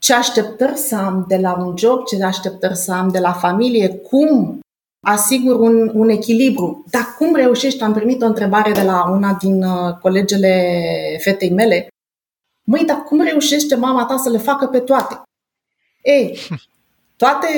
ce 0.00 0.14
așteptări 0.14 0.76
să 0.76 0.96
am 0.96 1.24
de 1.28 1.36
la 1.36 1.58
un 1.58 1.76
job, 1.76 2.04
ce 2.04 2.24
așteptări 2.24 2.76
să 2.76 2.92
am 2.92 3.08
de 3.08 3.18
la 3.18 3.32
familie, 3.32 3.88
cum 3.88 4.58
asigur 5.06 5.60
un, 5.60 5.90
un 5.94 6.08
echilibru. 6.08 6.84
Dar 6.90 7.14
cum 7.18 7.34
reușești? 7.34 7.82
Am 7.82 7.92
primit 7.92 8.22
o 8.22 8.26
întrebare 8.26 8.72
de 8.72 8.82
la 8.82 9.10
una 9.10 9.32
din 9.32 9.62
uh, 9.62 9.94
colegele 10.00 10.72
fetei 11.20 11.50
mele. 11.50 11.88
Măi, 12.66 12.84
dar 12.84 13.02
cum 13.02 13.20
reușește 13.20 13.74
mama 13.74 14.04
ta 14.04 14.16
să 14.16 14.30
le 14.30 14.38
facă 14.38 14.66
pe 14.66 14.80
toate? 14.80 15.22
Ei, 16.02 16.38
toate, 17.16 17.48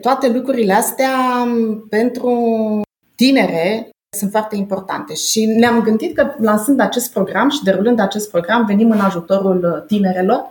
toate 0.00 0.28
lucrurile 0.28 0.72
astea 0.72 1.46
pentru 1.88 2.80
tinere 3.14 3.90
sunt 4.16 4.30
foarte 4.30 4.56
importante 4.56 5.14
și 5.14 5.44
ne-am 5.44 5.82
gândit 5.82 6.14
că 6.14 6.34
lansând 6.38 6.80
acest 6.80 7.12
program 7.12 7.48
și 7.50 7.62
derulând 7.62 7.98
acest 7.98 8.30
program 8.30 8.64
venim 8.64 8.90
în 8.90 9.00
ajutorul 9.00 9.84
tinerelor 9.86 10.48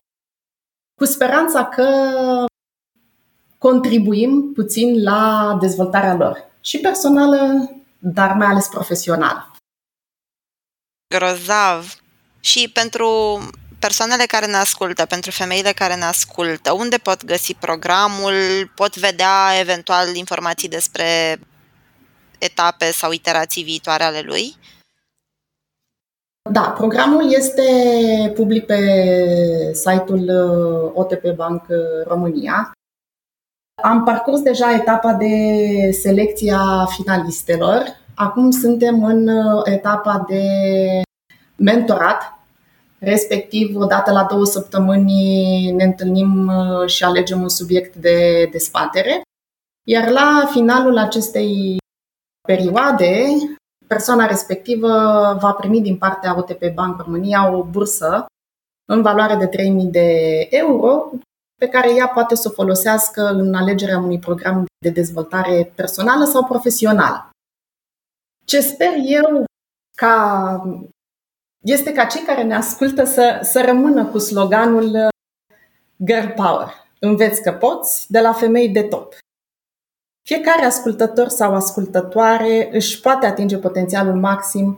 cu 0.95 1.05
speranța 1.05 1.65
că 1.65 1.87
contribuim 3.57 4.51
puțin 4.53 5.03
la 5.03 5.57
dezvoltarea 5.61 6.15
lor 6.15 6.37
și 6.61 6.79
personală, 6.79 7.69
dar 7.97 8.35
mai 8.35 8.47
ales 8.47 8.67
profesională. 8.67 9.51
Grozav! 11.15 11.95
Și 12.39 12.69
pentru 12.73 13.39
persoanele 13.79 14.25
care 14.25 14.45
ne 14.45 14.55
ascultă, 14.55 15.05
pentru 15.05 15.31
femeile 15.31 15.71
care 15.71 15.95
ne 15.95 16.03
ascultă, 16.03 16.71
unde 16.71 16.97
pot 16.97 17.25
găsi 17.25 17.53
programul, 17.53 18.33
pot 18.75 18.97
vedea 18.97 19.59
eventual 19.59 20.15
informații 20.15 20.69
despre 20.69 21.39
etape 22.39 22.91
sau 22.91 23.11
iterații 23.11 23.63
viitoare 23.63 24.03
ale 24.03 24.21
lui? 24.21 24.55
Da, 26.51 26.61
programul 26.61 27.33
este 27.33 27.63
public 28.35 28.65
pe 28.65 28.79
site-ul 29.73 30.29
uh, 30.29 30.91
OTP 30.93 31.35
Bank 31.35 31.65
România. 32.07 32.71
Am 33.83 34.03
parcurs 34.03 34.41
deja 34.41 34.73
etapa 34.73 35.13
de 35.13 35.35
selecție 35.91 36.53
a 36.53 36.85
finalistelor. 36.85 37.83
Acum 38.15 38.51
suntem 38.51 39.03
în 39.03 39.27
uh, 39.27 39.61
etapa 39.63 40.25
de 40.27 40.43
mentorat, 41.55 42.39
respectiv 42.99 43.75
odată 43.75 44.11
la 44.11 44.23
două 44.23 44.45
săptămâni 44.45 45.71
ne 45.71 45.83
întâlnim 45.83 46.47
uh, 46.47 46.87
și 46.89 47.03
alegem 47.03 47.41
un 47.41 47.49
subiect 47.49 47.95
de 47.95 48.47
dezbatere. 48.51 49.21
Iar 49.87 50.09
la 50.09 50.49
finalul 50.51 50.97
acestei 50.97 51.77
perioade, 52.45 53.25
persoana 53.87 54.25
respectivă 54.25 54.89
va 55.39 55.53
primi 55.53 55.81
din 55.81 55.97
partea 55.97 56.37
OTP 56.37 56.73
Bank 56.73 57.01
România 57.01 57.51
o 57.51 57.63
bursă 57.63 58.25
în 58.85 59.01
valoare 59.01 59.35
de 59.35 59.47
3.000 59.47 59.89
de 59.91 60.39
euro 60.49 61.11
pe 61.55 61.67
care 61.67 61.95
ea 61.95 62.07
poate 62.07 62.35
să 62.35 62.47
o 62.47 62.53
folosească 62.53 63.21
în 63.21 63.53
alegerea 63.53 63.97
unui 63.97 64.19
program 64.19 64.65
de 64.77 64.89
dezvoltare 64.89 65.71
personală 65.75 66.25
sau 66.25 66.45
profesională. 66.45 67.29
Ce 68.45 68.59
sper 68.59 68.93
eu 69.03 69.45
ca 69.97 70.61
este 71.63 71.93
ca 71.93 72.05
cei 72.05 72.21
care 72.21 72.43
ne 72.43 72.55
ascultă 72.55 73.03
să, 73.03 73.39
să 73.43 73.61
rămână 73.65 74.05
cu 74.05 74.17
sloganul 74.17 75.07
Girl 76.05 76.27
Power. 76.35 76.73
Înveți 76.99 77.41
că 77.41 77.51
poți 77.51 78.11
de 78.11 78.19
la 78.19 78.33
femei 78.33 78.69
de 78.69 78.83
top. 78.83 79.17
Fiecare 80.27 80.65
ascultător 80.65 81.27
sau 81.27 81.55
ascultătoare 81.55 82.69
își 82.71 82.99
poate 82.99 83.25
atinge 83.25 83.57
potențialul 83.57 84.15
maxim 84.19 84.77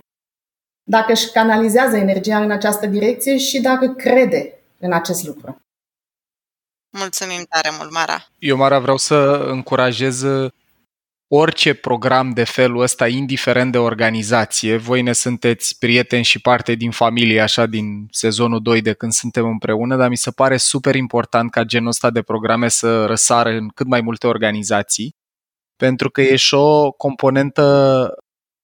dacă 0.84 1.12
își 1.12 1.32
canalizează 1.32 1.98
energia 1.98 2.41
în 2.41 2.52
această 2.52 2.86
direcție 2.86 3.38
și 3.38 3.62
dacă 3.62 3.88
crede 3.88 4.54
în 4.80 4.93
acest 4.93 5.26
lucru. 5.26 5.62
Mulțumim 6.98 7.45
tare 7.50 7.70
mult, 7.78 7.91
Mara! 7.91 8.26
Eu, 8.39 8.58
Mara, 8.58 8.80
vreau 8.80 8.98
să 8.98 9.16
încurajez 9.48 10.24
orice 11.28 11.74
program 11.74 12.30
de 12.30 12.43
felul 12.43 12.82
ăsta, 12.82 13.08
indiferent 13.08 13.72
de 13.72 13.78
organizație, 13.78 14.78
voi 14.78 15.02
ne 15.02 15.14
sunteți 15.14 15.78
prieteni 15.80 16.24
și 16.24 16.39
parte 16.39 16.74
din 16.74 16.91
familie, 16.91 17.41
așa, 17.41 17.66
din 17.66 18.08
sezonul 18.12 18.62
2 18.62 18.82
de 18.82 18.93
când 18.93 19.12
suntem 19.12 19.45
împreună, 19.45 19.95
dar 19.95 20.10
mi 20.10 20.18
se 20.18 20.32
pare 20.32 20.58
super 20.58 20.95
important 20.95 21.52
ca 21.52 21.64
genul 21.64 21.88
ăsta 21.88 22.10
de 22.10 22.22
programe 22.22 22.68
să 22.68 23.06
răsară 23.06 23.50
în 23.50 23.68
cât 23.68 23.88
mai 23.88 24.02
multe 24.02 24.28
organizații 24.28 25.16
pentru 25.78 26.09
că 26.09 26.21
e 26.21 26.36
și 26.36 26.53
o 26.53 26.91
componentă 26.91 28.15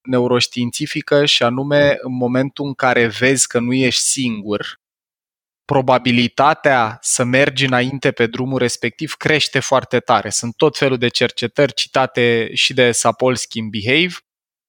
neuroștiințifică 0.02 1.26
și 1.26 1.44
anume 1.44 1.98
în 2.00 2.16
momentul 2.16 2.66
în 2.66 2.74
care 2.74 3.08
vezi 3.08 3.48
că 3.48 3.60
nu 3.60 3.74
ești 3.74 4.02
singur, 4.02 4.82
probabilitatea 5.66 6.98
să 7.02 7.24
mergi 7.24 7.66
înainte 7.66 8.12
pe 8.12 8.26
drumul 8.26 8.58
respectiv 8.58 9.14
crește 9.14 9.60
foarte 9.60 10.00
tare. 10.00 10.30
Sunt 10.30 10.56
tot 10.56 10.78
felul 10.78 10.98
de 10.98 11.08
cercetări 11.08 11.74
citate 11.74 12.50
și 12.54 12.74
de 12.74 12.92
Sapolsky 12.92 13.60
în 13.60 13.70
Behave, 13.70 14.14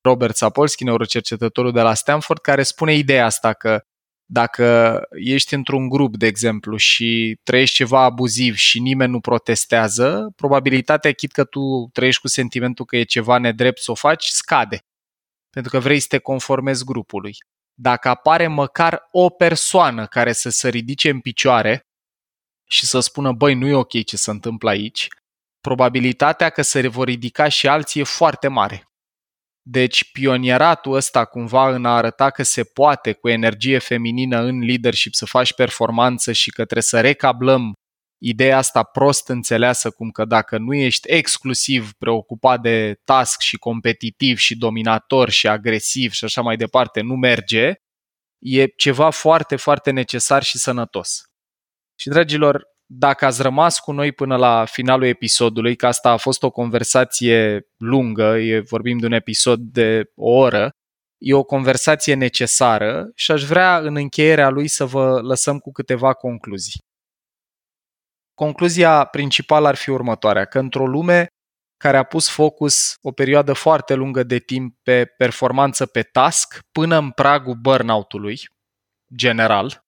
Robert 0.00 0.36
Sapolsky, 0.36 0.84
neurocercetătorul 0.84 1.72
de 1.72 1.80
la 1.80 1.94
Stanford, 1.94 2.40
care 2.40 2.62
spune 2.62 2.94
ideea 2.94 3.24
asta 3.24 3.52
că 3.52 3.84
dacă 4.34 5.00
ești 5.10 5.54
într-un 5.54 5.88
grup, 5.88 6.16
de 6.16 6.26
exemplu, 6.26 6.76
și 6.76 7.38
trăiești 7.42 7.74
ceva 7.74 8.02
abuziv 8.02 8.54
și 8.54 8.80
nimeni 8.80 9.10
nu 9.10 9.20
protestează, 9.20 10.32
probabilitatea 10.36 11.12
chit 11.12 11.32
că 11.32 11.44
tu 11.44 11.88
trăiești 11.92 12.20
cu 12.20 12.28
sentimentul 12.28 12.84
că 12.84 12.96
e 12.96 13.02
ceva 13.02 13.38
nedrept 13.38 13.80
să 13.80 13.90
o 13.90 13.94
faci, 13.94 14.24
scade. 14.24 14.78
Pentru 15.50 15.70
că 15.70 15.78
vrei 15.78 16.00
să 16.00 16.06
te 16.08 16.18
conformezi 16.18 16.84
grupului. 16.84 17.36
Dacă 17.74 18.08
apare 18.08 18.46
măcar 18.46 19.08
o 19.10 19.28
persoană 19.28 20.06
care 20.06 20.32
să 20.32 20.50
se 20.50 20.68
ridice 20.68 21.10
în 21.10 21.20
picioare 21.20 21.86
și 22.68 22.86
să 22.86 23.00
spună, 23.00 23.32
băi, 23.32 23.54
nu 23.54 23.66
e 23.66 23.74
ok 23.74 24.04
ce 24.04 24.16
se 24.16 24.30
întâmplă 24.30 24.70
aici, 24.70 25.08
probabilitatea 25.60 26.50
că 26.50 26.62
se 26.62 26.88
vor 26.88 27.06
ridica 27.06 27.48
și 27.48 27.68
alții 27.68 28.00
e 28.00 28.04
foarte 28.04 28.48
mare. 28.48 28.93
Deci 29.66 30.12
pionieratul 30.12 30.94
ăsta 30.94 31.24
cumva 31.24 31.74
în 31.74 31.84
a 31.84 31.96
arăta 31.96 32.30
că 32.30 32.42
se 32.42 32.64
poate 32.64 33.12
cu 33.12 33.28
energie 33.28 33.78
feminină 33.78 34.40
în 34.40 34.58
leadership 34.58 35.14
să 35.14 35.26
faci 35.26 35.54
performanță 35.54 36.32
și 36.32 36.50
că 36.50 36.62
trebuie 36.62 36.82
să 36.82 37.00
recablăm 37.00 37.72
ideea 38.24 38.56
asta 38.56 38.82
prost 38.82 39.28
înțeleasă 39.28 39.90
cum 39.90 40.10
că 40.10 40.24
dacă 40.24 40.58
nu 40.58 40.74
ești 40.74 41.10
exclusiv 41.10 41.92
preocupat 41.92 42.60
de 42.60 43.00
task 43.04 43.40
și 43.40 43.56
competitiv 43.56 44.38
și 44.38 44.56
dominator 44.56 45.30
și 45.30 45.48
agresiv 45.48 46.12
și 46.12 46.24
așa 46.24 46.40
mai 46.40 46.56
departe, 46.56 47.00
nu 47.00 47.14
merge, 47.14 47.74
e 48.38 48.66
ceva 48.66 49.10
foarte, 49.10 49.56
foarte 49.56 49.90
necesar 49.90 50.42
și 50.42 50.58
sănătos. 50.58 51.22
Și 51.98 52.08
dragilor, 52.08 52.73
dacă 52.86 53.24
ați 53.24 53.42
rămas 53.42 53.78
cu 53.78 53.92
noi 53.92 54.12
până 54.12 54.36
la 54.36 54.64
finalul 54.64 55.06
episodului, 55.06 55.76
că 55.76 55.86
asta 55.86 56.10
a 56.10 56.16
fost 56.16 56.42
o 56.42 56.50
conversație 56.50 57.68
lungă, 57.76 58.38
e, 58.38 58.60
vorbim 58.60 58.98
de 58.98 59.06
un 59.06 59.12
episod 59.12 59.60
de 59.60 60.10
o 60.14 60.30
oră, 60.30 60.70
e 61.18 61.34
o 61.34 61.44
conversație 61.44 62.14
necesară 62.14 63.10
și 63.14 63.30
aș 63.30 63.44
vrea 63.44 63.78
în 63.78 63.96
încheierea 63.96 64.48
lui 64.48 64.68
să 64.68 64.84
vă 64.84 65.20
lăsăm 65.20 65.58
cu 65.58 65.72
câteva 65.72 66.12
concluzii. 66.14 66.80
Concluzia 68.34 69.04
principală 69.04 69.68
ar 69.68 69.74
fi 69.74 69.90
următoarea, 69.90 70.44
că 70.44 70.58
într-o 70.58 70.86
lume 70.86 71.26
care 71.76 71.96
a 71.96 72.02
pus 72.02 72.28
focus 72.28 72.96
o 73.02 73.12
perioadă 73.12 73.52
foarte 73.52 73.94
lungă 73.94 74.22
de 74.22 74.38
timp 74.38 74.76
pe 74.82 75.04
performanță 75.04 75.86
pe 75.86 76.02
task 76.02 76.58
până 76.72 76.96
în 76.96 77.10
pragul 77.10 77.54
burnout-ului 77.54 78.40
general, 79.16 79.83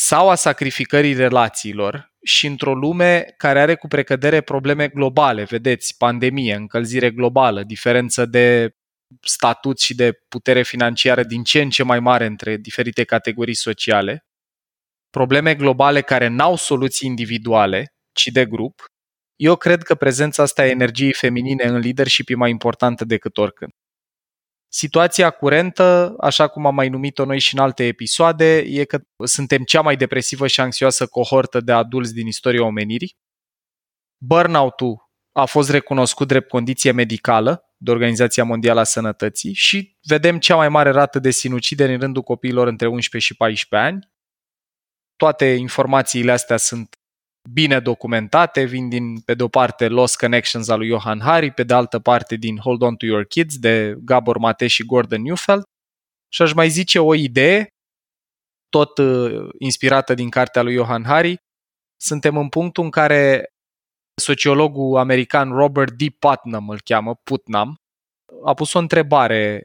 sau 0.00 0.28
a 0.28 0.34
sacrificării 0.34 1.14
relațiilor 1.14 2.12
și 2.22 2.46
într-o 2.46 2.74
lume 2.74 3.34
care 3.36 3.60
are 3.60 3.74
cu 3.74 3.88
precădere 3.88 4.40
probleme 4.40 4.88
globale, 4.88 5.44
vedeți, 5.44 5.96
pandemie, 5.96 6.54
încălzire 6.54 7.10
globală, 7.10 7.62
diferență 7.62 8.26
de 8.26 8.76
statut 9.22 9.78
și 9.80 9.94
de 9.94 10.12
putere 10.28 10.62
financiară 10.62 11.22
din 11.22 11.42
ce 11.42 11.60
în 11.60 11.70
ce 11.70 11.82
mai 11.82 12.00
mare 12.00 12.26
între 12.26 12.56
diferite 12.56 13.04
categorii 13.04 13.54
sociale, 13.54 14.26
probleme 15.10 15.54
globale 15.54 16.00
care 16.00 16.26
n-au 16.26 16.56
soluții 16.56 17.08
individuale, 17.08 17.92
ci 18.12 18.26
de 18.26 18.46
grup, 18.46 18.84
eu 19.36 19.56
cred 19.56 19.82
că 19.82 19.94
prezența 19.94 20.42
asta 20.42 20.62
a 20.62 20.66
energiei 20.66 21.12
feminine 21.12 21.64
în 21.64 21.78
leadership 21.78 22.28
e 22.28 22.34
mai 22.34 22.50
importantă 22.50 23.04
decât 23.04 23.36
oricând. 23.36 23.72
Situația 24.68 25.30
curentă, 25.30 26.14
așa 26.20 26.48
cum 26.48 26.66
am 26.66 26.74
mai 26.74 26.88
numit-o 26.88 27.24
noi 27.24 27.38
și 27.38 27.54
în 27.54 27.60
alte 27.60 27.86
episoade, 27.86 28.58
e 28.58 28.84
că 28.84 29.00
suntem 29.24 29.62
cea 29.62 29.80
mai 29.80 29.96
depresivă 29.96 30.46
și 30.46 30.60
anxioasă 30.60 31.06
cohortă 31.06 31.60
de 31.60 31.72
adulți 31.72 32.14
din 32.14 32.26
istoria 32.26 32.64
omenirii. 32.64 33.16
Burnout-ul 34.24 35.10
a 35.32 35.44
fost 35.44 35.70
recunoscut 35.70 36.28
drept 36.28 36.48
condiție 36.48 36.90
medicală 36.90 37.62
de 37.76 37.90
Organizația 37.90 38.44
Mondială 38.44 38.80
a 38.80 38.84
Sănătății 38.84 39.52
și 39.52 39.96
vedem 40.02 40.38
cea 40.38 40.56
mai 40.56 40.68
mare 40.68 40.90
rată 40.90 41.18
de 41.18 41.30
sinucideri 41.30 41.92
în 41.92 42.00
rândul 42.00 42.22
copiilor 42.22 42.66
între 42.66 42.86
11 42.86 43.32
și 43.32 43.36
14 43.36 43.88
ani. 43.88 44.12
Toate 45.16 45.44
informațiile 45.44 46.32
astea 46.32 46.56
sunt 46.56 46.97
bine 47.52 47.80
documentate, 47.80 48.64
vin 48.64 48.88
din, 48.88 49.20
pe 49.20 49.34
de 49.34 49.42
o 49.42 49.48
parte, 49.48 49.88
Lost 49.88 50.16
Connections 50.16 50.68
al 50.68 50.78
lui 50.78 50.88
Johan 50.88 51.20
Hari, 51.20 51.50
pe 51.50 51.62
de 51.62 51.74
altă 51.74 51.98
parte 51.98 52.36
din 52.36 52.56
Hold 52.56 52.82
On 52.82 52.96
To 52.96 53.06
Your 53.06 53.24
Kids 53.24 53.58
de 53.58 53.94
Gabor 53.98 54.38
Mate 54.38 54.66
și 54.66 54.84
Gordon 54.84 55.22
Newfeld. 55.22 55.62
Și 56.28 56.42
aș 56.42 56.52
mai 56.52 56.68
zice 56.68 56.98
o 56.98 57.14
idee, 57.14 57.68
tot 58.68 58.98
uh, 58.98 59.48
inspirată 59.58 60.14
din 60.14 60.28
cartea 60.28 60.62
lui 60.62 60.74
Johan 60.74 61.04
Hari. 61.04 61.36
Suntem 62.00 62.36
în 62.36 62.48
punctul 62.48 62.84
în 62.84 62.90
care 62.90 63.52
sociologul 64.14 64.96
american 64.96 65.52
Robert 65.52 65.92
D. 65.92 66.10
Putnam 66.18 66.68
îl 66.68 66.80
cheamă, 66.80 67.14
Putnam, 67.14 67.76
a 68.44 68.54
pus 68.54 68.72
o 68.72 68.78
întrebare 68.78 69.62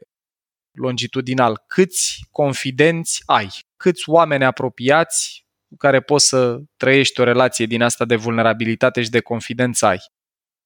longitudinal. 0.78 1.62
Câți 1.66 2.24
confidenți 2.30 3.22
ai? 3.26 3.48
Câți 3.76 4.08
oameni 4.10 4.44
apropiați 4.44 5.43
cu 5.74 5.80
care 5.80 6.00
poți 6.00 6.28
să 6.28 6.58
trăiești 6.76 7.20
o 7.20 7.24
relație 7.24 7.66
din 7.66 7.82
asta 7.82 8.04
de 8.04 8.16
vulnerabilitate 8.16 9.02
și 9.02 9.10
de 9.10 9.20
confidență 9.20 9.86
ai. 9.86 9.98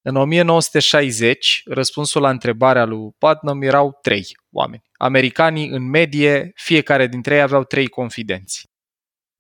În 0.03 0.17
1960, 0.17 1.63
răspunsul 1.65 2.23
la 2.23 2.31
întrebarea 2.31 2.85
lui 2.85 3.11
Putnam 3.19 3.63
erau 3.63 3.99
trei 4.03 4.27
oameni. 4.51 4.83
Americanii, 4.93 5.69
în 5.69 5.89
medie, 5.89 6.51
fiecare 6.55 7.07
dintre 7.07 7.35
ei 7.35 7.41
aveau 7.41 7.65
trei 7.65 7.89
confidenți. 7.89 8.67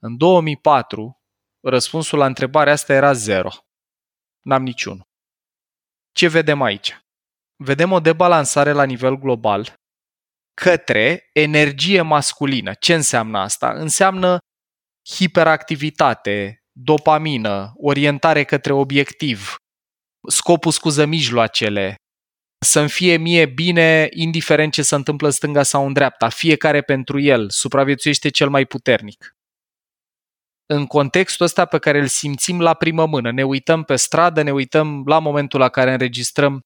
În 0.02 0.16
2004, 0.16 1.20
răspunsul 1.60 2.18
la 2.18 2.26
întrebarea 2.26 2.72
asta 2.72 2.92
era 2.92 3.12
zero. 3.12 3.50
N-am 4.40 4.62
niciunul. 4.62 5.06
Ce 6.12 6.28
vedem 6.28 6.62
aici? 6.62 6.98
Vedem 7.56 7.92
o 7.92 8.00
debalansare 8.00 8.72
la 8.72 8.84
nivel 8.84 9.16
global 9.16 9.74
către 10.54 11.28
energie 11.32 12.02
masculină. 12.02 12.74
Ce 12.74 12.94
înseamnă 12.94 13.38
asta? 13.38 13.72
Înseamnă 13.72 14.38
hiperactivitate, 15.16 16.62
dopamină, 16.72 17.72
orientare 17.76 18.44
către 18.44 18.72
obiectiv, 18.72 19.56
scopul 20.28 20.72
scuză 20.72 21.04
mijloacele, 21.04 21.94
să-mi 22.64 22.88
fie 22.88 23.16
mie 23.16 23.46
bine, 23.46 24.08
indiferent 24.10 24.72
ce 24.72 24.82
se 24.82 24.94
întâmplă 24.94 25.26
în 25.26 25.32
stânga 25.32 25.62
sau 25.62 25.86
în 25.86 25.92
dreapta, 25.92 26.28
fiecare 26.28 26.82
pentru 26.82 27.20
el, 27.20 27.50
supraviețuiește 27.50 28.28
cel 28.28 28.48
mai 28.48 28.64
puternic. 28.64 29.36
În 30.66 30.86
contextul 30.86 31.44
ăsta 31.44 31.64
pe 31.64 31.78
care 31.78 31.98
îl 31.98 32.06
simțim 32.06 32.60
la 32.60 32.74
primă 32.74 33.06
mână, 33.06 33.32
ne 33.32 33.44
uităm 33.44 33.82
pe 33.82 33.96
stradă, 33.96 34.42
ne 34.42 34.52
uităm 34.52 35.02
la 35.06 35.18
momentul 35.18 35.60
la 35.60 35.68
care 35.68 35.92
înregistrăm, 35.92 36.60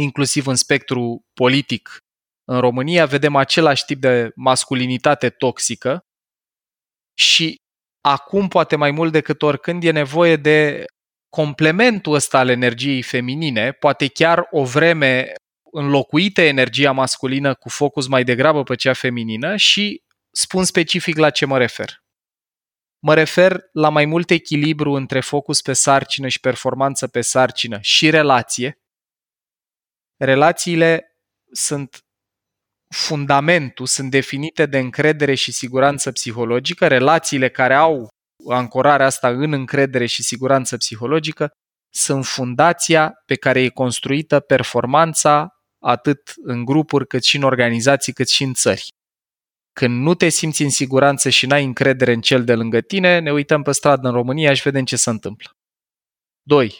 inclusiv 0.00 0.46
în 0.46 0.54
spectru 0.54 1.24
politic 1.32 1.98
în 2.44 2.60
România, 2.60 3.06
vedem 3.06 3.36
același 3.36 3.84
tip 3.84 4.00
de 4.00 4.30
masculinitate 4.34 5.30
toxică, 5.30 6.04
și 7.20 7.60
acum, 8.00 8.48
poate 8.48 8.76
mai 8.76 8.90
mult 8.90 9.12
decât 9.12 9.42
oricând, 9.42 9.84
e 9.84 9.90
nevoie 9.90 10.36
de 10.36 10.84
complementul 11.28 12.14
ăsta 12.14 12.38
al 12.38 12.48
energiei 12.48 13.02
feminine, 13.02 13.72
poate 13.72 14.08
chiar 14.08 14.46
o 14.50 14.64
vreme 14.64 15.32
înlocuită 15.72 16.40
energia 16.40 16.92
masculină 16.92 17.54
cu 17.54 17.68
focus 17.68 18.06
mai 18.06 18.24
degrabă 18.24 18.62
pe 18.62 18.74
cea 18.74 18.92
feminină 18.92 19.56
și 19.56 20.02
spun 20.30 20.64
specific 20.64 21.16
la 21.16 21.30
ce 21.30 21.46
mă 21.46 21.58
refer. 21.58 22.02
Mă 22.98 23.14
refer 23.14 23.68
la 23.72 23.88
mai 23.88 24.04
mult 24.04 24.30
echilibru 24.30 24.92
între 24.92 25.20
focus 25.20 25.60
pe 25.62 25.72
sarcină 25.72 26.28
și 26.28 26.40
performanță 26.40 27.08
pe 27.08 27.20
sarcină 27.20 27.78
și 27.80 28.10
relație. 28.10 28.80
Relațiile 30.16 31.16
sunt 31.52 32.04
fundamentul 32.94 33.86
sunt 33.86 34.10
definite 34.10 34.66
de 34.66 34.78
încredere 34.78 35.34
și 35.34 35.52
siguranță 35.52 36.12
psihologică, 36.12 36.86
relațiile 36.86 37.48
care 37.48 37.74
au 37.74 38.08
ancorarea 38.48 39.06
asta 39.06 39.28
în 39.28 39.52
încredere 39.52 40.06
și 40.06 40.22
siguranță 40.22 40.76
psihologică 40.76 41.50
sunt 41.92 42.24
fundația 42.24 43.12
pe 43.26 43.34
care 43.34 43.60
e 43.60 43.68
construită 43.68 44.40
performanța 44.40 45.48
atât 45.82 46.32
în 46.42 46.64
grupuri 46.64 47.06
cât 47.06 47.24
și 47.24 47.36
în 47.36 47.42
organizații 47.42 48.12
cât 48.12 48.28
și 48.28 48.42
în 48.42 48.54
țări. 48.54 48.88
Când 49.72 50.02
nu 50.02 50.14
te 50.14 50.28
simți 50.28 50.62
în 50.62 50.70
siguranță 50.70 51.28
și 51.28 51.46
n-ai 51.46 51.64
încredere 51.64 52.12
în 52.12 52.20
cel 52.20 52.44
de 52.44 52.54
lângă 52.54 52.80
tine, 52.80 53.18
ne 53.18 53.32
uităm 53.32 53.62
pe 53.62 53.72
stradă 53.72 54.08
în 54.08 54.14
România 54.14 54.54
și 54.54 54.62
vedem 54.62 54.84
ce 54.84 54.96
se 54.96 55.10
întâmplă. 55.10 55.50
2. 56.42 56.78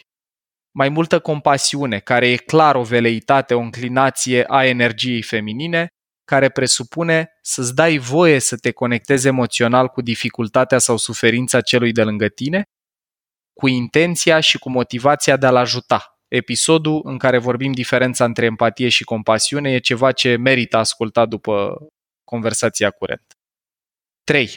Mai 0.71 0.89
multă 0.89 1.19
compasiune, 1.19 1.99
care 1.99 2.27
e 2.27 2.35
clar 2.35 2.75
o 2.75 2.83
veleitate, 2.83 3.53
o 3.53 3.59
înclinație 3.59 4.43
a 4.47 4.65
energiei 4.65 5.21
feminine, 5.21 5.87
care 6.31 6.49
presupune 6.49 7.37
să-ți 7.41 7.75
dai 7.75 7.97
voie 7.97 8.39
să 8.39 8.57
te 8.57 8.71
conectezi 8.71 9.27
emoțional 9.27 9.87
cu 9.87 10.01
dificultatea 10.01 10.77
sau 10.77 10.97
suferința 10.97 11.61
celui 11.61 11.91
de 11.91 12.03
lângă 12.03 12.27
tine, 12.27 12.63
cu 13.53 13.67
intenția 13.67 14.39
și 14.39 14.57
cu 14.59 14.69
motivația 14.69 15.37
de 15.37 15.45
a-l 15.45 15.55
ajuta. 15.55 16.19
Episodul 16.27 17.01
în 17.03 17.17
care 17.17 17.37
vorbim 17.37 17.71
diferența 17.71 18.25
între 18.25 18.45
empatie 18.45 18.89
și 18.89 19.03
compasiune 19.03 19.71
e 19.71 19.79
ceva 19.79 20.11
ce 20.11 20.35
merită 20.35 20.77
ascultat 20.77 21.27
după 21.27 21.77
conversația 22.23 22.91
curentă. 22.91 23.35
3. 24.23 24.55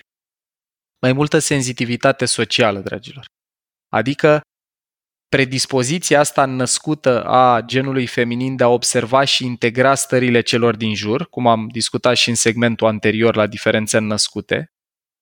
Mai 1.00 1.12
multă 1.12 1.38
senzitivitate 1.38 2.24
socială, 2.24 2.80
dragilor. 2.80 3.24
Adică 3.88 4.40
predispoziția 5.34 6.20
asta 6.20 6.44
născută 6.44 7.24
a 7.24 7.60
genului 7.60 8.06
feminin 8.06 8.56
de 8.56 8.64
a 8.64 8.68
observa 8.68 9.24
și 9.24 9.44
integra 9.44 9.94
stările 9.94 10.40
celor 10.40 10.76
din 10.76 10.94
jur, 10.94 11.28
cum 11.28 11.46
am 11.46 11.68
discutat 11.72 12.16
și 12.16 12.28
în 12.28 12.34
segmentul 12.34 12.86
anterior 12.86 13.36
la 13.36 13.46
diferențe 13.46 13.98
născute, 13.98 14.72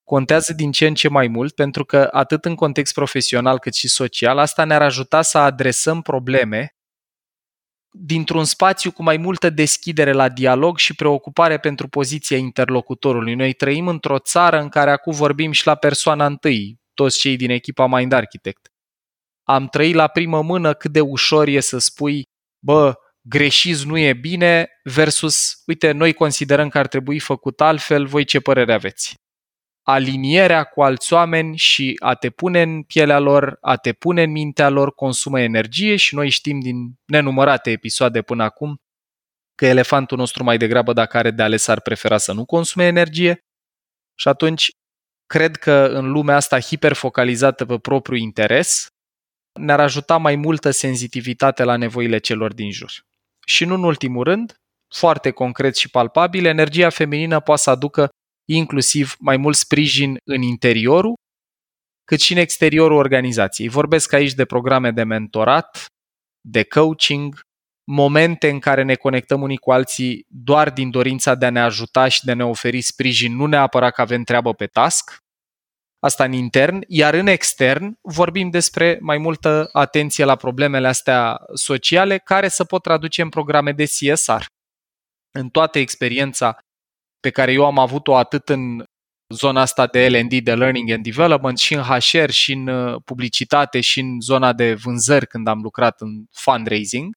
contează 0.03 0.53
din 0.53 0.71
ce 0.71 0.87
în 0.87 0.93
ce 0.93 1.09
mai 1.09 1.27
mult 1.27 1.55
pentru 1.55 1.85
că 1.85 2.09
atât 2.11 2.45
în 2.45 2.55
context 2.55 2.93
profesional 2.93 3.59
cât 3.59 3.73
și 3.73 3.87
social, 3.87 4.37
asta 4.37 4.63
ne-ar 4.63 4.81
ajuta 4.81 5.21
să 5.21 5.37
adresăm 5.37 6.01
probleme 6.01 6.75
dintr-un 7.91 8.45
spațiu 8.45 8.91
cu 8.91 9.03
mai 9.03 9.17
multă 9.17 9.49
deschidere 9.49 10.11
la 10.11 10.29
dialog 10.29 10.77
și 10.77 10.95
preocupare 10.95 11.57
pentru 11.57 11.87
poziția 11.87 12.37
interlocutorului. 12.37 13.35
Noi 13.35 13.53
trăim 13.53 13.87
într-o 13.87 14.19
țară 14.19 14.59
în 14.59 14.69
care 14.69 14.91
acum 14.91 15.13
vorbim 15.13 15.51
și 15.51 15.67
la 15.67 15.75
persoana 15.75 16.25
întâi, 16.25 16.79
toți 16.93 17.19
cei 17.19 17.35
din 17.35 17.49
echipa 17.49 17.87
Mind 17.87 18.11
Architect 18.11 18.72
am 19.43 19.67
trăit 19.67 19.95
la 19.95 20.07
primă 20.07 20.41
mână 20.41 20.73
cât 20.73 20.91
de 20.91 21.01
ușor 21.01 21.47
e 21.47 21.59
să 21.59 21.77
spui, 21.77 22.23
bă, 22.65 22.93
greșiți 23.21 23.85
nu 23.85 23.97
e 23.97 24.13
bine, 24.13 24.67
versus, 24.83 25.61
uite, 25.65 25.91
noi 25.91 26.13
considerăm 26.13 26.69
că 26.69 26.77
ar 26.77 26.87
trebui 26.87 27.19
făcut 27.19 27.61
altfel, 27.61 28.05
voi 28.05 28.23
ce 28.23 28.39
părere 28.39 28.73
aveți? 28.73 29.13
Alinierea 29.85 30.63
cu 30.63 30.83
alți 30.83 31.13
oameni 31.13 31.57
și 31.57 31.95
a 31.99 32.15
te 32.15 32.29
pune 32.29 32.61
în 32.61 32.83
pielea 32.83 33.19
lor, 33.19 33.57
a 33.61 33.75
te 33.75 33.93
pune 33.93 34.23
în 34.23 34.31
mintea 34.31 34.69
lor, 34.69 34.93
consumă 34.93 35.39
energie 35.39 35.95
și 35.95 36.15
noi 36.15 36.29
știm 36.29 36.59
din 36.59 36.75
nenumărate 37.05 37.71
episoade 37.71 38.21
până 38.21 38.43
acum 38.43 38.75
că 39.55 39.65
elefantul 39.65 40.17
nostru 40.17 40.43
mai 40.43 40.57
degrabă 40.57 40.93
dacă 40.93 41.17
are 41.17 41.31
de 41.31 41.43
ales 41.43 41.67
ar 41.67 41.81
prefera 41.81 42.17
să 42.17 42.33
nu 42.33 42.45
consume 42.45 42.85
energie 42.85 43.39
și 44.15 44.27
atunci 44.27 44.69
cred 45.25 45.55
că 45.55 45.87
în 45.91 46.11
lumea 46.11 46.35
asta 46.35 46.59
hiperfocalizată 46.59 47.65
pe 47.65 47.77
propriul 47.77 48.19
interes, 48.19 48.87
ne-ar 49.59 49.79
ajuta 49.79 50.17
mai 50.17 50.35
multă 50.35 50.71
senzitivitate 50.71 51.63
la 51.63 51.75
nevoile 51.75 52.17
celor 52.17 52.53
din 52.53 52.71
jur. 52.71 52.91
Și 53.45 53.65
nu 53.65 53.73
în 53.73 53.83
ultimul 53.83 54.23
rând, 54.23 54.55
foarte 54.95 55.31
concret 55.31 55.75
și 55.75 55.89
palpabil, 55.89 56.45
energia 56.45 56.89
feminină 56.89 57.39
poate 57.39 57.61
să 57.61 57.69
aducă 57.69 58.09
inclusiv 58.45 59.15
mai 59.19 59.37
mult 59.37 59.55
sprijin 59.55 60.17
în 60.23 60.41
interiorul, 60.41 61.13
cât 62.03 62.19
și 62.19 62.31
în 62.31 62.37
exteriorul 62.37 62.97
organizației. 62.97 63.67
Vorbesc 63.67 64.13
aici 64.13 64.33
de 64.33 64.45
programe 64.45 64.91
de 64.91 65.03
mentorat, 65.03 65.85
de 66.41 66.63
coaching, 66.63 67.39
momente 67.91 68.49
în 68.49 68.59
care 68.59 68.83
ne 68.83 68.95
conectăm 68.95 69.41
unii 69.41 69.57
cu 69.57 69.71
alții 69.71 70.25
doar 70.27 70.69
din 70.69 70.89
dorința 70.89 71.35
de 71.35 71.45
a 71.45 71.49
ne 71.49 71.61
ajuta 71.61 72.07
și 72.07 72.25
de 72.25 72.31
a 72.31 72.35
ne 72.35 72.45
oferi 72.45 72.81
sprijin, 72.81 73.35
nu 73.35 73.45
neapărat 73.45 73.93
că 73.93 74.01
avem 74.01 74.23
treabă 74.23 74.53
pe 74.53 74.65
task, 74.65 75.17
Asta 76.03 76.23
în 76.23 76.33
intern, 76.33 76.83
iar 76.87 77.13
în 77.13 77.27
extern 77.27 77.97
vorbim 78.01 78.49
despre 78.49 78.97
mai 79.01 79.17
multă 79.17 79.69
atenție 79.71 80.25
la 80.25 80.35
problemele 80.35 80.87
astea 80.87 81.39
sociale 81.53 82.17
care 82.17 82.47
se 82.47 82.63
pot 82.63 82.81
traduce 82.81 83.21
în 83.21 83.29
programe 83.29 83.71
de 83.71 83.83
CSR. 83.83 84.43
În 85.31 85.49
toată 85.49 85.79
experiența 85.79 86.57
pe 87.19 87.29
care 87.29 87.51
eu 87.51 87.65
am 87.65 87.79
avut-o 87.79 88.15
atât 88.15 88.49
în 88.49 88.83
zona 89.33 89.61
asta 89.61 89.87
de 89.87 90.09
L&D, 90.09 90.43
de 90.43 90.55
Learning 90.55 90.91
and 90.91 91.03
Development, 91.03 91.57
și 91.57 91.73
în 91.73 91.81
HR, 91.81 92.29
și 92.29 92.51
în 92.53 92.67
uh, 92.67 93.01
publicitate, 93.05 93.81
și 93.81 93.99
în 93.99 94.19
zona 94.19 94.53
de 94.53 94.73
vânzări 94.73 95.27
când 95.27 95.47
am 95.47 95.61
lucrat 95.61 96.01
în 96.01 96.25
fundraising, 96.31 97.15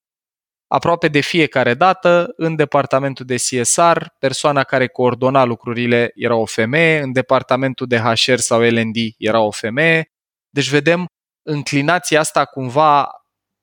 aproape 0.68 1.08
de 1.08 1.20
fiecare 1.20 1.74
dată, 1.74 2.32
în 2.36 2.56
departamentul 2.56 3.26
de 3.26 3.34
CSR, 3.34 3.98
persoana 4.18 4.62
care 4.62 4.86
coordona 4.86 5.44
lucrurile 5.44 6.10
era 6.14 6.34
o 6.36 6.46
femeie, 6.46 7.00
în 7.00 7.12
departamentul 7.12 7.86
de 7.86 7.98
HR 7.98 8.36
sau 8.36 8.60
L&D 8.60 8.96
era 9.18 9.40
o 9.40 9.50
femeie. 9.50 10.10
Deci 10.50 10.68
vedem 10.68 11.06
înclinația 11.42 12.20
asta 12.20 12.44
cumva 12.44 13.10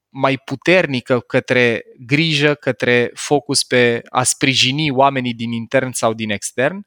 mai 0.09 0.37
puternică 0.37 1.19
către 1.19 1.83
grijă, 2.05 2.53
către 2.53 3.11
focus 3.13 3.63
pe 3.63 4.01
a 4.09 4.23
sprijini 4.23 4.91
oamenii 4.91 5.33
din 5.33 5.51
intern 5.51 5.91
sau 5.91 6.13
din 6.13 6.29
extern. 6.29 6.81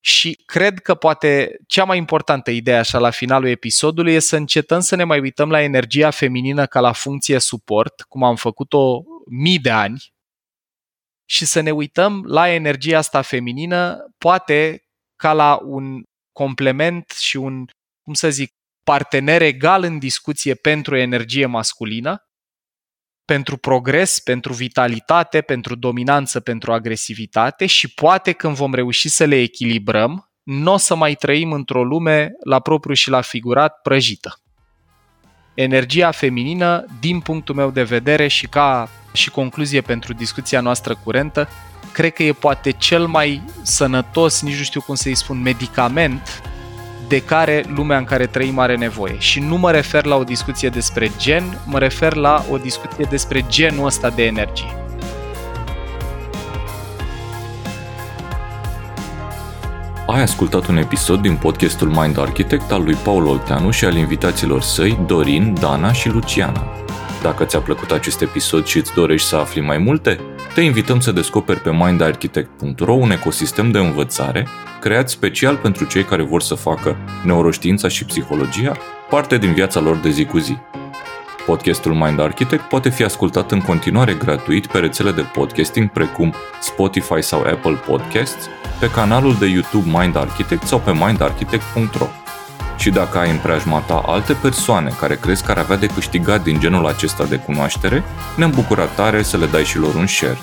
Și 0.00 0.42
cred 0.44 0.78
că 0.78 0.94
poate 0.94 1.56
cea 1.66 1.84
mai 1.84 1.96
importantă 1.96 2.50
idee 2.50 2.76
așa 2.76 2.98
la 2.98 3.10
finalul 3.10 3.48
episodului 3.48 4.14
e 4.14 4.18
să 4.18 4.36
încetăm 4.36 4.80
să 4.80 4.96
ne 4.96 5.04
mai 5.04 5.20
uităm 5.20 5.50
la 5.50 5.62
energia 5.62 6.10
feminină 6.10 6.66
ca 6.66 6.80
la 6.80 6.92
funcție 6.92 7.38
suport, 7.38 8.00
cum 8.08 8.22
am 8.22 8.36
făcut-o 8.36 9.02
mii 9.30 9.58
de 9.58 9.70
ani, 9.70 10.14
și 11.24 11.44
să 11.44 11.60
ne 11.60 11.70
uităm 11.70 12.24
la 12.26 12.48
energia 12.48 12.98
asta 12.98 13.22
feminină, 13.22 13.98
poate 14.18 14.84
ca 15.16 15.32
la 15.32 15.58
un 15.62 16.02
complement 16.32 17.10
și 17.10 17.36
un, 17.36 17.64
cum 18.02 18.14
să 18.14 18.30
zic, 18.30 18.52
partener 18.82 19.42
egal 19.42 19.82
în 19.82 19.98
discuție 19.98 20.54
pentru 20.54 20.96
energie 20.96 21.46
masculină, 21.46 22.18
pentru 23.24 23.56
progres, 23.56 24.20
pentru 24.20 24.52
vitalitate, 24.52 25.40
pentru 25.40 25.74
dominanță, 25.74 26.40
pentru 26.40 26.72
agresivitate 26.72 27.66
și 27.66 27.94
poate 27.94 28.32
când 28.32 28.56
vom 28.56 28.74
reuși 28.74 29.08
să 29.08 29.24
le 29.24 29.40
echilibrăm, 29.40 30.32
nu 30.42 30.72
o 30.72 30.76
să 30.76 30.94
mai 30.94 31.14
trăim 31.14 31.52
într-o 31.52 31.84
lume 31.84 32.30
la 32.44 32.60
propriu 32.60 32.94
și 32.94 33.10
la 33.10 33.20
figurat 33.20 33.80
prăjită. 33.80 34.38
Energia 35.54 36.10
feminină, 36.10 36.84
din 37.00 37.20
punctul 37.20 37.54
meu 37.54 37.70
de 37.70 37.82
vedere 37.82 38.28
și 38.28 38.46
ca 38.46 38.88
și 39.14 39.30
concluzie 39.30 39.80
pentru 39.80 40.12
discuția 40.12 40.60
noastră 40.60 40.96
curentă, 41.04 41.48
cred 41.92 42.12
că 42.12 42.22
e 42.22 42.32
poate 42.32 42.70
cel 42.70 43.06
mai 43.06 43.42
sănătos, 43.62 44.42
nici 44.42 44.56
nu 44.56 44.62
știu 44.62 44.80
cum 44.80 44.94
să-i 44.94 45.14
spun, 45.14 45.42
medicament 45.42 46.42
de 47.08 47.22
care 47.22 47.64
lumea 47.74 47.98
în 47.98 48.04
care 48.04 48.26
trăim 48.26 48.58
are 48.58 48.76
nevoie. 48.76 49.18
Și 49.18 49.40
nu 49.40 49.56
mă 49.56 49.70
refer 49.70 50.04
la 50.04 50.16
o 50.16 50.24
discuție 50.24 50.68
despre 50.68 51.10
gen, 51.18 51.58
mă 51.66 51.78
refer 51.78 52.14
la 52.14 52.44
o 52.50 52.56
discuție 52.56 53.06
despre 53.10 53.44
genul 53.48 53.86
ăsta 53.86 54.10
de 54.10 54.24
energie. 54.24 54.76
Ai 60.06 60.22
ascultat 60.22 60.66
un 60.66 60.76
episod 60.76 61.20
din 61.20 61.36
podcastul 61.36 61.88
Mind 61.88 62.18
Architect 62.18 62.70
al 62.70 62.82
lui 62.82 62.94
Paul 62.94 63.26
Olteanu 63.26 63.70
și 63.70 63.84
al 63.84 63.96
invitaților 63.96 64.62
săi 64.62 64.98
Dorin, 65.06 65.54
Dana 65.60 65.92
și 65.92 66.08
Luciana. 66.08 66.83
Dacă 67.24 67.44
ți-a 67.44 67.60
plăcut 67.60 67.90
acest 67.90 68.20
episod 68.20 68.66
și 68.66 68.78
îți 68.78 68.92
dorești 68.94 69.28
să 69.28 69.36
afli 69.36 69.60
mai 69.60 69.78
multe, 69.78 70.20
te 70.54 70.60
invităm 70.60 71.00
să 71.00 71.12
descoperi 71.12 71.60
pe 71.60 71.70
mindarchitect.ro 71.72 72.92
un 72.92 73.10
ecosistem 73.10 73.70
de 73.70 73.78
învățare 73.78 74.46
creat 74.80 75.10
special 75.10 75.56
pentru 75.56 75.84
cei 75.84 76.04
care 76.04 76.22
vor 76.22 76.42
să 76.42 76.54
facă 76.54 76.96
neuroștiința 77.24 77.88
și 77.88 78.04
psihologia 78.04 78.76
parte 79.10 79.38
din 79.38 79.52
viața 79.52 79.80
lor 79.80 79.96
de 79.96 80.10
zi 80.10 80.24
cu 80.24 80.38
zi. 80.38 80.56
Podcastul 81.46 81.94
Mind 81.94 82.20
Architect 82.20 82.62
poate 82.62 82.88
fi 82.88 83.04
ascultat 83.04 83.52
în 83.52 83.60
continuare 83.60 84.12
gratuit 84.12 84.66
pe 84.66 84.78
rețele 84.78 85.10
de 85.10 85.22
podcasting 85.32 85.90
precum 85.90 86.34
Spotify 86.60 87.22
sau 87.22 87.40
Apple 87.40 87.80
Podcasts, 87.86 88.48
pe 88.80 88.90
canalul 88.90 89.36
de 89.38 89.46
YouTube 89.46 89.98
Mind 89.98 90.16
Architect 90.16 90.62
sau 90.62 90.78
pe 90.78 90.92
mindarchitect.ro. 90.92 92.23
Și 92.76 92.90
dacă 92.90 93.18
ai 93.18 93.30
în 93.30 93.36
preajma 93.36 93.78
ta 93.78 94.02
alte 94.06 94.32
persoane 94.32 94.90
care 94.98 95.16
crezi 95.16 95.44
că 95.44 95.50
ar 95.50 95.58
avea 95.58 95.76
de 95.76 95.86
câștigat 95.86 96.42
din 96.42 96.60
genul 96.60 96.86
acesta 96.86 97.24
de 97.24 97.36
cunoaștere, 97.36 98.02
ne-am 98.36 98.50
bucurat 98.50 98.94
tare 98.94 99.22
să 99.22 99.36
le 99.36 99.46
dai 99.46 99.64
și 99.64 99.78
lor 99.78 99.94
un 99.94 100.06
share. 100.06 100.38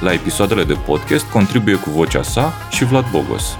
La 0.00 0.12
episoadele 0.12 0.64
de 0.64 0.76
podcast 0.86 1.24
contribuie 1.30 1.76
cu 1.76 1.90
vocea 1.90 2.22
sa 2.22 2.52
și 2.70 2.84
Vlad 2.84 3.10
Bogos. 3.10 3.56